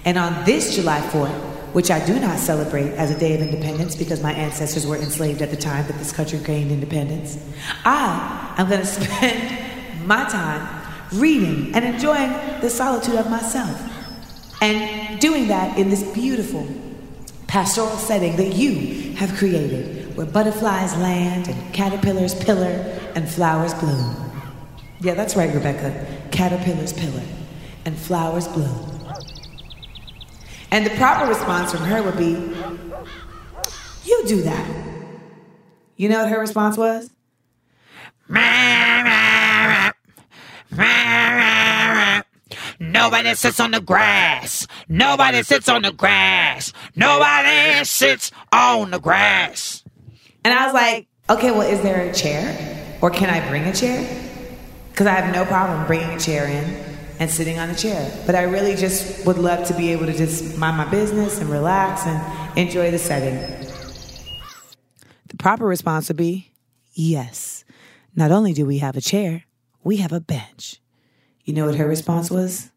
And 0.04 0.18
on 0.18 0.44
this 0.44 0.76
July 0.76 1.00
4th, 1.00 1.45
which 1.76 1.90
I 1.90 2.02
do 2.06 2.18
not 2.18 2.38
celebrate 2.38 2.92
as 2.92 3.10
a 3.10 3.18
day 3.18 3.34
of 3.34 3.42
independence 3.42 3.94
because 3.94 4.22
my 4.22 4.32
ancestors 4.32 4.86
were 4.86 4.96
enslaved 4.96 5.42
at 5.42 5.50
the 5.50 5.58
time 5.58 5.86
that 5.88 5.98
this 5.98 6.10
country 6.10 6.38
gained 6.38 6.72
independence, 6.72 7.38
I 7.84 8.54
am 8.56 8.70
going 8.70 8.80
to 8.80 8.86
spend 8.86 10.06
my 10.06 10.24
time 10.24 10.66
reading 11.12 11.74
and 11.74 11.84
enjoying 11.84 12.32
the 12.62 12.70
solitude 12.70 13.16
of 13.16 13.28
myself. 13.28 13.78
And 14.62 15.20
doing 15.20 15.48
that 15.48 15.76
in 15.76 15.90
this 15.90 16.02
beautiful 16.14 16.66
pastoral 17.46 17.98
setting 17.98 18.36
that 18.36 18.54
you 18.54 19.12
have 19.16 19.36
created, 19.36 20.16
where 20.16 20.24
butterflies 20.24 20.96
land 20.96 21.46
and 21.48 21.74
caterpillars 21.74 22.34
pillar 22.34 22.98
and 23.14 23.28
flowers 23.28 23.74
bloom. 23.74 24.16
Yeah, 25.02 25.12
that's 25.12 25.36
right, 25.36 25.54
Rebecca. 25.54 26.06
Caterpillars 26.30 26.94
pillar 26.94 27.22
and 27.84 27.98
flowers 27.98 28.48
bloom. 28.48 28.95
And 30.70 30.84
the 30.84 30.90
proper 30.90 31.28
response 31.28 31.72
from 31.72 31.82
her 31.82 32.02
would 32.02 32.16
be, 32.16 32.32
You 34.04 34.24
do 34.26 34.42
that. 34.42 34.86
You 35.96 36.08
know 36.08 36.22
what 36.22 36.30
her 36.30 36.40
response 36.40 36.76
was? 36.76 37.10
Nobody 42.78 43.34
sits 43.34 43.60
on 43.60 43.70
the 43.70 43.80
grass. 43.80 44.66
Nobody 44.88 45.42
sits 45.42 45.68
on 45.68 45.82
the 45.82 45.92
grass. 45.92 46.72
Nobody 46.94 47.84
sits 47.84 48.30
on 48.52 48.90
the 48.90 48.98
grass. 48.98 49.84
And 50.44 50.52
I 50.52 50.64
was 50.66 50.74
like, 50.74 51.06
okay, 51.30 51.50
well, 51.50 51.62
is 51.62 51.80
there 51.82 52.08
a 52.08 52.12
chair? 52.12 52.98
Or 53.00 53.10
can 53.10 53.30
I 53.30 53.46
bring 53.48 53.64
a 53.64 53.72
chair? 53.72 54.06
Because 54.90 55.06
I 55.06 55.12
have 55.12 55.34
no 55.34 55.44
problem 55.44 55.86
bringing 55.86 56.10
a 56.10 56.18
chair 56.18 56.46
in 56.46 56.95
and 57.18 57.30
sitting 57.30 57.58
on 57.58 57.70
a 57.70 57.74
chair. 57.74 58.10
But 58.26 58.34
I 58.34 58.42
really 58.42 58.76
just 58.76 59.26
would 59.26 59.38
love 59.38 59.66
to 59.68 59.74
be 59.74 59.92
able 59.92 60.06
to 60.06 60.12
just 60.16 60.56
mind 60.58 60.76
my 60.76 60.88
business 60.90 61.40
and 61.40 61.48
relax 61.50 62.06
and 62.06 62.58
enjoy 62.58 62.90
the 62.90 62.98
setting. 62.98 63.36
The 65.28 65.36
proper 65.36 65.66
response 65.66 66.08
would 66.08 66.16
be 66.16 66.52
yes. 66.92 67.64
Not 68.14 68.30
only 68.30 68.52
do 68.52 68.64
we 68.64 68.78
have 68.78 68.96
a 68.96 69.00
chair, 69.00 69.44
we 69.84 69.96
have 69.98 70.12
a 70.12 70.20
bench. 70.20 70.80
You 71.44 71.54
know 71.54 71.66
what 71.66 71.76
her 71.76 71.86
response 71.86 72.30
was? 72.30 72.70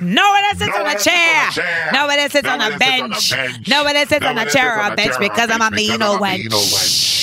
Nobody 0.00 0.56
sits 0.56 0.76
on 0.76 0.86
a 0.86 0.98
chair. 0.98 1.50
Nobody 1.92 2.28
sits 2.28 2.48
on 2.48 2.60
a 2.60 2.78
bench. 2.78 3.34
Nobody 3.68 4.04
sits 4.06 4.24
on 4.24 4.38
a 4.38 4.46
chair 4.46 4.78
or 4.78 4.92
a 4.92 4.96
bench 4.96 5.14
because 5.18 5.50
I'm 5.50 5.60
a 5.60 5.70
mean 5.74 6.02
old 6.02 6.20
wench. 6.20 7.17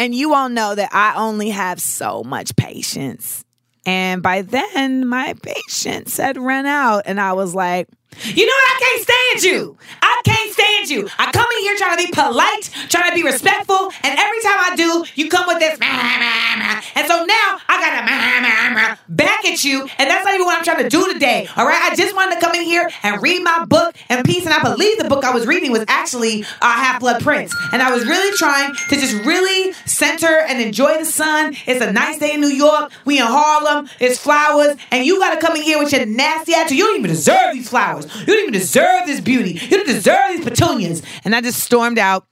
And 0.00 0.14
you 0.14 0.32
all 0.32 0.48
know 0.48 0.74
that 0.74 0.94
I 0.94 1.14
only 1.16 1.50
have 1.50 1.78
so 1.78 2.24
much 2.24 2.56
patience. 2.56 3.44
And 3.84 4.22
by 4.22 4.40
then, 4.40 5.06
my 5.06 5.34
patience 5.42 6.16
had 6.16 6.38
run 6.38 6.64
out. 6.64 7.02
And 7.04 7.20
I 7.20 7.34
was 7.34 7.54
like, 7.54 7.86
you 8.24 8.46
know 8.46 8.52
what? 8.52 8.70
I 8.70 8.78
can't 8.80 9.02
stand 9.02 9.52
you. 9.52 9.78
I 10.02 10.22
can't 10.24 10.52
stand 10.52 10.90
you. 10.90 11.08
I 11.18 11.32
come 11.32 11.46
in 11.56 11.62
here 11.62 11.76
trying 11.76 11.96
to 11.98 12.06
be 12.06 12.12
polite, 12.12 12.70
trying 12.88 13.10
to 13.10 13.14
be 13.14 13.22
respectful, 13.22 13.92
and 14.02 14.18
every 14.18 14.40
time 14.42 14.58
I 14.60 14.74
do, 14.76 15.04
you 15.14 15.28
come 15.28 15.46
with 15.46 15.58
this. 15.58 15.78
And 15.80 17.06
so 17.06 17.24
now 17.24 17.58
I 17.68 17.80
gotta 17.80 19.00
back 19.08 19.44
at 19.44 19.64
you, 19.64 19.82
and 19.98 20.10
that's 20.10 20.24
not 20.24 20.34
even 20.34 20.46
what 20.46 20.56
I'm 20.56 20.64
trying 20.64 20.82
to 20.82 20.88
do 20.88 21.12
today. 21.12 21.48
All 21.56 21.66
right, 21.66 21.90
I 21.90 21.94
just 21.94 22.14
wanted 22.14 22.36
to 22.36 22.40
come 22.40 22.54
in 22.54 22.62
here 22.62 22.88
and 23.02 23.20
read 23.22 23.42
my 23.42 23.64
book 23.64 23.94
in 24.08 24.22
peace, 24.22 24.44
and 24.44 24.54
I 24.54 24.62
believe 24.62 24.98
the 24.98 25.08
book 25.08 25.24
I 25.24 25.32
was 25.32 25.46
reading 25.46 25.72
was 25.72 25.84
actually 25.88 26.42
uh, 26.60 26.72
Half 26.74 27.00
Blood 27.00 27.22
Prince, 27.22 27.54
and 27.72 27.82
I 27.82 27.90
was 27.90 28.04
really 28.06 28.36
trying 28.36 28.74
to 28.74 28.96
just 28.96 29.14
really 29.24 29.72
center 29.86 30.40
and 30.48 30.60
enjoy 30.60 30.98
the 30.98 31.04
sun. 31.04 31.56
It's 31.66 31.84
a 31.84 31.92
nice 31.92 32.18
day 32.18 32.34
in 32.34 32.40
New 32.40 32.48
York. 32.48 32.92
We 33.04 33.18
in 33.18 33.26
Harlem. 33.26 33.88
It's 33.98 34.18
flowers, 34.18 34.76
and 34.90 35.04
you 35.04 35.18
gotta 35.18 35.40
come 35.40 35.56
in 35.56 35.62
here 35.62 35.78
with 35.78 35.92
your 35.92 36.06
nasty 36.06 36.54
attitude. 36.54 36.78
You 36.78 36.86
don't 36.86 36.98
even 36.98 37.10
deserve 37.10 37.52
these 37.52 37.68
flowers. 37.68 37.99
You 38.06 38.26
don't 38.26 38.38
even 38.38 38.52
deserve 38.52 39.06
this 39.06 39.20
beauty. 39.20 39.52
You 39.52 39.76
don't 39.76 39.86
deserve 39.86 40.30
these 40.30 40.44
petunias. 40.44 41.02
And 41.24 41.34
I 41.34 41.40
just 41.40 41.60
stormed 41.60 41.98
out. 41.98 42.26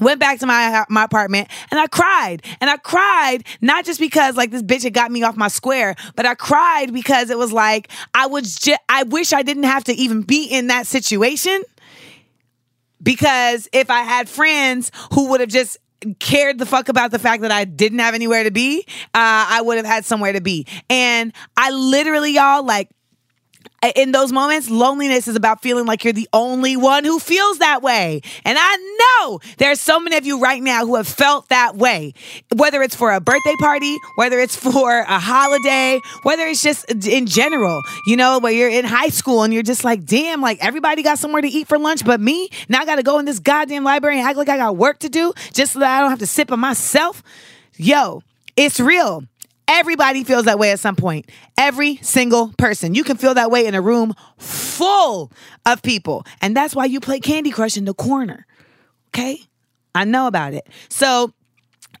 Went 0.00 0.20
back 0.20 0.38
to 0.38 0.46
my 0.46 0.86
my 0.88 1.04
apartment 1.04 1.48
and 1.70 1.78
I 1.78 1.86
cried. 1.86 2.42
And 2.62 2.70
I 2.70 2.78
cried 2.78 3.44
not 3.60 3.84
just 3.84 4.00
because 4.00 4.36
like 4.36 4.50
this 4.50 4.62
bitch 4.62 4.84
had 4.84 4.94
got 4.94 5.10
me 5.10 5.22
off 5.22 5.36
my 5.36 5.48
square, 5.48 5.96
but 6.16 6.24
I 6.24 6.34
cried 6.34 6.94
because 6.94 7.28
it 7.28 7.36
was 7.36 7.52
like 7.52 7.90
I 8.14 8.26
was 8.26 8.54
just 8.54 8.80
I 8.88 9.02
wish 9.02 9.34
I 9.34 9.42
didn't 9.42 9.64
have 9.64 9.84
to 9.84 9.92
even 9.92 10.22
be 10.22 10.46
in 10.46 10.68
that 10.68 10.86
situation. 10.86 11.62
Because 13.02 13.68
if 13.72 13.90
I 13.90 14.00
had 14.02 14.30
friends 14.30 14.90
who 15.12 15.28
would 15.30 15.40
have 15.40 15.50
just 15.50 15.76
cared 16.18 16.58
the 16.58 16.66
fuck 16.66 16.88
about 16.88 17.10
the 17.10 17.18
fact 17.18 17.42
that 17.42 17.52
I 17.52 17.64
didn't 17.64 17.98
have 17.98 18.14
anywhere 18.14 18.44
to 18.44 18.50
be, 18.50 18.84
uh, 18.88 19.08
I 19.14 19.60
would 19.62 19.76
have 19.76 19.86
had 19.86 20.04
somewhere 20.04 20.32
to 20.32 20.40
be. 20.40 20.66
And 20.88 21.32
I 21.56 21.70
literally, 21.70 22.32
y'all, 22.32 22.64
like 22.64 22.88
in 23.82 24.12
those 24.12 24.32
moments, 24.32 24.70
loneliness 24.70 25.26
is 25.26 25.36
about 25.36 25.60
feeling 25.60 25.86
like 25.86 26.04
you're 26.04 26.12
the 26.12 26.28
only 26.32 26.76
one 26.76 27.04
who 27.04 27.18
feels 27.18 27.58
that 27.58 27.82
way. 27.82 28.20
And 28.44 28.56
I 28.60 28.76
know 29.20 29.40
there's 29.58 29.80
so 29.80 29.98
many 29.98 30.16
of 30.16 30.24
you 30.24 30.40
right 30.40 30.62
now 30.62 30.86
who 30.86 30.94
have 30.94 31.08
felt 31.08 31.48
that 31.48 31.76
way. 31.76 32.14
Whether 32.54 32.82
it's 32.82 32.94
for 32.94 33.12
a 33.12 33.20
birthday 33.20 33.54
party, 33.60 33.96
whether 34.16 34.38
it's 34.38 34.54
for 34.54 35.00
a 35.00 35.18
holiday, 35.18 36.00
whether 36.22 36.46
it's 36.46 36.62
just 36.62 36.88
in 37.06 37.26
general, 37.26 37.82
you 38.06 38.16
know, 38.16 38.38
where 38.38 38.52
you're 38.52 38.68
in 38.70 38.84
high 38.84 39.08
school 39.08 39.42
and 39.42 39.52
you're 39.52 39.62
just 39.62 39.84
like, 39.84 40.04
damn, 40.04 40.40
like 40.40 40.64
everybody 40.64 41.02
got 41.02 41.18
somewhere 41.18 41.42
to 41.42 41.48
eat 41.48 41.66
for 41.66 41.78
lunch 41.78 42.04
but 42.04 42.20
me. 42.20 42.48
Now 42.68 42.80
I 42.80 42.84
got 42.84 42.96
to 42.96 43.02
go 43.02 43.18
in 43.18 43.24
this 43.24 43.40
goddamn 43.40 43.84
library 43.84 44.18
and 44.18 44.28
act 44.28 44.38
like 44.38 44.48
I 44.48 44.56
got 44.56 44.76
work 44.76 45.00
to 45.00 45.08
do 45.08 45.32
just 45.52 45.72
so 45.72 45.80
that 45.80 45.98
I 45.98 46.00
don't 46.00 46.10
have 46.10 46.20
to 46.20 46.26
sit 46.26 46.46
by 46.46 46.56
myself. 46.56 47.22
Yo, 47.76 48.22
it's 48.56 48.78
real. 48.78 49.24
Everybody 49.68 50.24
feels 50.24 50.44
that 50.44 50.58
way 50.58 50.72
at 50.72 50.80
some 50.80 50.96
point. 50.96 51.30
Every 51.56 51.96
single 52.02 52.52
person. 52.58 52.94
You 52.94 53.04
can 53.04 53.16
feel 53.16 53.34
that 53.34 53.50
way 53.50 53.66
in 53.66 53.74
a 53.74 53.80
room 53.80 54.14
full 54.38 55.30
of 55.64 55.82
people. 55.82 56.24
And 56.40 56.56
that's 56.56 56.74
why 56.74 56.86
you 56.86 57.00
play 57.00 57.20
Candy 57.20 57.50
Crush 57.50 57.76
in 57.76 57.84
the 57.84 57.94
corner. 57.94 58.46
Okay? 59.08 59.38
I 59.94 60.04
know 60.04 60.26
about 60.26 60.54
it. 60.54 60.68
So 60.88 61.32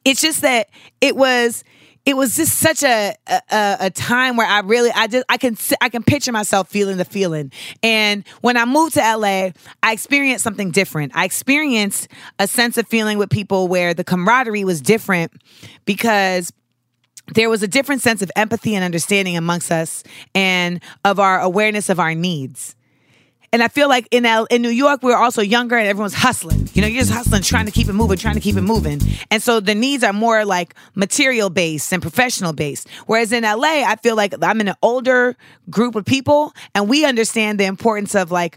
it's 0.04 0.20
just 0.20 0.42
that 0.42 0.68
it 1.00 1.16
was 1.16 1.64
it 2.04 2.16
was 2.16 2.34
just 2.34 2.58
such 2.58 2.82
a, 2.82 3.14
a 3.28 3.76
a 3.80 3.90
time 3.90 4.36
where 4.36 4.46
I 4.46 4.60
really 4.60 4.90
I 4.90 5.06
just 5.06 5.24
I 5.28 5.36
can 5.36 5.56
I 5.80 5.88
can 5.88 6.02
picture 6.02 6.32
myself 6.32 6.68
feeling 6.68 6.96
the 6.96 7.04
feeling. 7.04 7.52
And 7.82 8.24
when 8.40 8.56
I 8.56 8.64
moved 8.64 8.94
to 8.94 9.00
LA, 9.00 9.50
I 9.82 9.92
experienced 9.92 10.42
something 10.42 10.72
different. 10.72 11.12
I 11.14 11.24
experienced 11.24 12.08
a 12.38 12.48
sense 12.48 12.76
of 12.76 12.88
feeling 12.88 13.18
with 13.18 13.30
people 13.30 13.68
where 13.68 13.94
the 13.94 14.04
camaraderie 14.04 14.64
was 14.64 14.80
different 14.80 15.32
because 15.84 16.52
there 17.34 17.48
was 17.48 17.62
a 17.62 17.68
different 17.68 18.02
sense 18.02 18.22
of 18.22 18.30
empathy 18.36 18.74
and 18.74 18.84
understanding 18.84 19.36
amongst 19.36 19.70
us 19.70 20.02
and 20.34 20.82
of 21.04 21.18
our 21.20 21.40
awareness 21.40 21.88
of 21.88 22.00
our 22.00 22.14
needs. 22.14 22.74
And 23.54 23.62
I 23.62 23.68
feel 23.68 23.86
like 23.86 24.08
in 24.10 24.24
L- 24.24 24.46
in 24.46 24.62
New 24.62 24.70
York, 24.70 25.02
we 25.02 25.10
we're 25.10 25.18
also 25.18 25.42
younger 25.42 25.76
and 25.76 25.86
everyone's 25.86 26.14
hustling. 26.14 26.70
You 26.72 26.80
know, 26.80 26.88
you're 26.88 27.02
just 27.02 27.12
hustling, 27.12 27.42
trying 27.42 27.66
to 27.66 27.70
keep 27.70 27.86
it 27.86 27.92
moving, 27.92 28.16
trying 28.16 28.34
to 28.34 28.40
keep 28.40 28.56
it 28.56 28.62
moving. 28.62 29.00
And 29.30 29.42
so 29.42 29.60
the 29.60 29.74
needs 29.74 30.02
are 30.02 30.14
more 30.14 30.46
like 30.46 30.74
material 30.94 31.50
based 31.50 31.92
and 31.92 32.00
professional 32.00 32.54
based. 32.54 32.88
Whereas 33.06 33.30
in 33.30 33.42
LA, 33.42 33.84
I 33.86 33.96
feel 34.02 34.16
like 34.16 34.34
I'm 34.42 34.60
in 34.62 34.68
an 34.68 34.74
older 34.80 35.36
group 35.68 35.96
of 35.96 36.06
people 36.06 36.54
and 36.74 36.88
we 36.88 37.04
understand 37.04 37.60
the 37.60 37.66
importance 37.66 38.14
of 38.14 38.30
like 38.30 38.56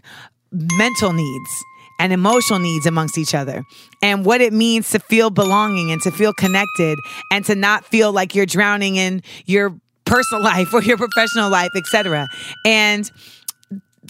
mental 0.50 1.12
needs 1.12 1.64
and 1.98 2.12
emotional 2.12 2.58
needs 2.58 2.86
amongst 2.86 3.18
each 3.18 3.34
other 3.34 3.64
and 4.02 4.24
what 4.24 4.40
it 4.40 4.52
means 4.52 4.90
to 4.90 4.98
feel 4.98 5.30
belonging 5.30 5.90
and 5.90 6.00
to 6.02 6.10
feel 6.10 6.32
connected 6.32 6.98
and 7.32 7.44
to 7.44 7.54
not 7.54 7.84
feel 7.84 8.12
like 8.12 8.34
you're 8.34 8.46
drowning 8.46 8.96
in 8.96 9.22
your 9.46 9.78
personal 10.04 10.42
life 10.42 10.72
or 10.72 10.82
your 10.82 10.96
professional 10.96 11.50
life, 11.50 11.70
etc. 11.76 12.28
And 12.64 13.10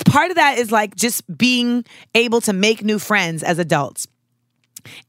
part 0.05 0.31
of 0.31 0.37
that 0.37 0.59
is 0.59 0.71
like 0.71 0.95
just 0.97 1.25
being 1.37 1.85
able 2.15 2.41
to 2.43 2.53
make 2.53 2.85
new 2.85 2.99
friends 2.99 3.43
as 3.43 3.59
adults. 3.59 4.07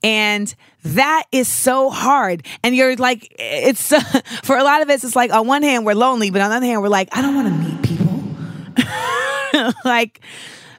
And 0.03 0.53
that 0.83 1.25
is 1.31 1.47
so 1.47 1.89
hard. 1.89 2.45
And 2.63 2.75
you're 2.75 2.95
like, 2.95 3.27
it's 3.37 3.93
for 4.43 4.57
a 4.57 4.63
lot 4.63 4.81
of 4.81 4.89
us, 4.89 5.03
it's 5.03 5.15
like 5.15 5.31
on 5.31 5.45
one 5.45 5.61
hand, 5.61 5.85
we're 5.85 5.93
lonely, 5.93 6.31
but 6.31 6.41
on 6.41 6.49
the 6.49 6.55
other 6.57 6.65
hand, 6.65 6.81
we're 6.81 6.87
like, 6.87 7.09
I 7.11 7.21
don't 7.21 7.35
want 7.35 7.47
to 7.47 7.53
meet 7.53 7.81
people. 7.83 9.73
like 9.85 10.21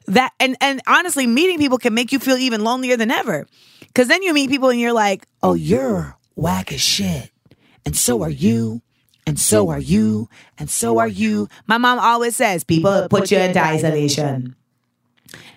that. 0.09 0.33
And, 0.39 0.55
and 0.61 0.81
honestly, 0.87 1.27
meeting 1.27 1.57
people 1.57 1.77
can 1.77 1.93
make 1.93 2.11
you 2.11 2.19
feel 2.19 2.37
even 2.37 2.63
lonelier 2.63 2.97
than 2.97 3.11
ever. 3.11 3.47
Cause 3.95 4.07
then 4.07 4.21
you 4.21 4.33
meet 4.33 4.49
people 4.49 4.69
and 4.69 4.79
you're 4.79 4.93
like, 4.93 5.25
oh, 5.41 5.51
oh 5.51 5.53
you're 5.53 6.17
whack 6.35 6.71
as 6.71 6.81
shit. 6.81 7.31
And 7.85 7.95
so 7.95 8.21
are 8.23 8.29
you. 8.29 8.81
And 9.25 9.39
so 9.39 9.69
are 9.69 9.79
you. 9.79 10.29
And 10.57 10.69
so 10.69 10.99
are 10.99 11.07
you. 11.07 11.49
My 11.67 11.77
mom 11.77 11.99
always 11.99 12.35
says, 12.35 12.63
people 12.63 13.07
put 13.09 13.31
you 13.31 13.37
into 13.37 13.63
isolation. 13.63 14.55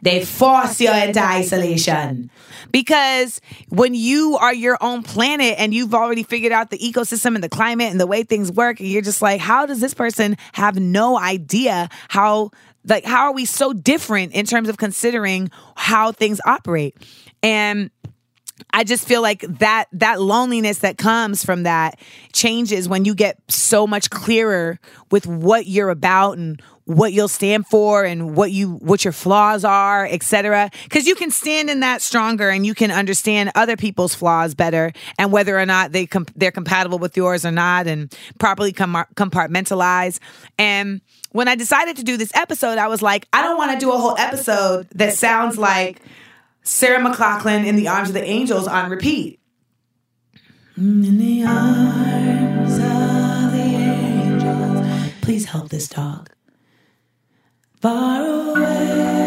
They 0.03 0.25
force 0.25 0.81
you 0.81 0.93
into 0.93 1.23
isolation. 1.23 2.31
Because 2.73 3.41
when 3.69 3.95
you 3.95 4.37
are 4.41 4.53
your 4.53 4.77
own 4.81 5.03
planet 5.03 5.55
and 5.59 5.73
you've 5.73 5.95
already 5.95 6.23
figured 6.23 6.53
out 6.53 6.71
the 6.71 6.79
ecosystem 6.79 7.35
and 7.35 7.43
the 7.43 7.49
climate 7.49 7.91
and 7.91 8.01
the 8.01 8.07
way 8.07 8.25
things 8.25 8.51
work, 8.51 8.81
and 8.81 8.89
you're 8.89 9.03
just 9.03 9.23
like, 9.23 9.41
how 9.41 9.65
does 9.65 9.81
this 9.81 9.95
person 9.95 10.37
have 10.53 10.79
no 10.79 11.19
idea 11.19 11.89
how, 12.09 12.51
like, 12.87 13.05
how 13.05 13.27
are 13.27 13.33
we 13.33 13.45
so 13.45 13.73
different 13.73 14.33
in 14.33 14.47
terms 14.47 14.69
of 14.69 14.77
considering 14.77 15.51
how 15.77 16.13
things 16.13 16.41
operate? 16.45 16.97
And 17.43 17.91
I 18.73 18.85
just 18.85 19.07
feel 19.07 19.23
like 19.23 19.41
that 19.41 19.87
that 19.93 20.21
loneliness 20.21 20.79
that 20.79 20.99
comes 20.99 21.45
from 21.45 21.65
that 21.65 21.99
changes 22.33 22.89
when 22.89 23.05
you 23.05 23.15
get 23.15 23.39
so 23.49 23.87
much 23.87 24.11
clearer 24.11 24.79
with 25.11 25.27
what 25.27 25.67
you're 25.67 25.91
about 25.91 26.39
and 26.39 26.61
what 26.85 27.13
you'll 27.13 27.29
stand 27.29 27.67
for 27.67 28.05
and 28.05 28.37
what 28.37 28.51
you 28.51 28.75
what 28.75 29.05
your 29.05 29.13
flaws 29.13 29.65
are, 29.65 30.07
etc. 30.07 30.71
Cuz 30.91 31.07
you 31.07 31.15
can 31.15 31.31
stand 31.31 31.71
in 31.71 31.81
that 31.81 32.03
stronger 32.03 32.51
and 32.51 32.67
you 32.67 32.75
can 32.75 32.91
understand 32.91 33.51
other 33.55 33.77
people's 33.77 34.15
flaws 34.15 34.55
better 34.55 34.93
and 35.19 35.33
whether 35.33 35.59
or 35.59 35.67
not 35.67 35.93
they 35.93 36.07
com- 36.07 36.27
they're 36.37 36.51
compatible 36.51 36.99
with 36.99 37.17
yours 37.17 37.45
or 37.45 37.53
not 37.53 37.87
and 37.87 38.15
properly 38.39 38.73
com- 38.73 39.07
compartmentalize. 39.15 40.19
And 40.59 41.01
when 41.33 41.49
I 41.49 41.55
decided 41.55 41.97
to 41.97 42.05
do 42.05 42.17
this 42.17 42.31
episode, 42.35 42.79
I 42.79 42.89
was 42.89 43.03
like, 43.03 43.27
I 43.33 43.43
don't 43.43 43.57
want 43.57 43.73
to 43.73 43.79
do 43.79 43.91
a 43.91 43.99
whole 43.99 44.17
episode 44.19 44.89
that 44.95 45.15
sounds 45.15 45.59
like 45.59 46.01
Sarah 46.63 47.01
McLachlan 47.01 47.67
in 47.67 47.77
the 47.77 47.89
arms 47.89 48.09
of 48.11 48.15
the 48.15 48.25
angels 48.25 48.69
on 48.69 48.91
repeat. 48.91 49.41
Mm, 50.79 51.07
in 51.07 51.19
the 51.19 51.45
arms 51.45 52.75
of 52.75 53.53
the 53.53 53.59
angels. 53.59 55.13
Please 55.23 55.47
help 55.47 55.71
this 55.71 55.89
dog. 55.89 56.31
Far 57.81 58.25
away 58.25 59.27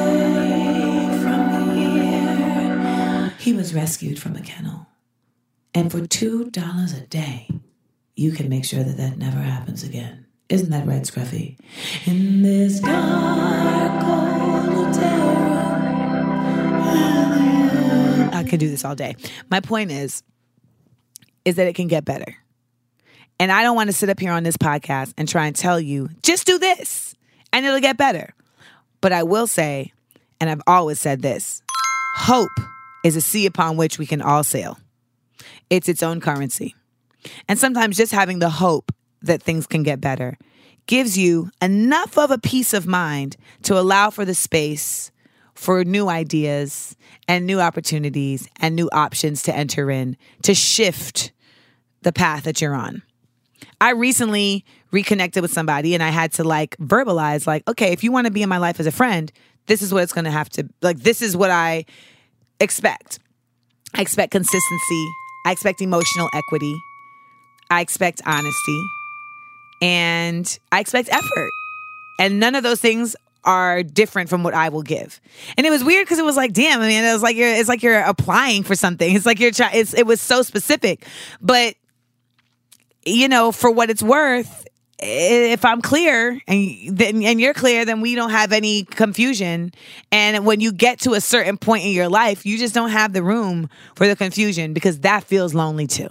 from 1.22 1.76
here. 1.76 3.34
He 3.40 3.54
was 3.54 3.74
rescued 3.74 4.20
from 4.20 4.36
a 4.36 4.42
kennel. 4.42 4.88
And 5.74 5.92
for 5.92 6.00
$2 6.00 6.98
a 6.98 7.02
day, 7.08 7.50
you 8.16 8.32
can 8.32 8.48
make 8.48 8.64
sure 8.64 8.84
that 8.84 8.96
that 8.98 9.18
never 9.18 9.40
happens 9.40 9.84
again. 9.84 10.25
Isn't 10.48 10.70
that 10.70 10.86
right, 10.86 11.02
Scruffy? 11.02 11.58
In 12.06 12.44
this 12.44 12.80
dark. 12.80 13.66
I 18.34 18.44
could 18.48 18.60
do 18.60 18.70
this 18.70 18.86
all 18.86 18.96
day. 18.96 19.16
My 19.50 19.60
point 19.60 19.92
is, 19.92 20.22
is 21.46 21.56
that 21.56 21.68
it 21.68 21.74
can 21.74 21.88
get 21.88 22.06
better. 22.06 22.36
And 23.40 23.52
I 23.52 23.64
don't 23.64 23.76
want 23.76 23.90
to 23.90 23.94
sit 23.94 24.10
up 24.10 24.20
here 24.20 24.32
on 24.32 24.44
this 24.44 24.58
podcast 24.58 25.14
and 25.18 25.28
try 25.28 25.48
and 25.48 25.56
tell 25.56 25.80
you, 25.80 26.10
just 26.22 26.46
do 26.46 26.60
this 26.60 27.16
and 27.52 27.66
it'll 27.66 27.80
get 27.80 27.98
better. 27.98 28.34
But 29.02 29.14
I 29.14 29.24
will 29.24 29.48
say, 29.48 29.94
and 30.40 30.50
I've 30.50 30.62
always 30.68 31.00
said 31.00 31.22
this 31.22 31.62
hope 32.18 32.50
is 33.04 33.16
a 33.16 33.22
sea 33.22 33.46
upon 33.46 33.78
which 33.78 33.98
we 33.98 34.06
can 34.06 34.22
all 34.22 34.44
sail, 34.44 34.78
it's 35.70 35.90
its 35.90 36.04
own 36.04 36.22
currency. 36.22 36.76
And 37.50 37.58
sometimes 37.58 37.98
just 37.98 38.12
having 38.12 38.40
the 38.40 38.50
hope 38.50 38.92
that 39.26 39.42
things 39.42 39.68
can 39.68 39.84
get 39.84 40.02
better 40.02 40.38
gives 40.88 41.18
you 41.18 41.50
enough 41.62 42.18
of 42.18 42.32
a 42.32 42.38
peace 42.38 42.74
of 42.74 42.86
mind 42.86 43.38
to 43.64 43.78
allow 43.78 44.10
for 44.10 44.24
the 44.24 44.36
space 44.36 45.12
for 45.56 45.84
new 45.84 46.10
ideas 46.10 46.96
and 47.28 47.46
new 47.46 47.60
opportunities 47.60 48.48
and 48.60 48.76
new 48.76 48.90
options 48.92 49.42
to 49.44 49.56
enter 49.56 49.90
in 49.90 50.18
to 50.44 50.54
shift 50.54 51.32
the 52.02 52.14
path 52.14 52.44
that 52.44 52.62
you're 52.62 52.76
on. 52.76 53.02
I 53.82 53.92
recently 53.92 54.66
reconnected 54.92 55.42
with 55.42 55.52
somebody 55.52 55.94
and 55.94 56.04
I 56.04 56.10
had 56.10 56.34
to 56.34 56.44
like 56.44 56.78
verbalize, 56.78 57.48
like, 57.48 57.68
okay, 57.68 57.92
if 57.92 58.04
you 58.04 58.12
want 58.12 58.26
to 58.28 58.32
be 58.32 58.44
in 58.44 58.50
my 58.50 58.58
life 58.58 58.80
as 58.80 58.86
a 58.86 58.92
friend, 58.92 59.32
this 59.66 59.82
is 59.82 59.94
what 59.94 60.04
it's 60.04 60.14
going 60.14 60.26
to 60.26 60.32
have 60.32 60.50
to, 60.50 60.68
like, 60.82 61.00
this 61.00 61.22
is 61.22 61.36
what 61.36 61.50
I 61.50 61.86
expect. 62.60 63.20
I 63.94 64.02
expect 64.02 64.32
consistency. 64.32 65.08
I 65.46 65.52
expect 65.52 65.82
emotional 65.82 66.30
equity. 66.34 66.76
I 67.72 67.82
expect 67.82 68.22
honesty. 68.26 68.84
And 69.82 70.60
I 70.72 70.80
expect 70.80 71.10
effort. 71.10 71.52
And 72.20 72.40
none 72.40 72.56
of 72.56 72.64
those 72.64 72.80
things 72.80 73.16
are 73.46 73.84
different 73.84 74.30
from 74.30 74.44
what 74.44 74.54
I 74.54 74.70
will 74.70 74.82
give. 74.82 75.22
And 75.58 75.66
it 75.66 75.70
was 75.70 75.84
weird 75.84 76.06
because 76.06 76.20
it 76.20 76.26
was 76.26 76.36
like, 76.36 76.54
damn, 76.54 76.82
I 76.82 76.88
mean, 76.88 77.04
it 77.04 77.14
was 77.14 77.22
like 77.22 77.36
you're 77.36 77.50
it's 77.50 77.70
like 77.70 77.84
you're 77.84 78.00
applying 78.00 78.64
for 78.64 78.76
something. 78.76 79.16
It's 79.16 79.26
like 79.26 79.40
you're 79.40 79.52
trying 79.52 79.78
it's 79.78 79.94
it 79.94 80.06
was 80.06 80.20
so 80.20 80.42
specific. 80.42 81.06
But 81.42 81.76
you 83.06 83.28
know, 83.28 83.52
for 83.52 83.70
what 83.70 83.90
it's 83.90 84.02
worth, 84.02 84.66
if 84.98 85.64
I'm 85.64 85.82
clear 85.82 86.42
and 86.48 86.98
then 86.98 87.22
and 87.24 87.40
you're 87.40 87.54
clear, 87.54 87.86
then 87.86 88.02
we 88.02 88.16
don't 88.16 88.32
have 88.32 88.52
any 88.52 88.84
confusion. 88.84 89.72
And 90.12 90.46
when 90.46 90.60
you 90.60 90.72
get 90.72 91.00
to 91.02 91.14
a 91.14 91.22
certain 91.22 91.58
point 91.58 91.86
in 91.86 91.92
your 91.92 92.10
life, 92.10 92.46
you 92.46 92.58
just 92.58 92.74
don't 92.74 92.90
have 92.90 93.14
the 93.14 93.22
room 93.22 93.70
for 93.96 94.08
the 94.08 94.16
confusion 94.16 94.74
because 94.74 95.02
that 95.02 95.24
feels 95.24 95.54
lonely 95.54 95.88
too. 95.88 96.10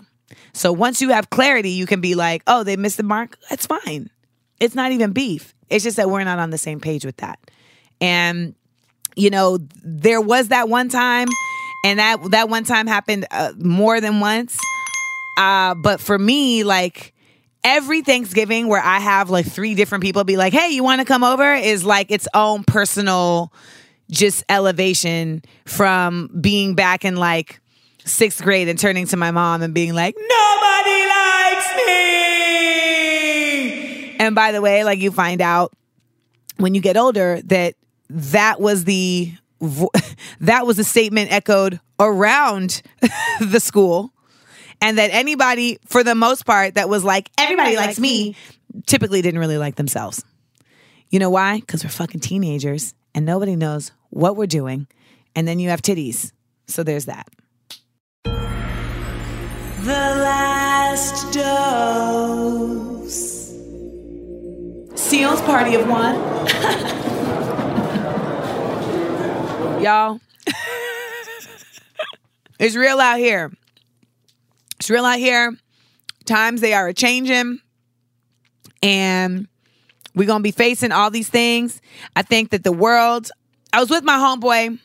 So 0.53 0.73
once 0.73 1.01
you 1.01 1.11
have 1.11 1.31
clarity, 1.31 1.71
you 1.71 1.87
can 1.87 2.01
be 2.01 2.15
like, 2.15 2.43
oh, 2.47 2.65
they 2.65 2.77
missed 2.77 2.97
the 2.97 3.03
mark. 3.03 3.39
That's 3.51 3.67
fine. 3.67 4.11
It's 4.61 4.75
not 4.75 4.93
even 4.93 5.13
beef. 5.13 5.55
It's 5.69 5.85
just 5.85 5.97
that 5.97 6.09
we're 6.11 6.25
not 6.25 6.39
on 6.39 6.51
the 6.51 6.59
same 6.59 6.81
page 6.81 7.05
with 7.05 7.17
that. 7.19 7.39
And 8.01 8.55
you 9.17 9.31
know, 9.31 9.59
there 9.83 10.21
was 10.21 10.49
that 10.49 10.69
one 10.69 10.89
time, 10.89 11.29
and 11.85 11.99
that 11.99 12.31
that 12.31 12.49
one 12.49 12.65
time 12.65 12.87
happened 12.87 13.27
uh, 13.31 13.53
more 13.59 14.01
than 14.01 14.21
once. 14.21 14.59
Uh, 15.39 15.75
but 15.75 16.01
for 16.01 16.19
me, 16.19 16.65
like 16.65 17.15
every 17.63 18.03
Thanksgiving 18.03 18.69
where 18.69 18.83
I 18.83 18.99
have 18.99 19.31
like 19.31 19.47
three 19.47 19.75
different 19.75 20.03
people 20.03 20.25
be 20.25 20.37
like, 20.37 20.53
"Hey, 20.53 20.71
you 20.71 20.83
want 20.83 21.01
to 21.01 21.05
come 21.05 21.25
over?" 21.25 21.55
is 21.55 21.85
like 21.85 22.11
its 22.11 22.27
own 22.35 22.65
personal 22.65 23.53
just 24.11 24.45
elevation 24.49 25.43
from 25.65 26.31
being 26.41 26.75
back 26.75 27.05
in 27.05 27.17
like 27.17 27.61
sixth 28.05 28.43
grade 28.43 28.69
and 28.69 28.79
turning 28.79 29.07
to 29.09 29.17
my 29.17 29.31
mom 29.31 29.63
and 29.63 29.75
being 29.75 29.95
like, 29.95 30.15
"Nobody 30.17 31.07
likes 31.07 31.77
me." 31.77 31.95
And 34.21 34.35
by 34.35 34.53
the 34.53 34.61
way, 34.61 34.85
like 34.85 35.01
you 35.01 35.11
find 35.11 35.41
out 35.41 35.73
when 36.57 36.75
you 36.75 36.81
get 36.81 36.97
older 36.97 37.41
that 37.45 37.75
that 38.11 38.61
was 38.61 38.85
the 38.85 39.33
vo- 39.61 39.91
that 40.41 40.67
was 40.67 40.79
a 40.79 40.85
statement 40.85 41.33
echoed 41.33 41.81
around 41.99 42.83
the 43.41 43.61
school. 43.61 44.11
And 44.81 44.99
that 44.99 45.11
anybody 45.13 45.79
for 45.87 46.03
the 46.05 46.15
most 46.15 46.45
part 46.45 46.75
that 46.75 46.89
was 46.89 47.05
like 47.05 47.31
everybody 47.39 47.77
likes 47.77 47.99
me 47.99 48.37
typically 48.87 49.23
didn't 49.23 49.41
really 49.41 49.57
like 49.57 49.77
themselves. 49.77 50.25
You 51.11 51.21
know 51.21 51.31
why? 51.31 51.61
Because 51.61 51.85
we're 51.85 51.91
fucking 51.91 52.21
teenagers 52.21 52.93
and 53.15 53.25
nobody 53.25 53.57
knows 53.57 53.93
what 54.11 54.37
we're 54.37 54.47
doing. 54.47 54.87
And 55.37 55.49
then 55.49 55.59
you 55.59 55.71
have 55.71 55.81
titties. 55.81 56.33
So 56.67 56.83
there's 56.83 57.07
that 57.07 57.29
last 59.93 61.33
dose 61.33 63.53
Seales' 64.95 65.45
party 65.45 65.75
of 65.75 65.89
one 65.89 66.15
y'all 69.83 70.21
it's 72.59 72.77
real 72.77 73.01
out 73.01 73.19
here 73.19 73.51
it's 74.85 74.91
real 74.91 75.07
out 75.07 75.19
here. 75.19 75.57
Times 76.27 76.61
they 76.61 76.75
are 76.75 76.89
a 76.89 76.93
changing, 76.93 77.59
and 78.83 79.49
we're 80.15 80.27
gonna 80.27 80.43
be 80.43 80.51
facing 80.51 80.93
all 80.93 81.11
these 81.11 81.31
things. 81.31 81.81
I 82.15 82.21
think 82.21 82.51
that 82.51 82.65
the 82.65 82.73
world. 82.73 83.31
I 83.73 83.81
was 83.81 83.89
with 83.89 84.05
my 84.05 84.19
homeboy, 84.19 84.79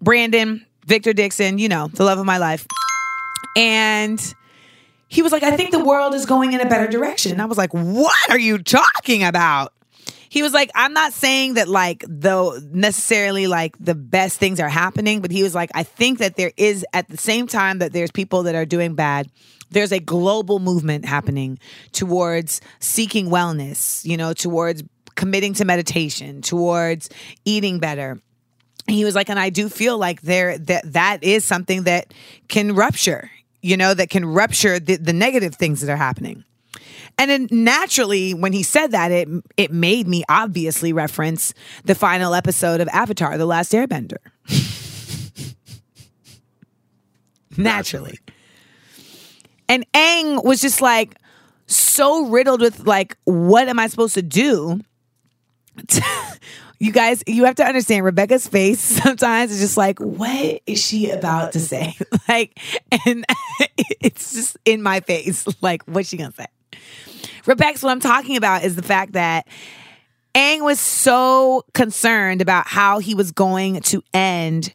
Brandon 0.00 0.66
Victor 0.84 1.12
Dixon. 1.12 1.58
You 1.58 1.68
know, 1.68 1.86
the 1.86 2.02
love 2.02 2.18
of 2.18 2.26
my 2.26 2.38
life, 2.38 2.66
and 3.56 4.34
he 5.08 5.22
was 5.22 5.32
like, 5.32 5.42
"I 5.42 5.56
think 5.56 5.70
the 5.70 5.84
world 5.84 6.14
is 6.14 6.26
going 6.26 6.52
in 6.52 6.60
a 6.60 6.68
better 6.68 6.86
direction." 6.86 7.32
And 7.32 7.42
I 7.42 7.46
was 7.46 7.58
like, 7.58 7.72
"What 7.72 8.30
are 8.30 8.38
you 8.38 8.58
talking 8.58 9.22
about?" 9.22 9.72
he 10.34 10.42
was 10.42 10.52
like, 10.52 10.72
I'm 10.74 10.92
not 10.92 11.12
saying 11.12 11.54
that 11.54 11.68
like 11.68 12.04
though 12.08 12.58
necessarily 12.72 13.46
like 13.46 13.76
the 13.78 13.94
best 13.94 14.40
things 14.40 14.58
are 14.58 14.68
happening, 14.68 15.20
but 15.20 15.30
he 15.30 15.44
was 15.44 15.54
like, 15.54 15.70
I 15.76 15.84
think 15.84 16.18
that 16.18 16.34
there 16.34 16.50
is 16.56 16.84
at 16.92 17.08
the 17.08 17.16
same 17.16 17.46
time 17.46 17.78
that 17.78 17.92
there's 17.92 18.10
people 18.10 18.42
that 18.42 18.56
are 18.56 18.64
doing 18.64 18.96
bad. 18.96 19.30
There's 19.70 19.92
a 19.92 20.00
global 20.00 20.58
movement 20.58 21.04
happening 21.04 21.60
towards 21.92 22.60
seeking 22.80 23.28
wellness, 23.28 24.04
you 24.04 24.16
know, 24.16 24.32
towards 24.32 24.82
committing 25.14 25.54
to 25.54 25.64
meditation, 25.64 26.42
towards 26.42 27.10
eating 27.44 27.78
better. 27.78 28.20
He 28.88 29.04
was 29.04 29.14
like, 29.14 29.30
and 29.30 29.38
I 29.38 29.50
do 29.50 29.68
feel 29.68 29.98
like 29.98 30.20
there 30.22 30.58
that 30.58 30.94
that 30.94 31.22
is 31.22 31.44
something 31.44 31.84
that 31.84 32.12
can 32.48 32.74
rupture, 32.74 33.30
you 33.64 33.76
know, 33.76 33.94
that 33.94 34.10
can 34.10 34.24
rupture 34.24 34.78
the, 34.78 34.96
the 34.96 35.12
negative 35.12 35.54
things 35.54 35.80
that 35.80 35.90
are 35.90 35.96
happening. 35.96 36.44
And 37.16 37.30
then 37.30 37.48
naturally, 37.50 38.34
when 38.34 38.52
he 38.52 38.62
said 38.62 38.90
that, 38.90 39.10
it 39.10 39.28
it 39.56 39.72
made 39.72 40.08
me 40.08 40.24
obviously 40.28 40.92
reference 40.92 41.54
the 41.84 41.94
final 41.94 42.34
episode 42.34 42.80
of 42.80 42.88
Avatar: 42.88 43.38
The 43.38 43.46
Last 43.46 43.72
Airbender. 43.72 44.16
naturally. 47.56 48.18
And 49.68 49.90
Aang 49.92 50.44
was 50.44 50.60
just 50.60 50.80
like 50.80 51.16
so 51.66 52.26
riddled 52.26 52.60
with 52.60 52.80
like, 52.80 53.16
what 53.24 53.68
am 53.68 53.78
I 53.78 53.86
supposed 53.86 54.14
to 54.14 54.22
do? 54.22 54.80
You 56.78 56.92
guys, 56.92 57.22
you 57.26 57.44
have 57.44 57.56
to 57.56 57.64
understand 57.64 58.04
Rebecca's 58.04 58.46
face 58.46 58.80
sometimes 59.02 59.50
is 59.50 59.60
just 59.60 59.76
like, 59.76 59.98
what 59.98 60.60
is 60.66 60.82
she 60.82 61.10
about 61.10 61.52
to 61.52 61.60
say? 61.60 61.96
like, 62.28 62.58
and 63.06 63.24
it's 64.00 64.32
just 64.32 64.56
in 64.64 64.82
my 64.82 65.00
face. 65.00 65.46
Like, 65.60 65.82
what's 65.84 66.08
she 66.08 66.16
gonna 66.16 66.32
say? 66.32 66.46
Rebecca, 67.46 67.78
what 67.80 67.90
I'm 67.90 68.00
talking 68.00 68.36
about 68.36 68.64
is 68.64 68.74
the 68.74 68.82
fact 68.82 69.12
that 69.12 69.46
Aang 70.34 70.62
was 70.62 70.80
so 70.80 71.64
concerned 71.74 72.40
about 72.40 72.66
how 72.66 72.98
he 72.98 73.14
was 73.14 73.30
going 73.30 73.80
to 73.82 74.02
end 74.12 74.72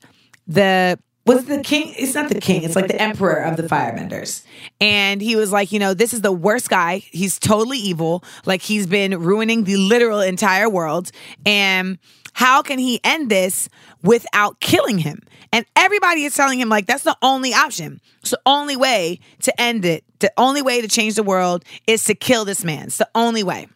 the 0.47 0.99
was 1.35 1.45
the 1.45 1.61
king 1.61 1.93
it's 1.97 2.15
not 2.15 2.29
the 2.29 2.39
king 2.39 2.63
it's 2.63 2.75
like 2.75 2.87
the 2.87 3.01
emperor. 3.01 3.43
of 3.43 3.57
the 3.57 3.63
firebenders. 3.63 4.43
And 4.81 5.21
he 5.21 5.35
was 5.35 5.51
like 5.51 5.71
you 5.71 5.79
know 5.79 5.93
this 5.93 6.13
is 6.13 6.21
the 6.21 6.31
worst 6.31 6.69
guy. 6.69 6.97
He's 7.11 7.39
totally 7.39 7.77
evil. 7.77 8.23
Like 8.45 8.61
he's 8.61 8.87
been 8.87 9.19
ruining 9.19 9.63
the 9.63 9.77
literal 9.77 10.21
entire 10.21 10.69
world. 10.69 11.11
And 11.45 11.99
how 12.33 12.61
can 12.61 12.79
he 12.79 12.99
end 13.03 13.29
this 13.29 13.69
without 14.03 14.59
killing 14.59 14.97
him? 14.97 15.21
And 15.51 15.65
everybody 15.75 16.23
is 16.23 16.35
telling 16.35 16.59
him 16.59 16.69
like 16.69 16.85
that's 16.85 17.03
the 17.03 17.17
only 17.21 17.53
option. 17.53 18.01
It's 18.21 18.31
the 18.31 18.41
only 18.45 18.75
way 18.75 19.19
to 19.41 19.61
end 19.61 19.85
it. 19.85 20.03
The 20.19 20.31
only 20.37 20.61
way 20.61 20.81
to 20.81 20.87
change 20.87 21.15
the 21.15 21.23
world 21.23 21.63
is 21.87 22.03
to 22.05 22.15
kill 22.15 22.45
this 22.45 22.63
man. 22.63 22.87
It's 22.87 22.97
the 22.97 23.09
only 23.15 23.43
way. 23.43 23.67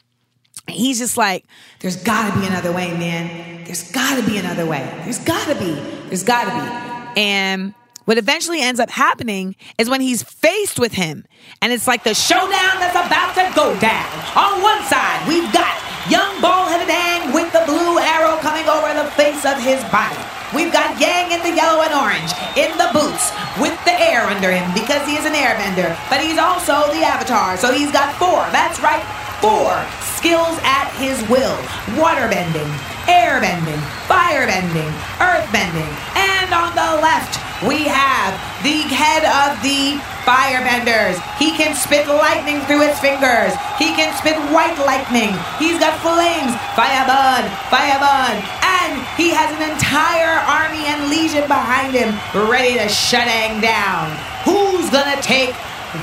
He's 0.67 0.97
just 0.97 1.17
like 1.17 1.45
there's 1.79 1.97
gotta 1.97 2.39
be 2.39 2.45
another 2.45 2.71
way 2.71 2.97
man. 2.97 3.63
There's 3.65 3.91
gotta 3.91 4.23
be 4.23 4.37
another 4.37 4.65
way. 4.65 4.89
There's 5.03 5.19
gotta 5.19 5.55
be. 5.55 5.73
There's 6.07 6.23
gotta 6.23 6.51
be 6.51 6.92
and 7.15 7.73
what 8.05 8.17
eventually 8.17 8.61
ends 8.61 8.79
up 8.79 8.89
happening 8.89 9.55
is 9.77 9.89
when 9.89 10.01
he's 10.01 10.23
faced 10.23 10.79
with 10.79 10.93
him, 10.93 11.25
and 11.61 11.71
it's 11.71 11.87
like 11.87 12.03
the 12.03 12.13
showdown 12.13 12.75
that's 12.79 12.95
about 12.95 13.33
to 13.35 13.47
go 13.55 13.77
down. 13.79 14.11
On 14.35 14.61
one 14.61 14.83
side, 14.83 15.23
we've 15.27 15.47
got 15.53 15.79
young 16.11 16.41
bald-headed 16.41 16.91
Aang 16.91 17.33
with 17.33 17.47
the 17.53 17.63
blue 17.65 17.99
arrow 17.99 18.35
coming 18.43 18.67
over 18.67 18.91
the 18.93 19.09
face 19.15 19.45
of 19.45 19.55
his 19.63 19.79
body. 19.87 20.19
We've 20.53 20.71
got 20.71 20.99
Yang 20.99 21.31
in 21.31 21.41
the 21.41 21.55
yellow 21.55 21.81
and 21.81 21.95
orange, 21.95 22.29
in 22.59 22.69
the 22.77 22.91
boots, 22.93 23.31
with 23.57 23.73
the 23.85 23.95
air 23.95 24.27
under 24.27 24.51
him 24.51 24.67
because 24.75 25.01
he 25.07 25.15
is 25.15 25.25
an 25.25 25.33
airbender. 25.33 25.95
But 26.11 26.21
he's 26.21 26.37
also 26.37 26.91
the 26.93 27.01
avatar, 27.01 27.57
so 27.57 27.71
he's 27.71 27.91
got 27.91 28.13
four. 28.19 28.43
That's 28.51 28.77
right, 28.83 29.01
four 29.41 29.73
skills 30.19 30.59
at 30.61 30.91
his 30.99 31.17
will. 31.27 31.57
Waterbending, 31.97 32.69
airbending, 33.09 33.81
firebending, 34.07 34.91
earthbending, 35.19 35.91
and 36.15 36.53
on 36.53 36.71
the 36.75 37.01
left, 37.01 37.39
we 37.67 37.83
have 37.87 38.33
the 38.63 38.83
head 38.91 39.23
of 39.23 39.59
the 39.63 39.99
firebenders. 40.23 41.19
He 41.37 41.51
can 41.51 41.75
spit 41.75 42.07
lightning 42.07 42.59
through 42.67 42.87
his 42.87 42.97
fingers. 42.99 43.51
He 43.77 43.91
can 43.95 44.15
spit 44.15 44.35
white 44.51 44.79
lightning. 44.79 45.35
He's 45.59 45.79
got 45.79 45.99
flames, 45.99 46.55
firebud, 46.75 47.43
firebud, 47.67 48.35
and 48.63 48.93
he 49.19 49.31
has 49.35 49.51
an 49.51 49.63
entire 49.67 50.39
army 50.47 50.87
and 50.87 51.09
legion 51.09 51.47
behind 51.47 51.93
him 51.93 52.15
ready 52.49 52.77
to 52.79 52.87
shut 52.87 53.27
Aang 53.27 53.61
down. 53.61 54.11
Who's 54.47 54.89
gonna 54.89 55.21
take 55.21 55.55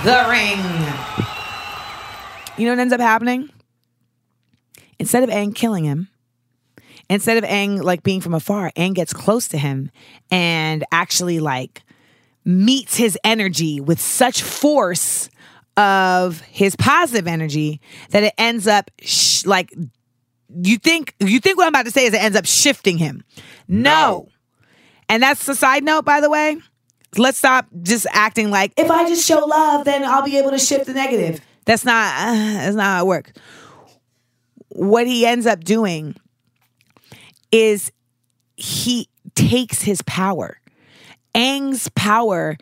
the 0.04 0.24
ring? 0.28 0.60
You 2.56 2.66
know 2.66 2.72
what 2.72 2.80
ends 2.80 2.92
up 2.92 3.00
happening? 3.00 3.48
Instead 4.98 5.24
of 5.24 5.30
Aang 5.30 5.54
killing 5.54 5.84
him, 5.84 6.09
instead 7.10 7.36
of 7.36 7.44
Aang 7.44 7.82
like 7.82 8.02
being 8.02 8.22
from 8.22 8.32
afar, 8.32 8.72
Aang 8.76 8.94
gets 8.94 9.12
close 9.12 9.48
to 9.48 9.58
him 9.58 9.90
and 10.30 10.84
actually 10.92 11.40
like 11.40 11.82
meets 12.44 12.96
his 12.96 13.18
energy 13.22 13.80
with 13.80 14.00
such 14.00 14.42
force 14.42 15.28
of 15.76 16.40
his 16.42 16.74
positive 16.76 17.26
energy 17.26 17.80
that 18.10 18.22
it 18.22 18.32
ends 18.38 18.66
up 18.66 18.90
sh- 19.02 19.44
like 19.44 19.74
you 20.62 20.78
think 20.78 21.14
you 21.20 21.40
think 21.40 21.58
what 21.58 21.64
I'm 21.64 21.72
about 21.72 21.84
to 21.84 21.90
say 21.90 22.06
is 22.06 22.14
it 22.14 22.22
ends 22.22 22.36
up 22.36 22.46
shifting 22.46 22.96
him. 22.96 23.24
No. 23.68 23.90
No. 23.90 24.28
And 25.08 25.22
that's 25.22 25.44
the 25.44 25.56
side 25.56 25.82
note, 25.82 26.04
by 26.04 26.20
the 26.20 26.30
way. 26.30 26.56
Let's 27.16 27.38
stop 27.38 27.66
just 27.82 28.06
acting 28.12 28.50
like 28.52 28.72
if 28.76 28.88
I 28.88 29.08
just 29.08 29.26
show 29.26 29.40
love, 29.40 29.84
then 29.84 30.04
I'll 30.04 30.22
be 30.22 30.38
able 30.38 30.50
to 30.50 30.58
shift 30.58 30.86
the 30.86 30.94
negative. 30.94 31.40
That's 31.64 31.84
not 31.84 32.14
uh, 32.16 32.34
that's 32.34 32.76
not 32.76 32.84
how 32.84 33.04
it 33.04 33.06
works. 33.08 33.32
What 34.68 35.08
he 35.08 35.26
ends 35.26 35.46
up 35.46 35.64
doing 35.64 36.14
is 37.52 37.92
he 38.56 39.08
takes 39.34 39.82
his 39.82 40.02
power. 40.02 40.60
Aang's 41.34 41.88
power 41.90 42.56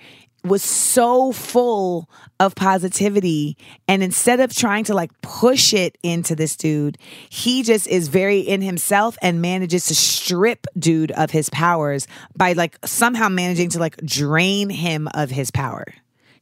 was 0.44 0.62
so 0.62 1.32
full 1.32 2.08
of 2.38 2.54
positivity 2.54 3.56
and 3.88 4.02
instead 4.02 4.38
of 4.38 4.54
trying 4.54 4.84
to 4.84 4.94
like 4.94 5.10
push 5.20 5.74
it 5.74 5.98
into 6.04 6.36
this 6.36 6.54
dude 6.56 6.96
he 7.28 7.64
just 7.64 7.88
is 7.88 8.06
very 8.06 8.38
in 8.38 8.62
himself 8.62 9.18
and 9.20 9.42
manages 9.42 9.86
to 9.86 9.94
strip 9.94 10.66
dude 10.78 11.10
of 11.12 11.32
his 11.32 11.50
powers 11.50 12.06
by 12.36 12.52
like 12.52 12.78
somehow 12.84 13.28
managing 13.28 13.68
to 13.68 13.80
like 13.80 13.96
drain 13.98 14.70
him 14.70 15.08
of 15.12 15.28
his 15.28 15.50
power 15.50 15.84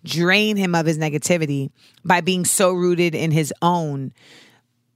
drain 0.05 0.59
him 0.59 0.75
of 0.75 0.85
his 0.85 0.99
negativity 0.99 1.71
by 2.05 2.21
being 2.21 2.45
so 2.45 2.73
rooted 2.73 3.15
in 3.15 3.31
his 3.31 3.53
own 3.63 4.13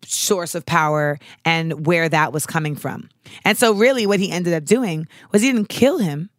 source 0.04 0.54
of 0.54 0.66
power 0.66 1.18
and 1.44 1.86
where 1.86 2.08
that 2.08 2.32
was 2.32 2.46
coming 2.46 2.76
from. 2.76 3.08
And 3.44 3.56
so, 3.56 3.72
really, 3.72 4.06
what 4.06 4.20
he 4.20 4.30
ended 4.30 4.54
up 4.54 4.64
doing 4.64 5.06
was 5.32 5.42
he 5.42 5.52
didn't 5.52 5.68
kill 5.68 5.98
him, 5.98 6.30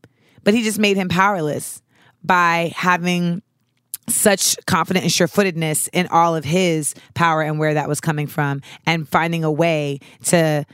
but 0.43 0.53
he 0.53 0.63
just 0.63 0.79
made 0.79 0.97
him 0.97 1.09
powerless 1.09 1.81
by 2.23 2.71
having 2.75 3.41
such 4.07 4.57
confident 4.65 5.03
and 5.03 5.11
sure 5.11 5.27
footedness 5.27 5.87
in 5.93 6.07
all 6.07 6.35
of 6.35 6.43
his 6.43 6.93
power 7.13 7.41
and 7.41 7.59
where 7.59 7.73
that 7.73 7.87
was 7.87 8.01
coming 8.01 8.27
from 8.27 8.61
and 8.85 9.07
finding 9.07 9.43
a 9.43 9.51
way 9.51 9.99
to 10.25 10.65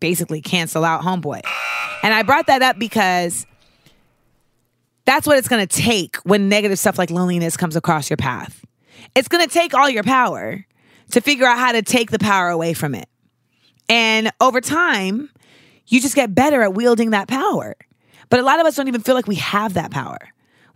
basically 0.00 0.40
cancel 0.40 0.84
out 0.84 1.02
Homeboy. 1.02 1.42
And 2.02 2.14
I 2.14 2.22
brought 2.22 2.46
that 2.46 2.62
up 2.62 2.78
because 2.78 3.46
that's 5.04 5.26
what 5.26 5.38
it's 5.38 5.48
going 5.48 5.66
to 5.66 5.82
take 5.82 6.16
when 6.18 6.48
negative 6.48 6.78
stuff 6.78 6.98
like 6.98 7.10
loneliness 7.10 7.56
comes 7.56 7.76
across 7.76 8.10
your 8.10 8.16
path. 8.16 8.64
It's 9.14 9.28
going 9.28 9.46
to 9.46 9.52
take 9.52 9.74
all 9.74 9.88
your 9.88 10.02
power 10.02 10.64
to 11.12 11.20
figure 11.20 11.46
out 11.46 11.58
how 11.58 11.72
to 11.72 11.82
take 11.82 12.10
the 12.10 12.18
power 12.18 12.48
away 12.48 12.74
from 12.74 12.94
it. 12.94 13.08
And 13.88 14.30
over 14.40 14.60
time, 14.60 15.30
you 15.86 16.00
just 16.00 16.16
get 16.16 16.34
better 16.34 16.62
at 16.62 16.74
wielding 16.74 17.10
that 17.10 17.28
power. 17.28 17.76
But 18.28 18.40
a 18.40 18.42
lot 18.42 18.58
of 18.58 18.66
us 18.66 18.74
don't 18.76 18.88
even 18.88 19.00
feel 19.00 19.14
like 19.14 19.28
we 19.28 19.36
have 19.36 19.74
that 19.74 19.90
power. 19.90 20.18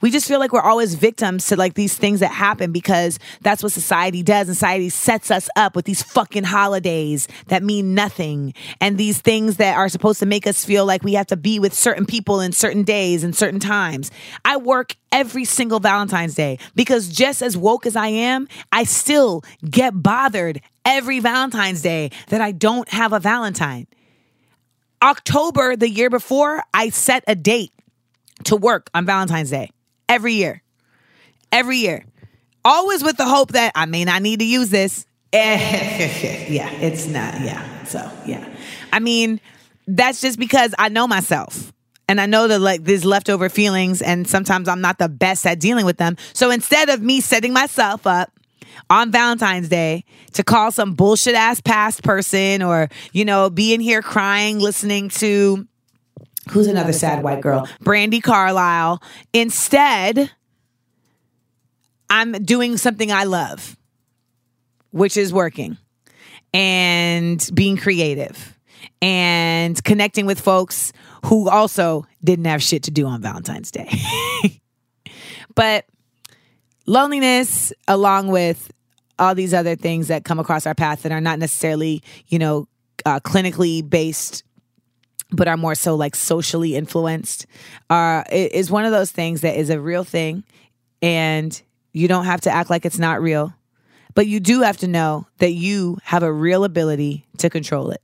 We 0.01 0.11
just 0.11 0.27
feel 0.27 0.39
like 0.39 0.53
we're 0.53 0.63
always 0.63 0.95
victims 0.95 1.47
to 1.49 1.57
like 1.57 1.75
these 1.75 1.97
things 1.97 2.21
that 2.21 2.31
happen 2.31 2.73
because 2.73 3.19
that's 3.43 3.63
what 3.63 3.73
society 3.73 4.23
does. 4.23 4.49
And 4.49 4.57
society 4.57 4.89
sets 4.89 5.31
us 5.31 5.49
up 5.57 5.77
with 5.77 5.85
these 5.85 6.03
fucking 6.03 6.45
holidays 6.45 7.29
that 7.49 7.63
mean 7.63 7.95
nothing 7.95 8.55
and 8.81 8.97
these 8.97 9.21
things 9.21 9.59
that 9.59 9.77
are 9.77 9.89
supposed 9.89 10.21
to 10.21 10.27
make 10.27 10.47
us 10.47 10.65
feel 10.65 10.87
like 10.87 11.03
we 11.03 11.15
have 11.15 11.27
to 11.27 11.37
be 11.37 11.59
with 11.59 11.75
certain 11.75 12.07
people 12.07 12.41
in 12.41 12.53
certain 12.53 12.83
days 12.83 13.23
and 13.23 13.37
certain 13.37 13.61
times. 13.61 14.11
I 14.45 14.57
work 14.57 14.97
every 15.13 15.45
single 15.45 15.81
Valentine's 15.81 16.35
Day 16.35 16.59
because 16.75 17.09
just 17.09 17.43
as 17.43 17.57
woke 17.57 17.85
as 17.85 17.97
I 17.97 18.09
am, 18.09 18.49
I 18.73 18.85
still 18.85 19.43
get 19.69 20.03
bothered 20.03 20.63
every 20.85 21.21
Valentine's 21.21 21.83
Day 21.83 22.11
that 22.29 22.41
I 22.41 22.53
don't 22.53 22.89
have 22.89 23.13
a 23.13 23.21
Valentine. 23.21 23.87
October, 25.03 25.77
the 25.77 25.89
year 25.89 26.11
before, 26.11 26.63
I 26.73 26.91
set 26.91 27.25
a 27.27 27.35
date 27.35 27.73
to 28.45 28.57
work 28.57 28.91
on 28.95 29.05
Valentine's 29.05 29.51
Day 29.51 29.71
every 30.11 30.35
year. 30.35 30.63
Every 31.53 31.79
year. 31.79 32.05
Always 32.65 33.03
with 33.03 33.17
the 33.17 33.25
hope 33.25 33.53
that 33.53 33.73
I 33.75 33.87
may 33.87 34.05
not 34.05 34.21
need 34.21 34.41
to 34.41 34.45
use 34.45 34.69
this. 34.69 35.07
yeah, 35.33 36.71
it's 36.73 37.07
not. 37.07 37.41
Yeah. 37.41 37.85
So, 37.85 38.11
yeah. 38.27 38.47
I 38.93 38.99
mean, 38.99 39.41
that's 39.87 40.21
just 40.21 40.39
because 40.39 40.75
I 40.79 40.89
know 40.89 41.07
myself. 41.07 41.73
And 42.09 42.21
I 42.21 42.27
know 42.27 42.49
that 42.49 42.59
like 42.59 42.83
these 42.83 43.05
leftover 43.05 43.49
feelings, 43.49 44.03
and 44.03 44.29
sometimes 44.29 44.69
I'm 44.69 44.81
not 44.81 44.99
the 44.99 45.09
best 45.09 45.47
at 45.47 45.61
dealing 45.61 45.87
with 45.87 45.97
them. 45.97 46.17
So 46.33 46.51
instead 46.51 46.89
of 46.89 47.01
me 47.01 47.21
setting 47.21 47.53
myself 47.53 48.05
up 48.05 48.33
on 48.91 49.13
Valentine's 49.13 49.69
Day 49.69 50.05
to 50.33 50.43
call 50.43 50.73
some 50.73 50.95
bullshit 50.95 51.37
ass 51.37 51.61
past 51.61 52.03
person 52.03 52.63
or, 52.63 52.89
you 53.13 53.25
know, 53.25 53.49
be 53.49 53.73
in 53.73 53.81
here 53.81 54.03
crying, 54.03 54.59
listening 54.59 55.09
to 55.11 55.69
who's 56.49 56.67
another 56.67 56.93
sad 56.93 57.23
white 57.23 57.41
girl? 57.41 57.69
Brandi 57.83 58.23
Carlile. 58.23 59.03
Instead, 59.33 60.31
I'm 62.09 62.33
doing 62.33 62.77
something 62.77 63.13
I 63.13 63.25
love, 63.25 63.77
which 64.91 65.17
is 65.17 65.33
working 65.33 65.77
and 66.53 67.49
being 67.55 67.77
creative 67.77 68.59
and 69.01 69.83
connecting 69.85 70.27
with 70.27 70.41
folks 70.41 70.93
who 71.27 71.49
also 71.49 72.07
didn't 72.25 72.47
have 72.47 72.63
shit 72.63 72.85
to 72.85 72.91
do 72.91 73.07
on 73.07 73.23
Valentine's 73.23 73.71
Day. 73.71 73.89
but 75.55 75.87
loneliness, 76.87 77.73
along 77.87 78.29
with 78.29 78.71
all 79.19 79.35
these 79.35 79.55
other 79.55 79.77
things 79.77 80.09
that 80.09 80.25
come 80.25 80.39
across 80.39 80.67
our 80.67 80.75
path 80.75 81.03
that 81.03 81.13
are 81.13 81.21
not 81.21 81.39
necessarily, 81.39 82.03
you 82.29 82.39
know, 82.39 82.67
uh, 83.07 83.21
clinically 83.21 83.89
based 83.89 84.43
but 85.33 85.49
are 85.49 85.57
more 85.57 85.75
so 85.75 85.95
like 85.95 86.15
socially 86.17 86.77
influenced 86.77 87.47
uh, 87.89 88.25
is 88.31 88.71
one 88.71 88.85
of 88.85 88.93
those 88.93 89.11
things 89.11 89.41
that 89.43 89.57
is 89.57 89.71
a 89.71 89.81
real 89.81 90.05
thing 90.05 90.45
and 91.03 91.63
you 91.93 92.09
don't 92.09 92.25
have 92.25 92.41
to 92.41 92.51
act 92.51 92.71
like 92.71 92.85
it's 92.85 92.99
not 92.99 93.21
real 93.21 93.53
but 94.15 94.27
you 94.27 94.41
do 94.41 94.63
have 94.63 94.77
to 94.79 94.89
know 94.89 95.27
that 95.39 95.53
you 95.53 95.99
have 96.03 96.23
a 96.23 96.33
real 96.33 96.65
ability 96.65 97.25
to 97.39 97.51
control 97.51 97.91
it 97.91 98.03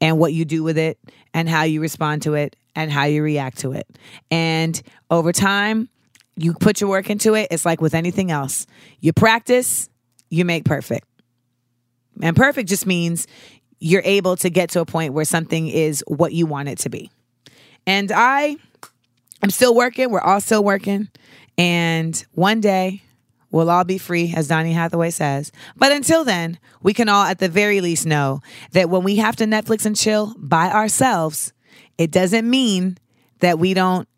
and 0.00 0.18
what 0.18 0.32
you 0.32 0.44
do 0.44 0.62
with 0.62 0.78
it 0.78 0.98
and 1.32 1.48
how 1.48 1.62
you 1.62 1.80
respond 1.80 2.22
to 2.22 2.34
it 2.34 2.56
and 2.74 2.90
how 2.90 3.04
you 3.04 3.22
react 3.22 3.58
to 3.58 3.72
it. 3.72 3.86
And 4.30 4.80
over 5.10 5.32
time 5.32 5.88
you 6.36 6.52
put 6.52 6.80
your 6.80 6.90
work 6.90 7.08
into 7.08 7.34
it 7.34 7.48
it's 7.50 7.64
like 7.64 7.80
with 7.80 7.94
anything 7.94 8.30
else. 8.30 8.66
You 9.00 9.12
practice 9.12 9.88
you 10.28 10.44
make 10.44 10.64
perfect. 10.64 11.06
And 12.20 12.34
perfect 12.34 12.68
just 12.68 12.86
means 12.86 13.26
you're 13.78 14.02
able 14.04 14.36
to 14.36 14.50
get 14.50 14.70
to 14.70 14.80
a 14.80 14.86
point 14.86 15.12
where 15.12 15.24
something 15.24 15.68
is 15.68 16.02
what 16.06 16.32
you 16.32 16.46
want 16.46 16.68
it 16.68 16.78
to 16.78 16.88
be. 16.88 17.10
And 17.86 18.10
I 18.14 18.56
I'm 19.42 19.50
still 19.50 19.74
working. 19.74 20.10
We're 20.10 20.20
all 20.20 20.40
still 20.40 20.64
working. 20.64 21.08
And 21.58 22.24
one 22.32 22.60
day 22.60 23.02
we'll 23.50 23.70
all 23.70 23.84
be 23.84 23.98
free, 23.98 24.32
as 24.34 24.48
Donny 24.48 24.72
Hathaway 24.72 25.10
says. 25.10 25.52
But 25.76 25.92
until 25.92 26.24
then, 26.24 26.58
we 26.82 26.94
can 26.94 27.08
all 27.08 27.24
at 27.24 27.38
the 27.38 27.48
very 27.48 27.80
least 27.80 28.06
know 28.06 28.40
that 28.72 28.90
when 28.90 29.04
we 29.04 29.16
have 29.16 29.36
to 29.36 29.44
Netflix 29.44 29.86
and 29.86 29.96
chill 29.96 30.34
by 30.38 30.70
ourselves, 30.70 31.52
it 31.98 32.10
doesn't 32.10 32.48
mean 32.48 32.98
that 33.40 33.58
we 33.58 33.74
don't 33.74 34.08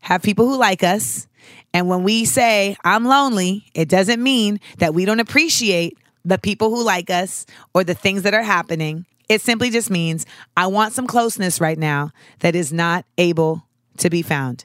have 0.00 0.22
people 0.22 0.46
who 0.46 0.56
like 0.56 0.82
us. 0.82 1.26
And 1.72 1.88
when 1.88 2.04
we 2.04 2.24
say, 2.24 2.76
I'm 2.84 3.04
lonely, 3.04 3.66
it 3.74 3.88
doesn't 3.88 4.22
mean 4.22 4.60
that 4.78 4.94
we 4.94 5.04
don't 5.04 5.20
appreciate 5.20 5.98
the 6.24 6.38
people 6.38 6.70
who 6.70 6.82
like 6.82 7.10
us 7.10 7.46
or 7.74 7.84
the 7.84 7.94
things 7.94 8.22
that 8.22 8.34
are 8.34 8.42
happening. 8.42 9.06
It 9.28 9.40
simply 9.40 9.70
just 9.70 9.90
means 9.90 10.26
I 10.56 10.66
want 10.66 10.92
some 10.92 11.06
closeness 11.06 11.60
right 11.60 11.78
now 11.78 12.10
that 12.40 12.54
is 12.54 12.72
not 12.72 13.04
able 13.18 13.66
to 13.98 14.10
be 14.10 14.22
found. 14.22 14.64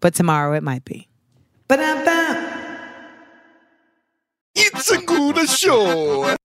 But 0.00 0.14
tomorrow 0.14 0.54
it 0.54 0.62
might 0.62 0.84
be. 0.84 1.08
Ba-dum-bum. 1.68 2.50
It's 4.54 4.90
a 4.90 4.98
good 4.98 5.48
show. 5.48 6.36